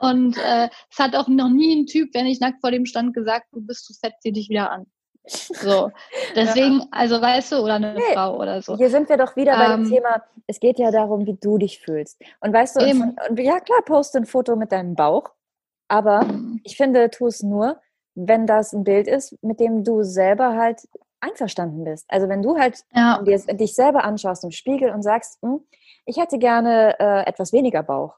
Und 0.00 0.36
äh, 0.38 0.68
es 0.90 0.98
hat 0.98 1.16
auch 1.16 1.28
noch 1.28 1.48
nie 1.48 1.74
ein 1.74 1.86
Typ, 1.86 2.10
wenn 2.14 2.26
ich 2.26 2.40
nackt 2.40 2.60
vor 2.60 2.70
dem 2.70 2.86
stand, 2.86 3.14
gesagt, 3.14 3.46
du 3.52 3.60
bist 3.60 3.86
zu 3.86 3.94
fett, 3.94 4.14
zieh 4.20 4.32
dich 4.32 4.48
wieder 4.48 4.70
an. 4.70 4.86
So, 5.26 5.90
deswegen, 6.36 6.80
ja. 6.80 6.86
also 6.90 7.20
weißt 7.20 7.52
du, 7.52 7.56
oder 7.56 7.74
eine 7.74 7.94
nee, 7.94 8.14
Frau 8.14 8.38
oder 8.38 8.62
so. 8.62 8.76
Hier 8.76 8.90
sind 8.90 9.08
wir 9.08 9.16
doch 9.16 9.36
wieder 9.36 9.54
ähm, 9.54 9.58
bei 9.58 9.68
dem 9.68 9.84
ähm, 9.84 9.90
Thema, 9.90 10.22
es 10.46 10.60
geht 10.60 10.78
ja 10.78 10.90
darum, 10.90 11.26
wie 11.26 11.34
du 11.34 11.58
dich 11.58 11.80
fühlst. 11.80 12.20
Und 12.40 12.52
weißt 12.52 12.76
du, 12.76 12.84
und, 12.84 13.18
und, 13.28 13.40
ja 13.40 13.60
klar, 13.60 13.82
poste 13.84 14.18
ein 14.18 14.26
Foto 14.26 14.56
mit 14.56 14.72
deinem 14.72 14.94
Bauch, 14.94 15.30
aber 15.88 16.24
mhm. 16.24 16.60
ich 16.64 16.76
finde, 16.76 17.10
tu 17.10 17.26
es 17.26 17.42
nur, 17.42 17.80
wenn 18.14 18.46
das 18.46 18.72
ein 18.72 18.84
Bild 18.84 19.08
ist, 19.08 19.36
mit 19.42 19.60
dem 19.60 19.84
du 19.84 20.02
selber 20.02 20.56
halt 20.56 20.88
einverstanden 21.20 21.84
bist. 21.84 22.06
Also 22.08 22.28
wenn 22.28 22.42
du 22.42 22.56
halt 22.58 22.84
ja. 22.94 23.20
dir, 23.22 23.38
dich 23.38 23.74
selber 23.74 24.04
anschaust 24.04 24.44
im 24.44 24.52
Spiegel 24.52 24.90
und 24.90 25.02
sagst, 25.02 25.38
hm, 25.42 25.60
ich 26.04 26.18
hätte 26.18 26.38
gerne 26.38 26.98
äh, 27.00 27.26
etwas 27.26 27.52
weniger 27.52 27.82
Bauch, 27.82 28.14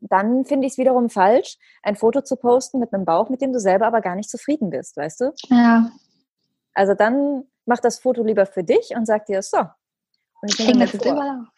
dann 0.00 0.44
finde 0.44 0.66
ich 0.66 0.74
es 0.74 0.78
wiederum 0.78 1.10
falsch, 1.10 1.58
ein 1.82 1.96
Foto 1.96 2.22
zu 2.22 2.36
posten 2.36 2.78
mit 2.78 2.92
einem 2.92 3.04
Bauch, 3.04 3.28
mit 3.28 3.42
dem 3.42 3.52
du 3.52 3.60
selber 3.60 3.86
aber 3.86 4.00
gar 4.00 4.16
nicht 4.16 4.30
zufrieden 4.30 4.70
bist, 4.70 4.96
weißt 4.96 5.20
du? 5.20 5.32
Ja. 5.48 5.90
Also 6.74 6.94
dann 6.94 7.44
mach 7.66 7.78
das 7.78 7.98
Foto 8.00 8.22
lieber 8.22 8.46
für 8.46 8.64
dich 8.64 8.90
und 8.96 9.06
sag 9.06 9.26
dir, 9.26 9.42
so. 9.42 9.58
Und 10.42 10.58
ich 10.58 10.66
hänge 10.66 10.86
das 10.86 10.94
immer 10.94 11.50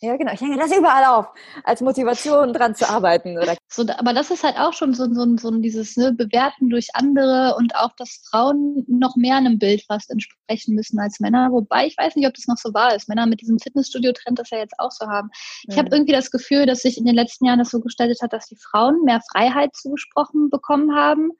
ja, 0.00 0.16
genau. 0.16 0.32
Ich 0.32 0.40
hänge 0.40 0.56
das 0.56 0.70
überall 0.70 1.04
auf, 1.06 1.26
als 1.64 1.80
Motivation 1.80 2.52
dran 2.52 2.76
zu 2.76 2.88
arbeiten. 2.88 3.36
Oder? 3.36 3.56
So, 3.68 3.84
aber 3.96 4.12
das 4.12 4.30
ist 4.30 4.44
halt 4.44 4.56
auch 4.56 4.72
schon 4.72 4.94
so, 4.94 5.12
so, 5.12 5.36
so 5.36 5.50
dieses 5.58 5.96
ne, 5.96 6.12
Bewerten 6.12 6.70
durch 6.70 6.86
andere 6.92 7.56
und 7.58 7.74
auch, 7.74 7.90
dass 7.96 8.22
Frauen 8.30 8.84
noch 8.86 9.16
mehr 9.16 9.36
einem 9.36 9.58
Bild 9.58 9.82
fast 9.86 10.10
entsprechen 10.10 10.76
müssen 10.76 11.00
als 11.00 11.18
Männer. 11.18 11.48
Wobei 11.50 11.86
ich 11.86 11.98
weiß 11.98 12.14
nicht, 12.14 12.28
ob 12.28 12.34
das 12.34 12.46
noch 12.46 12.58
so 12.58 12.72
wahr 12.74 12.94
ist. 12.94 13.08
Männer 13.08 13.26
mit 13.26 13.40
diesem 13.40 13.58
Fitnessstudio-Trend 13.58 14.38
das 14.38 14.50
ja 14.50 14.58
jetzt 14.58 14.78
auch 14.78 14.92
so 14.92 15.08
haben. 15.08 15.30
Ich 15.68 15.74
mhm. 15.74 15.80
habe 15.80 15.88
irgendwie 15.90 16.12
das 16.12 16.30
Gefühl, 16.30 16.66
dass 16.66 16.82
sich 16.82 16.96
in 16.96 17.04
den 17.04 17.16
letzten 17.16 17.46
Jahren 17.46 17.58
das 17.58 17.70
so 17.70 17.80
gestaltet 17.80 18.22
hat, 18.22 18.32
dass 18.32 18.46
die 18.46 18.56
Frauen 18.56 19.02
mehr 19.02 19.20
Freiheit 19.32 19.74
zugesprochen 19.74 20.48
bekommen 20.48 20.94
haben. 20.94 21.32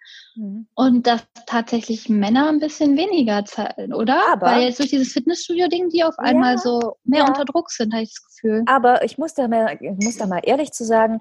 Und 0.74 1.07
dass 1.07 1.27
tatsächlich 1.46 2.09
Männer 2.09 2.48
ein 2.48 2.61
bisschen 2.61 2.96
weniger 2.96 3.44
zahlen, 3.44 3.92
oder? 3.92 4.22
Aber 4.31 4.46
Weil 4.46 4.62
jetzt 4.62 4.79
durch 4.79 4.90
dieses 4.90 5.12
Fitnessstudio-Ding, 5.12 5.88
die 5.88 6.05
auf 6.05 6.18
einmal 6.18 6.53
ja, 6.53 6.59
so 6.59 6.96
mehr 7.05 7.20
ja. 7.20 7.29
unter 7.29 7.44
Druck 7.44 7.70
sind, 7.70 7.92
habe 7.92 8.05
ich 8.05 8.14
das 8.14 8.24
Gefühl. 8.24 8.62
Aber 8.66 9.05
ich 9.05 9.18
muss 9.18 9.35
da, 9.35 9.48
mal, 9.48 9.77
ich 9.81 10.05
muss 10.05 10.16
da 10.16 10.27
mal 10.27 10.40
ehrlich 10.44 10.72
zu 10.72 10.85
sagen, 10.85 11.18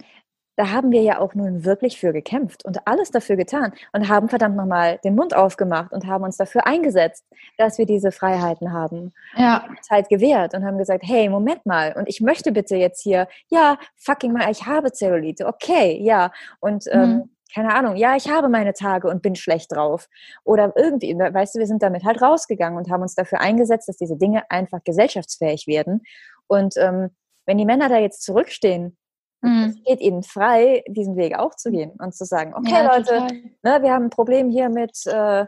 da 0.58 0.72
haben 0.72 0.92
wir 0.92 1.04
ja 1.04 1.20
auch 1.20 1.36
nun 1.36 1.66
wirklich 1.66 2.00
für 2.00 2.12
gekämpft 2.12 2.66
und 2.66 2.88
alles 2.88 3.12
dafür 3.12 3.36
getan 3.36 3.74
und 3.94 4.10
haben 4.10 4.28
verdammt 4.28 4.56
nochmal 4.56 5.00
den 5.04 5.14
Mund 5.14 5.36
aufgemacht 5.36 5.94
und 5.94 6.08
haben 6.08 6.24
uns 6.24 6.36
dafür 6.36 6.66
eingesetzt, 6.66 7.24
dass 7.58 7.78
wir 7.78 7.86
diese 7.86 8.12
Freiheiten 8.12 8.74
haben. 8.74 9.14
Ja. 9.36 9.68
Zeit 9.82 10.10
gewährt 10.10 10.56
und 10.56 10.66
haben 10.66 10.80
gesagt, 10.80 11.04
hey, 11.06 11.30
Moment 11.30 11.66
mal, 11.66 11.94
und 11.96 12.10
ich 12.10 12.22
möchte 12.22 12.52
bitte 12.52 12.76
jetzt 12.76 13.04
hier, 13.04 13.28
ja, 13.50 13.78
fucking 13.98 14.34
mal, 14.34 14.50
ich 14.50 14.66
habe 14.66 14.92
Zellulite, 14.92 15.46
okay, 15.46 16.00
ja. 16.02 16.32
Und 16.60 16.86
ähm, 16.92 17.00
mhm. 17.00 17.06
ähm, 17.06 17.30
keine 17.54 17.74
Ahnung, 17.74 17.96
ja, 17.96 18.16
ich 18.16 18.30
habe 18.30 18.50
meine 18.50 18.74
Tage 18.74 19.08
und 19.08 19.22
bin 19.22 19.36
schlecht 19.36 19.74
drauf. 19.74 20.08
Oder 20.44 20.74
irgendwie, 20.76 21.14
weißt 21.16 21.56
du, 21.56 21.60
wir 21.60 21.68
sind 21.68 21.84
damit 21.84 22.04
halt 22.04 22.22
rausgegangen 22.22 22.78
und 22.78 22.90
haben 22.92 23.02
uns 23.02 23.16
dafür 23.16 23.42
eingesetzt, 23.42 23.88
dass 23.88 23.98
diese 23.98 24.18
Dinge 24.18 24.44
einfach 24.50 24.84
gesellschaftsfähig 24.84 25.68
werden. 25.68 26.04
Und 26.48 26.76
ähm, 26.78 27.10
wenn 27.46 27.58
die 27.58 27.66
Männer 27.66 27.90
da 27.90 27.98
jetzt 27.98 28.24
zurückstehen, 28.24 28.98
mhm. 29.42 29.76
es 29.76 29.84
geht 29.84 30.02
ihnen 30.02 30.24
frei, 30.24 30.84
diesen 30.88 31.16
Weg 31.16 31.38
auch 31.38 31.56
zu 31.56 31.72
gehen 31.72 31.92
und 32.00 32.16
zu 32.16 32.26
sagen, 32.26 32.54
okay 32.56 32.72
ja, 32.72 32.96
Leute, 32.96 33.28
ne, 33.64 33.82
wir 33.82 33.94
haben 33.94 34.06
ein 34.06 34.10
Problem 34.10 34.50
hier 34.50 34.70
mit 34.70 35.06
äh, 35.06 35.46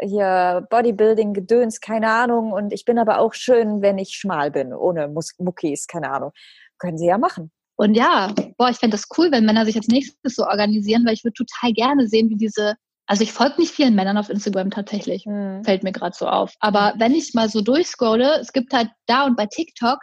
hier 0.00 0.66
Bodybuilding, 0.70 1.32
Gedöns, 1.32 1.80
keine 1.80 2.10
Ahnung, 2.10 2.52
und 2.52 2.72
ich 2.72 2.84
bin 2.84 2.98
aber 2.98 3.18
auch 3.18 3.34
schön, 3.34 3.82
wenn 3.82 3.98
ich 3.98 4.14
schmal 4.14 4.50
bin, 4.50 4.72
ohne 4.72 5.08
Mus 5.08 5.38
Muckis, 5.38 5.86
keine 5.86 6.10
Ahnung. 6.10 6.32
Können 6.78 6.98
sie 6.98 7.06
ja 7.06 7.18
machen. 7.18 7.52
Und 7.82 7.94
ja, 7.94 8.32
boah, 8.58 8.70
ich 8.70 8.76
fände 8.76 8.96
das 8.96 9.08
cool, 9.18 9.32
wenn 9.32 9.44
Männer 9.44 9.64
sich 9.64 9.74
als 9.74 9.88
nächstes 9.88 10.36
so 10.36 10.44
organisieren, 10.44 11.04
weil 11.04 11.14
ich 11.14 11.24
würde 11.24 11.34
total 11.34 11.72
gerne 11.72 12.06
sehen, 12.06 12.30
wie 12.30 12.36
diese, 12.36 12.76
also 13.06 13.24
ich 13.24 13.32
folge 13.32 13.56
nicht 13.58 13.74
vielen 13.74 13.96
Männern 13.96 14.16
auf 14.16 14.28
Instagram 14.28 14.70
tatsächlich, 14.70 15.26
mhm. 15.26 15.64
fällt 15.64 15.82
mir 15.82 15.90
gerade 15.90 16.14
so 16.16 16.28
auf. 16.28 16.54
Aber 16.60 16.94
wenn 16.98 17.12
ich 17.12 17.34
mal 17.34 17.48
so 17.48 17.60
durchscrolle, 17.60 18.38
es 18.40 18.52
gibt 18.52 18.72
halt 18.72 18.88
da 19.06 19.24
und 19.24 19.36
bei 19.36 19.46
TikTok 19.46 19.98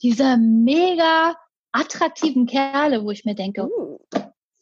diese 0.00 0.38
mega 0.38 1.34
attraktiven 1.72 2.46
Kerle, 2.46 3.04
wo 3.04 3.10
ich 3.10 3.26
mir 3.26 3.34
denke, 3.34 3.66
uh, 3.66 3.98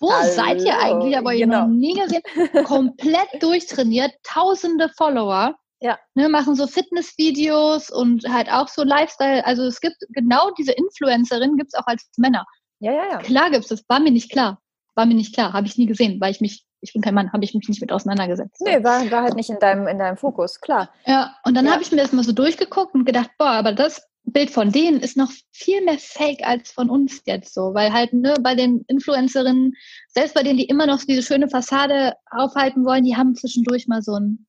wo 0.00 0.12
Hallo. 0.12 0.32
seid 0.32 0.60
ihr 0.62 0.80
eigentlich? 0.80 1.16
Aber 1.16 1.34
ihr 1.34 1.46
genau. 1.46 1.60
noch 1.60 1.68
nie 1.68 1.94
gesehen. 1.94 2.22
Komplett 2.64 3.28
durchtrainiert, 3.40 4.14
tausende 4.24 4.88
Follower. 4.96 5.54
Ja. 5.80 5.98
Ne, 6.14 6.28
machen 6.28 6.54
so 6.54 6.66
Fitnessvideos 6.66 7.90
und 7.90 8.28
halt 8.28 8.50
auch 8.50 8.68
so 8.68 8.82
Lifestyle. 8.82 9.44
Also 9.46 9.64
es 9.64 9.80
gibt 9.80 9.96
genau 10.10 10.50
diese 10.58 10.72
Influencerin 10.72 11.56
gibt 11.56 11.72
es 11.72 11.78
auch 11.78 11.86
als 11.86 12.08
Männer. 12.16 12.44
Ja, 12.80 12.92
ja, 12.92 13.08
ja. 13.10 13.18
Klar 13.18 13.50
gibt's 13.50 13.68
das. 13.68 13.84
War 13.88 14.00
mir 14.00 14.10
nicht 14.10 14.30
klar. 14.30 14.60
War 14.94 15.06
mir 15.06 15.14
nicht 15.14 15.34
klar. 15.34 15.52
Habe 15.52 15.66
ich 15.66 15.78
nie 15.78 15.86
gesehen, 15.86 16.20
weil 16.20 16.32
ich 16.32 16.40
mich, 16.40 16.64
ich 16.80 16.92
bin 16.92 17.02
kein 17.02 17.14
Mann, 17.14 17.32
habe 17.32 17.44
ich 17.44 17.54
mich 17.54 17.68
nicht 17.68 17.80
mit 17.80 17.92
auseinandergesetzt. 17.92 18.60
Nee, 18.60 18.82
war, 18.82 19.08
war 19.10 19.22
halt 19.22 19.36
nicht 19.36 19.50
in 19.50 19.58
deinem, 19.58 19.86
in 19.86 19.98
deinem 19.98 20.16
Fokus, 20.16 20.60
klar. 20.60 20.90
Ja, 21.06 21.36
und 21.44 21.54
dann 21.54 21.66
ja. 21.66 21.72
habe 21.72 21.82
ich 21.82 21.90
mir 21.90 21.98
das 21.98 22.12
mal 22.12 22.24
so 22.24 22.32
durchgeguckt 22.32 22.94
und 22.94 23.04
gedacht, 23.04 23.30
boah, 23.38 23.50
aber 23.50 23.72
das 23.72 24.08
Bild 24.32 24.50
von 24.50 24.70
denen 24.70 25.00
ist 25.00 25.16
noch 25.16 25.30
viel 25.52 25.82
mehr 25.84 25.98
fake 25.98 26.46
als 26.46 26.70
von 26.70 26.90
uns 26.90 27.22
jetzt 27.24 27.54
so, 27.54 27.74
weil 27.74 27.92
halt 27.92 28.12
ne, 28.12 28.34
bei 28.40 28.54
den 28.54 28.84
Influencerinnen, 28.88 29.74
selbst 30.08 30.34
bei 30.34 30.42
denen, 30.42 30.58
die 30.58 30.66
immer 30.66 30.86
noch 30.86 31.02
diese 31.02 31.22
schöne 31.22 31.48
Fassade 31.48 32.14
aufhalten 32.30 32.84
wollen, 32.84 33.04
die 33.04 33.16
haben 33.16 33.34
zwischendurch 33.34 33.86
mal 33.86 34.02
so 34.02 34.14
ein, 34.14 34.46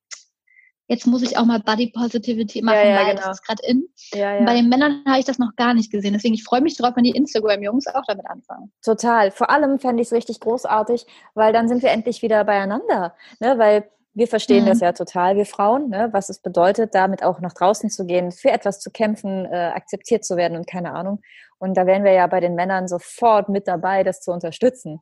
jetzt 0.90 1.08
muss 1.08 1.22
ich 1.22 1.38
auch 1.38 1.46
mal 1.46 1.62
Body 1.62 1.92
Positivity 1.96 2.62
machen, 2.62 2.76
ja, 2.76 2.90
ja, 2.90 2.96
weil 2.98 3.16
genau. 3.16 3.28
das 3.28 3.40
ist 3.40 3.46
gerade 3.48 3.64
in. 3.66 3.88
Ja, 4.12 4.44
bei 4.44 4.56
den 4.56 4.68
Männern 4.68 5.04
habe 5.08 5.20
ich 5.20 5.26
das 5.26 5.40
noch 5.40 5.56
gar 5.56 5.74
nicht 5.74 5.92
gesehen, 5.92 6.14
deswegen 6.14 6.34
ich 6.34 6.44
freue 6.44 6.62
mich 6.62 6.76
darauf, 6.76 6.98
wenn 6.98 7.04
die 7.06 7.16
Instagram-Jungs 7.16 7.88
auch 7.88 8.04
damit 8.08 8.26
anfangen. 8.26 8.72
Total, 8.84 9.32
vor 9.32 9.50
allem 9.50 9.80
fände 9.80 10.02
ich 10.02 10.10
es 10.10 10.14
richtig 10.14 10.42
großartig, 10.42 11.06
weil 11.36 11.54
dann 11.54 11.70
sind 11.70 11.82
wir 11.82 11.92
endlich 11.92 12.22
wieder 12.22 12.44
beieinander, 12.44 13.16
ne? 13.40 13.58
weil 13.58 13.90
Wir 14.16 14.28
verstehen 14.28 14.64
Mhm. 14.66 14.70
das 14.70 14.80
ja 14.80 14.92
total, 14.92 15.36
wir 15.38 15.46
Frauen, 15.46 15.90
ne, 15.90 16.10
was 16.12 16.30
es 16.30 16.40
bedeutet, 16.40 16.96
damit 16.96 17.24
auch 17.24 17.40
nach 17.40 17.54
draußen 17.54 17.90
zu 17.92 18.06
gehen, 18.06 18.32
für 18.32 18.50
etwas 18.50 18.80
zu 18.80 18.90
kämpfen, 18.90 19.46
äh, 19.46 19.72
akzeptiert 19.74 20.26
zu 20.26 20.36
werden 20.36 20.58
und 20.58 20.68
keine 20.68 20.94
Ahnung. 20.94 21.22
Und 21.60 21.78
da 21.78 21.86
wären 21.86 22.04
wir 22.04 22.12
ja 22.14 22.26
bei 22.28 22.40
den 22.40 22.56
Männern 22.56 22.88
sofort 22.88 23.50
mit 23.50 23.68
dabei, 23.68 24.04
das 24.04 24.20
zu 24.22 24.32
unterstützen. 24.32 25.00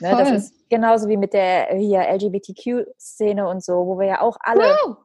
Ne, 0.00 0.10
das 0.16 0.30
ist 0.30 0.70
genauso 0.70 1.08
wie 1.08 1.16
mit 1.16 1.32
der 1.32 1.74
hier 1.76 2.02
LGBTQ-Szene 2.08 3.46
und 3.48 3.64
so, 3.64 3.86
wo 3.86 3.98
wir 3.98 4.06
ja 4.06 4.20
auch 4.20 4.36
alle 4.40 4.62
Woo! 4.62 4.96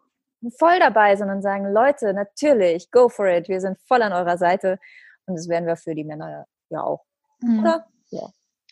Voll 0.58 0.80
dabei 0.80 1.16
sind 1.16 1.30
und 1.30 1.42
sagen, 1.42 1.72
Leute, 1.72 2.14
natürlich, 2.14 2.90
go 2.92 3.10
for 3.10 3.28
it, 3.28 3.48
wir 3.48 3.62
sind 3.62 3.78
voll 3.88 4.02
an 4.02 4.14
eurer 4.14 4.38
Seite. 4.38 4.80
Und 5.26 5.36
das 5.38 5.48
wären 5.48 5.68
wir 5.68 5.76
für 5.76 5.94
die 5.96 6.04
Männer 6.04 6.46
ja 6.70 6.82
auch, 6.84 7.04
Mhm. 7.42 7.60
oder? 7.60 7.86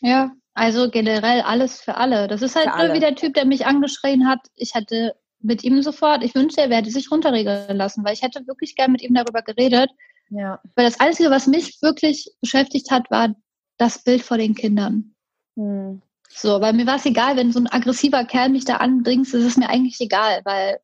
Ja, 0.02 0.32
also 0.54 0.90
generell 0.90 1.42
alles 1.42 1.80
für 1.80 1.96
alle. 1.96 2.26
Das 2.26 2.42
ist 2.42 2.56
halt 2.56 2.66
Für 2.66 2.74
alle. 2.74 2.94
wie 2.94 3.00
der 3.00 3.14
Typ, 3.14 3.34
der 3.34 3.44
mich 3.44 3.66
angeschrien 3.66 4.26
hat. 4.28 4.40
Ich 4.54 4.74
hätte 4.74 5.14
mit 5.40 5.62
ihm 5.62 5.82
sofort, 5.82 6.24
ich 6.24 6.34
wünschte, 6.34 6.62
er 6.62 6.76
hätte 6.76 6.90
sich 6.90 7.10
runterregeln 7.10 7.76
lassen, 7.76 8.04
weil 8.04 8.14
ich 8.14 8.22
hätte 8.22 8.46
wirklich 8.46 8.76
gern 8.76 8.92
mit 8.92 9.02
ihm 9.02 9.14
darüber 9.14 9.42
geredet. 9.42 9.90
Ja. 10.30 10.60
Weil 10.74 10.84
das 10.86 11.00
Einzige, 11.00 11.30
was 11.30 11.46
mich 11.46 11.80
wirklich 11.82 12.30
beschäftigt 12.40 12.90
hat, 12.90 13.10
war 13.10 13.34
das 13.78 14.02
Bild 14.02 14.22
vor 14.22 14.38
den 14.38 14.54
Kindern. 14.54 15.14
Hm. 15.56 16.02
So, 16.28 16.60
weil 16.60 16.72
mir 16.74 16.86
war 16.86 16.96
es 16.96 17.06
egal, 17.06 17.36
wenn 17.36 17.52
so 17.52 17.58
ein 17.58 17.66
aggressiver 17.66 18.24
Kerl 18.24 18.50
mich 18.50 18.64
da 18.64 18.76
andringst, 18.76 19.34
ist 19.34 19.44
es 19.44 19.56
mir 19.56 19.68
eigentlich 19.68 20.00
egal, 20.00 20.40
weil, 20.44 20.78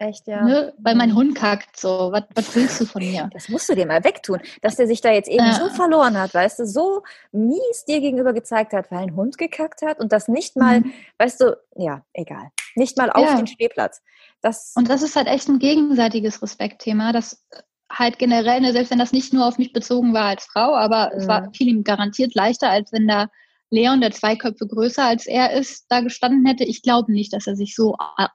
Echt, 0.00 0.26
ja. 0.28 0.44
ne, 0.44 0.74
weil 0.78 0.94
mein 0.94 1.10
Mhm. 1.10 1.14
Hund 1.16 1.34
kackt, 1.34 1.78
so, 1.78 2.10
was, 2.12 2.22
was 2.34 2.54
willst 2.54 2.80
du 2.80 2.86
von 2.86 3.02
mir? 3.02 3.28
Das 3.32 3.48
musst 3.48 3.68
du 3.68 3.74
dir 3.74 3.84
mal 3.86 4.04
wegtun, 4.04 4.38
dass 4.62 4.76
der 4.76 4.86
sich 4.86 5.00
da 5.00 5.10
jetzt 5.10 5.28
eben 5.28 5.44
Ja. 5.44 5.52
so 5.54 5.68
verloren 5.70 6.16
hat, 6.18 6.32
weißt 6.34 6.60
du, 6.60 6.66
so 6.66 7.02
mies 7.32 7.84
dir 7.86 8.00
gegenüber 8.00 8.32
gezeigt 8.32 8.72
hat, 8.72 8.90
weil 8.92 8.98
ein 9.00 9.16
Hund 9.16 9.38
gekackt 9.38 9.82
hat 9.82 9.98
und 9.98 10.12
das 10.12 10.28
nicht 10.28 10.56
mal, 10.56 10.80
Mhm. 10.80 10.92
weißt 11.18 11.40
du, 11.40 11.56
ja, 11.76 12.02
egal, 12.12 12.50
nicht 12.76 12.96
mal 12.96 13.10
auf 13.10 13.26
Ja. 13.28 13.36
den 13.36 13.46
Spielplatz. 13.48 14.00
Das, 14.40 14.72
Und 14.76 14.88
das 14.88 15.02
ist 15.02 15.16
halt 15.16 15.26
echt 15.26 15.48
ein 15.48 15.58
gegenseitiges 15.58 16.40
Respektthema, 16.42 17.12
das 17.12 17.44
halt 17.90 18.18
generell, 18.20 18.60
ne, 18.60 18.72
selbst 18.72 18.90
wenn 18.90 18.98
das 19.00 19.12
nicht 19.12 19.32
nur 19.32 19.46
auf 19.46 19.58
mich 19.58 19.72
bezogen 19.72 20.14
war 20.14 20.26
als 20.26 20.44
Frau, 20.44 20.76
aber 20.76 21.10
es 21.14 21.26
war 21.26 21.40
Mhm. 21.48 21.54
viel 21.54 21.68
ihm 21.68 21.82
garantiert 21.84 22.34
leichter, 22.34 22.70
als 22.70 22.92
wenn 22.92 23.08
da 23.08 23.28
Leon, 23.70 24.00
der 24.00 24.12
zwei 24.12 24.36
Köpfe 24.36 24.66
größer 24.66 25.04
als 25.04 25.26
er 25.26 25.52
ist, 25.52 25.86
da 25.88 26.00
gestanden 26.00 26.46
hätte. 26.46 26.64
Ich 26.64 26.82
glaube 26.82 27.12
nicht, 27.12 27.32
dass 27.32 27.46
er 27.46 27.56
sich 27.56 27.74
so 27.74 27.96
a- 27.98 28.30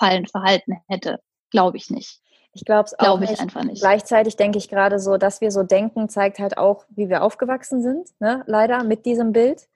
ausfallend 0.00 0.30
verhalten 0.30 0.74
hätte. 0.88 1.20
Glaube 1.50 1.76
ich 1.76 1.90
nicht. 1.90 2.20
ich 2.56 2.64
glaube 2.64 2.84
es 2.86 2.94
auch 2.94 3.04
Glaube 3.04 3.24
ich 3.24 3.30
nicht. 3.30 3.40
einfach 3.42 3.64
nicht. 3.64 3.80
Gleichzeitig 3.80 4.36
denke 4.36 4.58
ich 4.58 4.68
gerade 4.68 4.98
so, 5.00 5.16
dass 5.16 5.40
wir 5.40 5.50
so 5.50 5.62
denken, 5.64 6.08
zeigt 6.08 6.38
halt 6.38 6.56
auch, 6.56 6.84
wie 6.90 7.08
wir 7.08 7.22
aufgewachsen 7.24 7.82
sind, 7.82 8.08
ne? 8.20 8.44
leider 8.46 8.84
mit 8.84 9.06
diesem 9.06 9.32
Bild. 9.32 9.66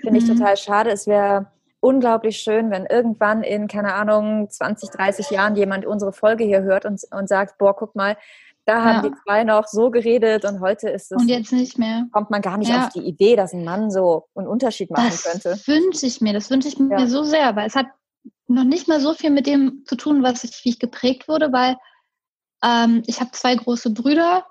Finde 0.00 0.18
ich 0.20 0.26
Mhm. 0.28 0.36
total 0.38 0.56
schade. 0.56 0.90
Es 0.90 1.06
wäre 1.08 1.46
unglaublich 1.80 2.36
schön, 2.38 2.70
wenn 2.70 2.86
irgendwann 2.86 3.42
in, 3.42 3.66
keine 3.68 3.94
Ahnung, 3.94 4.48
20, 4.48 4.90
30 4.90 5.30
Jahren 5.30 5.56
jemand 5.56 5.86
unsere 5.86 6.12
Folge 6.12 6.44
hier 6.44 6.62
hört 6.62 6.84
und, 6.84 7.00
und 7.10 7.28
sagt, 7.28 7.58
boah, 7.58 7.74
guck 7.74 7.96
mal, 7.96 8.16
da 8.64 8.84
haben 8.84 9.04
Ja. 9.04 9.10
die 9.10 9.14
zwei 9.24 9.42
noch 9.44 9.66
so 9.66 9.90
geredet 9.90 10.44
und 10.44 10.60
heute 10.60 10.88
ist 10.90 11.10
es 11.10 11.20
Und 11.20 11.28
jetzt 11.28 11.52
nicht 11.52 11.78
mehr. 11.78 12.04
kommt 12.12 12.30
man 12.30 12.42
gar 12.42 12.58
nicht 12.58 12.68
Ja. 12.70 12.84
auf 12.86 12.88
die 12.90 13.00
Idee, 13.00 13.34
dass 13.34 13.52
ein 13.52 13.64
Mann 13.64 13.90
so 13.90 14.26
einen 14.36 14.46
Unterschied 14.46 14.90
machen 14.90 15.08
Das 15.10 15.24
könnte. 15.24 15.58
wünsche 15.66 16.06
ich 16.06 16.20
mir. 16.20 16.32
Das 16.32 16.48
wünsche 16.50 16.68
ich 16.68 16.78
mir 16.78 16.96
Ja. 16.98 17.06
so 17.06 17.24
sehr, 17.24 17.56
weil 17.56 17.66
es 17.66 17.74
hat 17.74 17.86
noch 18.54 18.64
nicht 18.64 18.88
mal 18.88 19.00
so 19.00 19.14
viel 19.14 19.30
mit 19.30 19.46
dem 19.46 19.84
zu 19.86 19.96
tun, 19.96 20.22
was 20.22 20.44
ich, 20.44 20.64
wie 20.64 20.70
ich 20.70 20.78
geprägt 20.78 21.28
wurde, 21.28 21.52
weil 21.52 21.76
ähm, 22.62 23.02
ich 23.06 23.20
habe 23.20 23.30
zwei 23.32 23.54
große 23.54 23.90
Brüder 23.90 24.44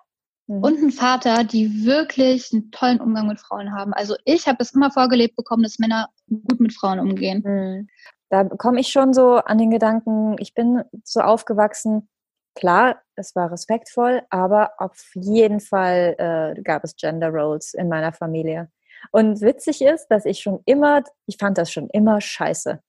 Mhm. 0.49 0.63
und 0.63 0.77
einen 0.79 0.91
Vater, 0.91 1.43
die 1.43 1.85
wirklich 1.85 2.51
einen 2.51 2.71
tollen 2.71 2.99
Umgang 2.99 3.27
mit 3.27 3.39
Frauen 3.39 3.73
haben. 3.73 3.93
Also 3.93 4.15
ich 4.25 4.47
habe 4.47 4.57
es 4.61 4.73
immer 4.73 4.91
vorgelebt 4.91 5.35
bekommen, 5.35 5.63
dass 5.63 5.77
Männer 5.77 6.09
gut 6.27 6.59
mit 6.59 6.73
Frauen 6.73 6.99
umgehen. 6.99 7.43
Mhm. 7.45 7.87
Da 8.29 8.43
komme 8.43 8.79
ich 8.79 8.89
schon 8.89 9.13
so 9.13 9.35
an 9.35 9.59
den 9.59 9.69
Gedanken, 9.69 10.35
ich 10.39 10.53
bin 10.53 10.83
so 11.03 11.21
aufgewachsen, 11.21 12.09
klar, 12.55 13.01
es 13.15 13.35
war 13.35 13.51
respektvoll, 13.51 14.23
aber 14.29 14.71
auf 14.79 15.11
jeden 15.13 15.59
Fall 15.59 16.15
äh, 16.17 16.61
gab 16.63 16.83
es 16.83 16.95
Gender 16.95 17.29
Roles 17.29 17.73
in 17.75 17.87
meiner 17.87 18.11
Familie. 18.11 18.69
Und 19.11 19.41
witzig 19.41 19.81
ist, 19.81 20.07
dass 20.07 20.25
ich 20.25 20.39
schon 20.39 20.61
immer, 20.65 21.03
ich 21.27 21.37
fand 21.37 21.57
das 21.57 21.71
schon 21.71 21.89
immer 21.89 22.21
scheiße. 22.21 22.81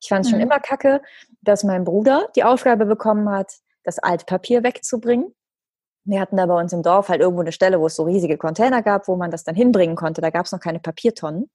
Ich 0.00 0.08
fand 0.08 0.24
es 0.24 0.30
schon 0.30 0.38
Mhm. 0.38 0.46
immer 0.46 0.60
kacke, 0.60 1.02
dass 1.42 1.64
mein 1.64 1.84
Bruder 1.84 2.28
die 2.36 2.44
Aufgabe 2.44 2.86
bekommen 2.86 3.30
hat, 3.30 3.52
das 3.84 3.98
Altpapier 3.98 4.62
wegzubringen. 4.62 5.34
Wir 6.04 6.20
hatten 6.20 6.36
da 6.36 6.46
bei 6.46 6.58
uns 6.58 6.72
im 6.72 6.82
Dorf 6.82 7.08
halt 7.08 7.20
irgendwo 7.20 7.42
eine 7.42 7.52
Stelle, 7.52 7.80
wo 7.80 7.86
es 7.86 7.96
so 7.96 8.04
riesige 8.04 8.38
Container 8.38 8.82
gab, 8.82 9.08
wo 9.08 9.16
man 9.16 9.30
das 9.30 9.44
dann 9.44 9.54
hinbringen 9.56 9.96
konnte. 9.96 10.20
Da 10.20 10.30
gab 10.30 10.46
es 10.46 10.52
noch 10.52 10.60
keine 10.60 10.78
Papiertonnen. 10.78 11.50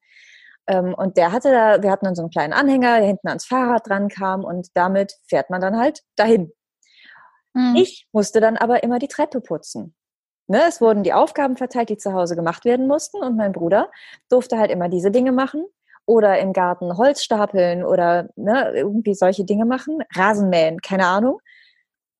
Ähm, 0.67 0.93
und 0.93 1.17
der 1.17 1.31
hatte 1.31 1.51
da, 1.51 1.81
wir 1.81 1.89
hatten 1.89 2.05
dann 2.05 2.15
so 2.15 2.21
einen 2.21 2.31
kleinen 2.31 2.53
Anhänger, 2.53 2.97
der 2.99 3.07
hinten 3.07 3.27
ans 3.29 3.45
Fahrrad 3.45 3.87
dran 3.87 4.09
kam 4.09 4.43
und 4.43 4.67
damit 4.75 5.13
fährt 5.27 5.49
man 5.49 5.61
dann 5.61 5.77
halt 5.77 6.01
dahin. 6.15 6.51
Mhm. 7.53 7.75
Ich 7.77 8.07
musste 8.11 8.39
dann 8.41 8.57
aber 8.57 8.83
immer 8.83 8.99
die 8.99 9.07
Treppe 9.07 9.41
putzen. 9.41 9.95
Ne, 10.47 10.63
es 10.67 10.81
wurden 10.81 11.03
die 11.03 11.13
Aufgaben 11.13 11.55
verteilt, 11.55 11.89
die 11.89 11.97
zu 11.97 12.13
Hause 12.13 12.35
gemacht 12.35 12.65
werden 12.65 12.87
mussten 12.87 13.23
und 13.23 13.37
mein 13.37 13.53
Bruder 13.53 13.89
durfte 14.29 14.57
halt 14.57 14.69
immer 14.69 14.89
diese 14.89 15.09
Dinge 15.09 15.31
machen 15.31 15.65
oder 16.11 16.39
im 16.39 16.51
Garten 16.51 16.97
Holz 16.97 17.23
stapeln 17.23 17.85
oder 17.85 18.27
ne, 18.35 18.71
irgendwie 18.75 19.13
solche 19.13 19.45
Dinge 19.45 19.65
machen, 19.65 19.99
Rasenmähen, 20.13 20.81
keine 20.81 21.07
Ahnung. 21.07 21.39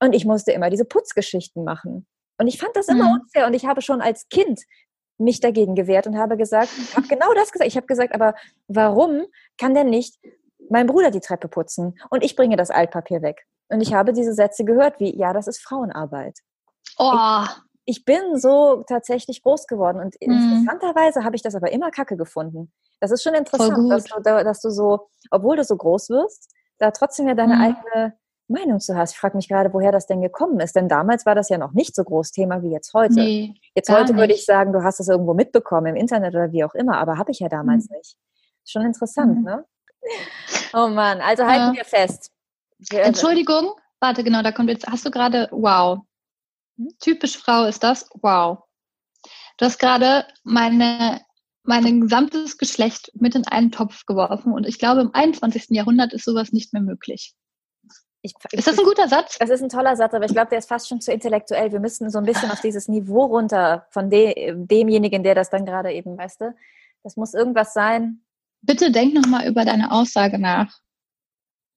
Und 0.01 0.13
ich 0.13 0.25
musste 0.25 0.51
immer 0.53 0.69
diese 0.69 0.85
Putzgeschichten 0.85 1.63
machen. 1.65 2.07
Und 2.39 2.47
ich 2.47 2.57
fand 2.57 2.75
das 2.75 2.87
immer 2.87 3.05
Mhm. 3.05 3.21
unfair 3.21 3.45
und 3.47 3.53
ich 3.53 3.65
habe 3.65 3.81
schon 3.81 4.01
als 4.01 4.27
Kind 4.29 4.61
mich 5.17 5.41
dagegen 5.41 5.75
gewehrt 5.75 6.07
und 6.07 6.17
habe 6.17 6.37
gesagt, 6.37 6.69
habe 6.95 7.07
genau 7.07 7.33
das 7.35 7.51
gesagt. 7.51 7.67
Ich 7.67 7.75
habe 7.75 7.85
gesagt, 7.85 8.15
aber 8.15 8.33
warum 8.67 9.25
kann 9.59 9.75
denn 9.75 9.89
nicht 9.89 10.15
mein 10.69 10.87
Bruder 10.87 11.11
die 11.11 11.19
Treppe 11.19 11.47
putzen 11.49 11.99
und 12.09 12.23
ich 12.23 12.35
bringe 12.35 12.55
das 12.55 12.71
Altpapier 12.71 13.21
weg? 13.21 13.45
Und 13.69 13.81
ich 13.81 13.93
habe 13.93 14.13
diese 14.13 14.33
Sätze 14.33 14.63
gehört 14.65 14.99
wie, 14.99 15.15
ja, 15.17 15.33
das 15.33 15.47
ist 15.47 15.61
Frauenarbeit. 15.61 16.39
Oh, 16.97 17.11
Ich 17.13 17.49
bin 18.05 18.37
so 18.37 18.83
tatsächlich 18.87 19.41
groß 19.43 19.67
geworden 19.67 19.99
und 19.99 20.15
Mhm. 20.21 20.31
interessanterweise 20.33 21.23
habe 21.23 21.35
ich 21.35 21.41
das 21.41 21.55
aber 21.55 21.71
immer 21.71 21.91
kacke 21.91 22.15
gefunden. 22.17 22.71
Das 22.99 23.11
ist 23.11 23.23
schon 23.23 23.33
interessant, 23.33 23.91
dass 23.91 24.05
du, 24.05 24.19
da- 24.21 24.43
dass 24.43 24.61
du 24.61 24.69
so, 24.69 25.07
obwohl 25.31 25.57
du 25.57 25.63
so 25.63 25.75
groß 25.75 26.09
wirst, 26.09 26.51
da 26.77 26.91
trotzdem 26.91 27.27
ja 27.27 27.35
deine 27.35 27.55
Mhm. 27.55 27.61
eigene 27.61 28.13
Meinung 28.47 28.79
zu 28.79 28.95
hast. 28.97 29.13
Ich 29.13 29.17
frage 29.19 29.37
mich 29.37 29.47
gerade, 29.47 29.73
woher 29.73 29.91
das 29.91 30.07
denn 30.07 30.21
gekommen 30.21 30.59
ist, 30.59 30.75
denn 30.75 30.89
damals 30.89 31.25
war 31.25 31.35
das 31.35 31.49
ja 31.49 31.57
noch 31.57 31.71
nicht 31.71 31.95
so 31.95 32.03
groß 32.03 32.31
Thema 32.31 32.61
wie 32.63 32.71
jetzt 32.71 32.93
heute. 32.93 33.13
nee. 33.15 33.53
Jetzt 33.75 33.89
heute 33.89 34.13
würde 34.15 34.27
nicht. 34.27 34.39
ich 34.41 34.45
sagen, 34.45 34.73
du 34.73 34.83
hast 34.83 34.99
es 34.99 35.07
irgendwo 35.07 35.33
mitbekommen 35.33 35.87
im 35.87 35.95
Internet 35.95 36.33
oder 36.35 36.51
wie 36.51 36.63
auch 36.65 36.73
immer, 36.75 36.97
aber 36.97 37.17
habe 37.17 37.31
ich 37.31 37.39
ja 37.39 37.47
damals 37.49 37.89
nicht. 37.89 38.17
Schon 38.65 38.81
interessant, 38.83 39.37
Mhm. 39.39 39.43
ne? 39.43 39.65
Oh 40.73 40.87
Mann, 40.87 41.21
also 41.21 41.43
halten 41.45 41.73
Ja. 41.73 41.73
wir 41.73 41.85
fest. 41.85 42.31
Wir- 42.89 43.03
Entschuldigung, 43.03 43.71
warte, 43.99 44.23
genau, 44.23 44.41
da 44.41 44.51
kommt 44.51 44.69
jetzt, 44.69 44.85
hast 44.87 45.05
du 45.05 45.11
gerade, 45.11 45.47
wow. 45.51 45.99
Hm? 46.81 46.89
Typisch 46.99 47.37
Frau 47.37 47.65
ist 47.65 47.83
das, 47.83 48.09
wow. 48.21 48.59
Du 49.57 49.65
hast 49.65 49.77
gerade 49.77 50.25
meine, 50.43 51.21
mein 51.63 52.01
gesamtes 52.01 52.57
Geschlecht 52.57 53.11
mit 53.13 53.35
in 53.35 53.47
einen 53.47 53.71
Topf 53.71 54.05
geworfen 54.05 54.53
und 54.53 54.67
ich 54.67 54.79
glaube, 54.79 55.01
im 55.01 55.13
21. 55.13 55.67
Jahrhundert 55.69 56.13
ist 56.13 56.25
sowas 56.25 56.51
nicht 56.51 56.73
mehr 56.73 56.81
möglich. 56.81 57.35
Ich, 58.23 58.33
Ist 58.51 58.67
das 58.67 58.77
ein 58.77 58.85
guter 58.85 59.07
Satz? 59.07 59.37
Das 59.39 59.49
ist 59.49 59.63
ein 59.63 59.69
toller 59.69 59.95
Satz, 59.95 60.13
aber 60.13 60.25
ich 60.25 60.31
glaube, 60.31 60.49
der 60.49 60.59
ist 60.59 60.69
fast 60.69 60.87
schon 60.87 61.01
zu 61.01 61.11
intellektuell. 61.11 61.71
Wir 61.71 61.79
müssen 61.79 62.11
so 62.11 62.19
ein 62.19 62.25
bisschen 62.25 62.51
auf 62.51 62.61
dieses 62.61 62.87
Niveau 62.87 63.25
runter 63.25 63.87
von 63.89 64.11
de 64.11 64.53
demjenigen, 64.55 65.23
der 65.23 65.33
das 65.33 65.49
dann 65.49 65.65
gerade 65.65 65.91
eben, 65.91 66.17
weißt 66.17 66.41
du? 66.41 66.55
Das 67.01 67.17
muss 67.17 67.33
irgendwas 67.33 67.73
sein. 67.73 68.23
Bitte 68.61 68.91
denk 68.91 69.15
nochmal 69.15 69.47
über 69.47 69.65
deine 69.65 69.91
Aussage 69.91 70.37
nach 70.37 70.71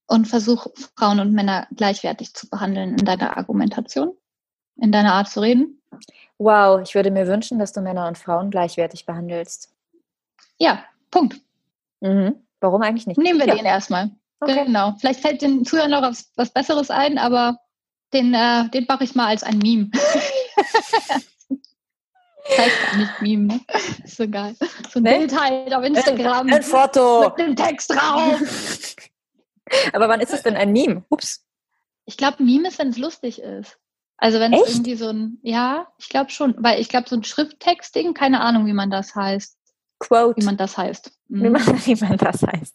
und 0.06 0.28
versuch 0.28 0.66
Frauen 0.98 1.20
und 1.20 1.32
Männer 1.32 1.66
gleichwertig 1.74 2.34
zu 2.34 2.48
behandeln 2.50 2.98
in 2.98 3.06
deiner 3.06 3.38
Argumentation, 3.38 4.14
in 4.80 4.92
deiner 4.92 5.14
Art 5.14 5.28
zu 5.28 5.40
reden. 5.40 5.80
Wow, 6.38 6.80
ich 6.82 6.94
würde 6.94 7.10
mir 7.10 7.26
wünschen, 7.26 7.58
dass 7.58 7.72
du 7.72 7.80
Männer 7.80 8.08
und 8.08 8.18
Frauen 8.18 8.50
gleichwertig 8.50 9.06
behandelst. 9.06 9.72
Ja, 10.58 10.84
Punkt. 11.10 11.40
Mhm. 12.00 12.34
Warum 12.60 12.82
eigentlich 12.82 13.06
nicht? 13.06 13.18
Nehmen 13.18 13.38
wir 13.38 13.46
ja. 13.46 13.54
den 13.54 13.64
erstmal. 13.64 14.10
Okay. 14.40 14.64
Genau. 14.64 14.94
Vielleicht 14.98 15.20
fällt 15.20 15.42
den 15.42 15.64
Zuhörern 15.64 15.90
noch 15.90 16.02
was, 16.02 16.30
was 16.36 16.50
Besseres 16.50 16.90
ein, 16.90 17.18
aber 17.18 17.58
den, 18.12 18.34
äh, 18.34 18.68
den 18.70 18.86
mache 18.88 19.04
ich 19.04 19.14
mal 19.14 19.28
als 19.28 19.42
ein 19.42 19.58
Meme. 19.58 19.90
das 19.92 22.58
heißt 22.58 22.90
gar 22.90 22.96
nicht 22.98 23.22
Meme, 23.22 23.46
ne? 23.46 23.60
Ist 24.04 24.16
so 24.16 24.28
geil. 24.28 24.54
So 24.90 25.00
ein 25.00 25.02
Nee? 25.02 25.18
Bild 25.18 25.40
halt 25.40 25.74
auf 25.74 25.84
Instagram 25.84 26.48
Ein 26.48 26.62
Foto. 26.62 27.28
mit 27.28 27.38
dem 27.38 27.56
Text 27.56 27.90
drauf. 27.90 28.40
aber 29.92 30.08
wann 30.08 30.20
ist 30.20 30.32
es 30.32 30.42
denn 30.42 30.56
ein 30.56 30.72
Meme? 30.72 31.04
Ups. 31.08 31.44
Ich 32.06 32.16
glaube, 32.16 32.42
Meme 32.42 32.68
ist, 32.68 32.78
wenn 32.78 32.90
es 32.90 32.98
lustig 32.98 33.40
ist. 33.40 33.78
Also 34.24 34.40
wenn 34.40 34.54
es 34.54 34.70
irgendwie 34.70 34.94
so 34.94 35.08
ein, 35.10 35.38
ja, 35.42 35.86
ich 35.98 36.08
glaube 36.08 36.30
schon, 36.30 36.54
weil 36.56 36.80
ich 36.80 36.88
glaube, 36.88 37.06
so 37.10 37.14
ein 37.14 37.24
Schrifttextding, 37.24 38.14
keine 38.14 38.40
Ahnung, 38.40 38.64
wie 38.64 38.72
man 38.72 38.90
das 38.90 39.14
heißt. 39.14 39.58
Quote. 39.98 40.40
Wie 40.40 40.44
man 40.46 40.56
das 40.56 40.78
heißt. 40.78 41.12
Wie 41.28 41.46
Mhm. 41.46 41.52
man, 41.52 41.62
wie 41.86 41.94
man 41.96 42.16
das 42.16 42.42
heißt. 42.42 42.74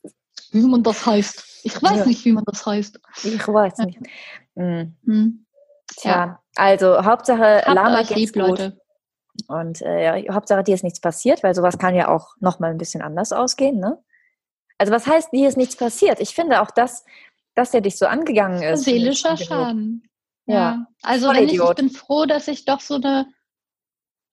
Wie 0.52 0.62
man 0.68 0.84
das 0.84 1.06
heißt. 1.08 1.62
Ich 1.64 1.82
weiß 1.82 1.98
Ja. 1.98 2.06
nicht, 2.06 2.24
wie 2.24 2.34
man 2.34 2.44
das 2.46 2.64
heißt. 2.68 3.00
Ich 3.24 3.48
weiß 3.48 3.80
nicht. 3.80 4.00
Mhm. 4.54 4.96
Hm. 5.06 5.46
Tja, 5.98 6.40
also 6.56 7.04
Hauptsache 7.04 7.64
Habt 7.66 7.74
Lama 7.76 7.98
geht's 8.04 8.12
lieb, 8.16 8.34
gut. 8.34 8.42
Leute. 8.44 8.80
Und 9.48 9.82
äh, 9.82 10.22
ja, 10.24 10.34
Hauptsache 10.36 10.64
dir 10.64 10.76
ist 10.76 10.84
nichts 10.84 11.02
passiert, 11.02 11.42
weil 11.42 11.56
sowas 11.56 11.80
kann 11.80 11.96
ja 11.96 12.10
auch 12.10 12.36
nochmal 12.40 12.70
ein 12.70 12.78
bisschen 12.78 13.02
anders 13.02 13.32
ausgehen. 13.34 13.80
Ne? 13.80 13.98
Also 14.78 14.94
was 14.94 15.08
heißt, 15.08 15.34
dir 15.34 15.48
ist 15.50 15.58
nichts 15.58 15.76
passiert? 15.76 16.20
Ich 16.20 16.36
finde 16.36 16.62
auch 16.62 16.70
das, 16.70 17.06
dass 17.56 17.72
der 17.72 17.82
dich 17.82 17.98
so 17.98 18.06
angegangen 18.06 18.62
ist. 18.62 18.84
Seelischer 18.84 19.36
Schaden. 19.36 20.04
Ja. 20.50 20.56
Ja. 20.56 20.88
Also 21.02 21.28
Voll 21.28 21.36
wenn 21.38 21.50
ich, 21.50 21.60
ich 21.60 21.76
bin 21.76 21.90
froh, 21.90 22.26
dass 22.26 22.48
ich 22.48 22.66
doch 22.66 22.82
so 22.82 22.96
eine 22.96 23.28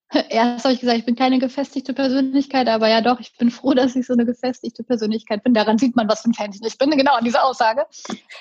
Erst 0.29 0.63
habe 0.63 0.73
ich 0.73 0.79
gesagt, 0.79 0.99
ich 0.99 1.05
bin 1.05 1.15
keine 1.15 1.39
gefestigte 1.39 1.93
Persönlichkeit, 1.93 2.67
aber 2.69 2.87
ja 2.87 3.01
doch, 3.01 3.19
ich 3.19 3.35
bin 3.37 3.51
froh, 3.51 3.73
dass 3.73 3.95
ich 3.95 4.07
so 4.07 4.13
eine 4.13 4.25
gefestigte 4.25 4.83
Persönlichkeit 4.83 5.43
bin. 5.43 5.53
Daran 5.53 5.77
sieht 5.77 5.95
man, 5.95 6.07
was 6.07 6.21
für 6.21 6.29
ein 6.29 6.33
Fan 6.33 6.51
ich 6.51 6.77
bin, 6.77 6.91
genau 6.91 7.15
an 7.15 7.25
dieser 7.25 7.43
Aussage, 7.43 7.85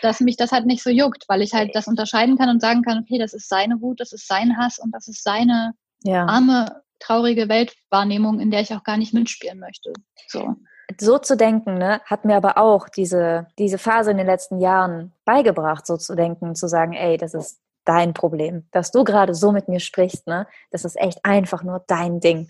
dass 0.01 0.20
mich 0.20 0.37
das 0.37 0.53
halt 0.53 0.66
nicht 0.66 0.83
so 0.83 0.91
juckt, 0.91 1.24
weil 1.29 1.43
ich 1.43 1.55
halt 1.55 1.74
das 1.74 1.89
unterscheiden 1.89 2.39
kann 2.39 2.49
und 2.51 2.61
sagen 2.61 2.83
kann, 2.83 2.99
okay, 3.03 3.18
das 3.18 3.35
ist 3.35 3.49
seine 3.49 3.81
Wut, 3.81 4.01
das 4.01 4.12
ist 4.12 4.29
sein 4.29 4.57
Hass 4.57 4.79
und 4.79 4.93
das 4.93 5.09
ist 5.09 5.24
seine 5.24 5.74
Ja. 6.05 6.27
arme, 6.27 6.83
traurige 7.01 7.49
Weltwahrnehmung, 7.49 8.39
in 8.39 8.51
der 8.51 8.61
ich 8.61 8.72
auch 8.72 8.85
gar 8.85 8.97
nicht 8.97 9.12
mitspielen 9.12 9.59
möchte. 9.59 9.93
So. 10.29 10.55
so 11.01 11.18
zu 11.18 11.37
denken, 11.37 11.74
ne, 11.79 12.01
hat 12.05 12.24
mir 12.24 12.37
aber 12.37 12.59
auch 12.59 12.89
diese, 12.89 13.49
diese 13.59 13.79
Phase 13.79 14.12
in 14.12 14.18
den 14.18 14.27
letzten 14.27 14.61
Jahren 14.61 15.12
beigebracht, 15.24 15.85
so 15.85 15.97
zu 15.97 16.14
denken, 16.14 16.55
zu 16.55 16.68
sagen, 16.68 16.93
ey, 16.93 17.16
das 17.16 17.35
ist 17.35 17.61
dein 17.87 18.12
Problem, 18.14 18.66
dass 18.72 18.91
du 18.91 19.05
gerade 19.05 19.34
so 19.34 19.53
mit 19.53 19.68
mir 19.68 19.80
sprichst, 19.80 20.26
ne, 20.26 20.47
das 20.70 20.84
ist 20.84 20.97
echt 20.99 21.24
einfach 21.24 21.62
nur 21.62 21.84
dein 21.87 22.20
Ding. 22.20 22.49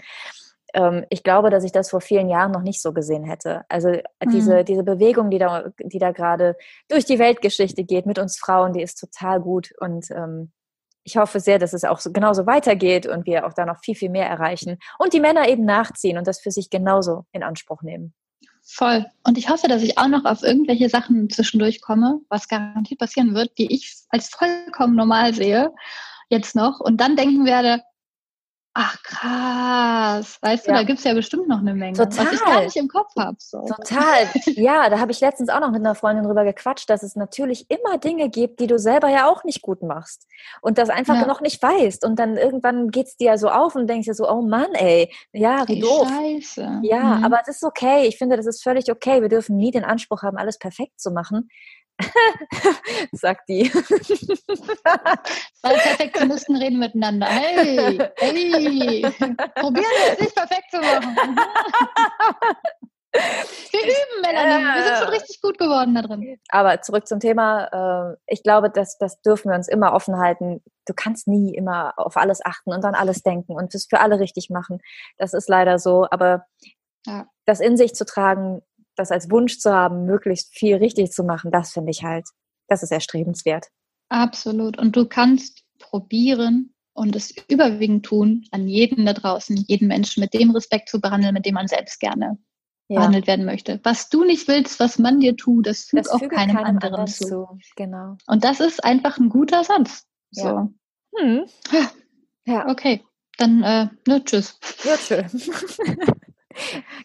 Ähm, 0.75 1.05
ich 1.11 1.23
glaube, 1.23 1.51
dass 1.51 1.65
ich 1.65 1.73
das 1.73 1.91
vor 1.91 2.01
vielen 2.01 2.29
Jahren 2.29 2.53
noch 2.53 2.63
nicht 2.63 2.83
so 2.83 2.93
gesehen 2.93 3.25
hätte. 3.25 3.65
Also 3.69 3.89
äh, 3.91 4.03
diese, 4.33 4.57
Mhm. 4.57 4.65
diese 4.65 4.83
Bewegung, 4.83 5.31
die 5.31 5.39
da, 5.39 5.71
die 5.79 5.99
da 5.99 6.11
gerade 6.13 6.57
durch 6.89 7.05
die 7.05 7.19
Weltgeschichte 7.19 7.85
geht 7.85 8.07
mit 8.07 8.19
uns 8.19 8.39
Frauen, 8.39 8.73
die 8.73 8.83
ist 8.83 8.97
total 9.01 9.41
gut 9.41 9.73
und 9.81 10.11
ähm, 10.11 10.53
ich 11.05 11.17
hoffe 11.17 11.39
sehr, 11.39 11.61
dass 11.61 11.73
es 11.73 11.85
auch 11.85 12.01
so, 12.01 12.11
genauso 12.11 12.47
weitergeht 12.47 13.07
und 13.07 13.27
wir 13.27 13.47
auch 13.47 13.53
da 13.53 13.65
noch 13.65 13.79
viel, 13.79 13.95
viel 13.95 14.11
mehr 14.11 14.29
erreichen 14.29 14.79
und 14.99 15.13
die 15.13 15.21
Männer 15.21 15.49
eben 15.49 15.65
nachziehen 15.65 16.19
und 16.19 16.27
das 16.27 16.41
für 16.41 16.51
sich 16.51 16.69
genauso 16.69 17.27
in 17.31 17.45
Anspruch 17.45 17.83
nehmen. 17.83 18.13
Voll. 18.69 19.07
Und 19.23 19.39
ich 19.39 19.49
hoffe, 19.49 19.69
dass 19.69 19.83
ich 19.83 19.97
auch 19.97 20.09
noch 20.09 20.25
auf 20.25 20.43
irgendwelche 20.43 20.89
Sachen 20.89 21.31
zwischendurch 21.31 21.81
komme, 21.81 22.21
was 22.29 22.49
garantiert 22.49 22.99
passieren 22.99 23.35
wird, 23.35 23.57
die 23.59 23.73
ich 23.73 23.95
als 24.09 24.29
vollkommen 24.29 24.97
normal 24.97 25.33
sehe, 25.35 25.73
jetzt 26.31 26.57
noch, 26.57 26.81
und 26.81 27.01
dann 27.01 27.15
denken 27.15 27.45
werde, 27.47 27.83
ach 28.79 29.03
krass, 29.03 30.39
weißt 30.43 30.67
du, 30.67 30.71
Ja. 30.71 30.77
da 30.79 30.83
gibt's 30.85 31.05
ja 31.05 31.15
bestimmt 31.15 31.49
noch 31.49 31.59
eine 31.61 31.75
Menge, 31.75 31.99
was 31.99 32.17
ich 32.19 32.39
Total. 32.39 32.55
gar 32.55 32.65
nicht 32.65 32.77
im 32.77 32.89
Kopf 32.89 33.13
habe. 33.17 33.37
So. 33.39 33.63
Total. 33.67 34.29
Ja, 34.55 34.89
da 34.91 34.99
habe 35.01 35.13
ich 35.13 35.21
letztens 35.21 35.49
auch 35.49 35.61
noch 35.61 35.71
mit 35.71 35.81
einer 35.81 35.95
Freundin 35.95 36.25
drüber 36.25 36.45
gequatscht, 36.45 36.89
dass 36.91 37.03
es 37.03 37.17
natürlich 37.17 37.67
immer 37.71 37.99
Dinge 37.99 38.29
gibt, 38.29 38.61
die 38.61 38.67
du 38.67 38.79
selber 38.79 39.09
ja 39.09 39.29
auch 39.29 39.45
nicht 39.45 39.63
gut 39.63 39.83
machst 39.83 40.27
und 40.61 40.79
das 40.79 40.91
einfach 40.91 41.15
Ja. 41.15 41.27
noch 41.27 41.41
nicht 41.41 41.63
weißt. 41.63 42.05
Und 42.05 42.19
dann 42.19 42.37
irgendwann 42.37 42.91
geht's 42.91 43.17
dir 43.17 43.27
ja 43.33 43.39
so 43.39 43.49
auf 43.49 43.75
und 43.75 43.87
denkst 43.89 44.07
dir 44.07 44.15
so, 44.15 44.29
oh 44.29 44.43
Mann, 44.43 44.73
ey, 44.75 45.13
ja, 45.33 45.67
wie 45.69 45.75
Ey, 45.75 45.81
doof. 45.81 46.09
Scheiße. 46.09 46.81
Ja, 46.83 47.17
Mhm. 47.17 47.25
aber 47.25 47.41
es 47.43 47.49
ist 47.49 47.65
okay. 47.65 48.07
Ich 48.07 48.19
finde, 48.19 48.37
das 48.37 48.47
ist 48.47 48.63
völlig 48.63 48.91
okay. 48.91 49.23
Wir 49.23 49.29
dürfen 49.29 49.57
nie 49.57 49.71
den 49.71 49.85
Anspruch 49.85 50.23
haben, 50.23 50.37
alles 50.37 50.59
perfekt 50.59 51.01
zu 51.01 51.11
machen. 51.11 51.49
Sagt 53.13 53.49
die. 53.49 53.71
Zwei 53.71 53.87
Perfektionisten 55.79 56.57
reden 56.57 56.79
miteinander. 56.79 57.27
Hey, 57.27 57.99
hey, 58.19 59.03
probieren 59.55 59.87
es 60.13 60.21
nicht 60.21 60.35
perfekt 60.35 60.71
zu 60.71 60.79
machen. 60.79 61.37
Wir 63.71 63.81
üben, 63.83 64.21
Melanie. 64.23 64.65
Wir 64.75 64.83
sind 64.85 64.97
schon 64.99 65.09
richtig 65.09 65.41
gut 65.41 65.57
geworden 65.59 65.95
da 65.95 66.03
drin. 66.03 66.39
Aber 66.51 66.83
zurück 66.83 67.07
zum 67.07 67.19
Thema. 67.19 68.13
äh, 68.13 68.17
Ich 68.27 68.43
glaube, 68.43 68.69
das, 68.69 68.99
das 68.99 69.23
dürfen 69.23 69.49
wir 69.51 69.57
uns 69.57 69.69
immer 69.69 69.95
offen 69.95 70.19
halten. 70.19 70.63
Du 70.87 70.93
kannst 70.95 71.27
nie 71.27 71.55
immer 71.55 71.95
auf 71.97 72.19
alles 72.19 72.45
achten 72.45 72.75
und 72.75 72.85
an 72.85 72.95
alles 72.95 73.23
denken 73.23 73.55
und 73.55 73.75
es 73.75 73.87
für 73.89 74.01
alle 74.01 74.21
richtig 74.21 74.51
machen. 74.51 74.81
Das 75.17 75.33
ist 75.33 75.49
leider 75.49 75.79
so. 75.79 76.07
Aber 76.11 76.45
Ja. 77.07 77.25
das 77.47 77.61
in 77.61 77.79
sich 77.79 77.95
zu 77.95 78.05
tragen, 78.05 78.61
das 78.97 79.11
als 79.11 79.31
Wunsch 79.31 79.59
zu 79.59 79.73
haben, 79.73 80.05
möglichst 80.07 80.55
viel 80.55 80.77
richtig 80.77 81.13
zu 81.13 81.25
machen, 81.25 81.51
das 81.51 81.73
finde 81.73 81.91
ich 81.91 82.03
halt, 82.03 82.27
das 82.69 82.83
ist 82.83 82.93
erstrebenswert. 82.93 83.67
Absolut. 84.09 84.79
Und 84.79 84.97
du 84.97 85.07
kannst 85.07 85.63
probieren 85.79 86.75
und 86.95 87.15
es 87.15 87.35
überwiegend 87.49 88.07
tun, 88.07 88.45
an 88.51 88.69
jeden 88.69 89.05
da 89.07 89.13
draußen, 89.13 89.57
jeden 89.69 89.89
Menschen 89.89 90.21
mit 90.23 90.33
dem 90.35 90.51
Respekt 90.51 90.89
zu 90.89 91.01
behandeln, 91.01 91.35
mit 91.35 91.45
dem 91.45 91.55
man 91.55 91.69
selbst 91.69 92.01
gerne 92.01 92.39
Ja, 92.89 93.01
behandelt 93.01 93.27
werden 93.27 93.45
möchte. 93.45 93.81
Was 93.83 94.09
du 94.09 94.25
nicht 94.25 94.49
willst, 94.49 94.81
was 94.81 94.99
man 94.99 95.21
dir 95.21 95.37
tut, 95.37 95.67
das 95.67 95.85
fügt 95.85 96.07
das 96.07 96.13
auch 96.13 96.19
füge 96.21 96.35
keinem, 96.35 96.57
anderen 96.57 97.07
zu. 97.07 97.25
zu. 97.27 97.59
Genau. 97.77 98.17
Und 98.27 98.45
das 98.45 98.61
ist 98.61 98.83
einfach 98.83 99.19
ein 99.19 99.29
guter 99.29 99.63
Satz. 99.65 100.07
So, 100.31 100.43
Ja. 100.47 100.69
Hm. 101.19 101.45
Ja, 102.49 102.69
okay. 102.69 103.03
Dann, 103.39 103.63
äh, 103.65 103.89
ne, 104.07 104.25
tschüss. 104.25 104.57
ja, 104.85 104.97
schön. 104.97 105.27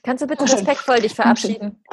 Kannst 0.03 0.21
du 0.23 0.27
bitte 0.27 0.43
respektvoll 0.43 1.01
dich 1.01 1.15
verabschieden? 1.15 1.83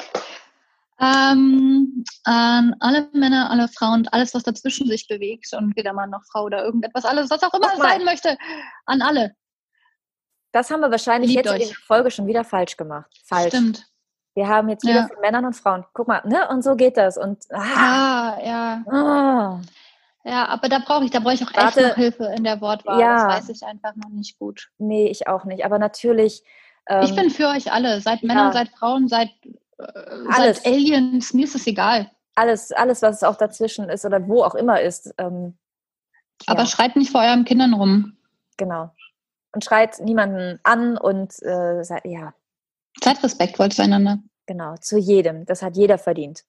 Ähm, 1.00 2.04
an 2.24 2.74
alle 2.80 3.08
Männer, 3.12 3.50
alle 3.50 3.68
Frauen 3.68 4.00
und 4.00 4.12
alles, 4.12 4.34
was 4.34 4.42
dazwischen 4.42 4.88
sich 4.88 5.06
bewegt 5.06 5.52
und 5.52 5.76
weder 5.76 5.92
Mann 5.92 6.10
noch 6.10 6.24
Frau 6.32 6.42
oder 6.44 6.64
irgendetwas, 6.64 7.04
alles, 7.04 7.30
was 7.30 7.42
auch 7.44 7.54
immer 7.54 7.72
es 7.72 7.78
sein 7.78 8.04
möchte, 8.04 8.36
an 8.86 9.00
alle. 9.00 9.34
Das 10.50 10.70
haben 10.70 10.80
wir 10.80 10.90
wahrscheinlich 10.90 11.30
Liebt 11.30 11.44
jetzt 11.44 11.54
in 11.54 11.60
euch. 11.62 11.68
der 11.68 11.76
Folge 11.86 12.10
schon 12.10 12.26
wieder 12.26 12.42
falsch 12.42 12.76
gemacht. 12.76 13.10
Falsch. 13.26 13.48
Stimmt. 13.48 13.86
Wir 14.34 14.48
haben 14.48 14.68
jetzt 14.68 14.84
wieder 14.84 15.00
Ja. 15.02 15.06
von 15.08 15.20
Männern 15.20 15.44
und 15.44 15.54
Frauen. 15.54 15.84
Guck 15.92 16.08
mal, 16.08 16.22
ne? 16.24 16.48
Und 16.48 16.62
so 16.62 16.74
geht 16.74 16.96
das. 16.96 17.16
Und 17.16 17.44
ah, 17.52 18.34
Ah, 18.36 18.38
ja. 18.44 18.82
ah. 18.90 19.60
Ja, 20.24 20.46
aber 20.48 20.68
da 20.68 20.80
brauche 20.80 21.04
ich, 21.04 21.10
da 21.10 21.20
brauche 21.20 21.34
ich 21.34 21.42
auch 21.44 21.48
echt 21.50 21.56
Warte. 21.56 21.88
noch 21.88 21.94
Hilfe 21.94 22.24
in 22.36 22.42
der 22.44 22.60
Wortwahl. 22.60 23.00
Ja. 23.00 23.28
Das 23.28 23.36
weiß 23.48 23.48
ich 23.50 23.62
einfach 23.62 23.94
noch 23.94 24.10
nicht 24.10 24.38
gut. 24.38 24.68
nee, 24.78 25.06
ich 25.08 25.28
auch 25.28 25.44
nicht. 25.44 25.64
Aber 25.64 25.78
natürlich. 25.78 26.42
Ähm, 26.88 27.02
ich 27.04 27.14
bin 27.14 27.30
für 27.30 27.48
euch 27.48 27.70
alle. 27.72 28.00
Seid 28.00 28.22
ja. 28.22 28.26
Männer, 28.28 28.52
seid 28.52 28.68
Frauen, 28.70 29.08
seid, 29.08 29.28
äh, 29.78 29.82
Alles. 30.32 30.58
seid 30.58 30.66
Aliens. 30.66 31.32
Mir 31.34 31.44
ist 31.44 31.54
es 31.54 31.66
egal. 31.66 32.10
alles, 32.34 32.72
alles, 32.72 33.02
was 33.02 33.22
auch 33.22 33.36
dazwischen 33.36 33.88
ist 33.88 34.04
oder 34.04 34.26
wo 34.28 34.42
auch 34.42 34.54
immer 34.54 34.80
ist. 34.80 35.12
Ähm, 35.18 35.56
Aber 36.46 36.60
ja, 36.60 36.66
schreit 36.66 36.96
nicht 36.96 37.10
vor 37.10 37.20
euren 37.22 37.44
Kindern 37.44 37.74
rum. 37.74 38.16
genau. 38.56 38.90
Und 39.52 39.64
schreit 39.64 39.98
niemanden 40.00 40.60
an 40.62 40.96
und 40.98 41.32
äh, 41.42 41.82
sei- 41.82 42.02
ja, 42.04 42.34
Seid 43.02 43.22
respektvoll 43.22 43.70
zueinander. 43.70 44.18
genau, 44.46 44.74
zu 44.76 44.98
jedem. 44.98 45.46
Das 45.46 45.62
hat 45.62 45.76
jeder 45.76 45.98
verdient. 45.98 46.44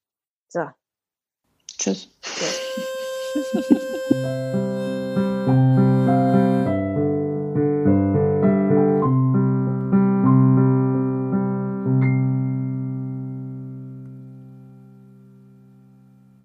So. 0.49 0.69
Tschüss. 1.77 2.09
so. 2.21 3.59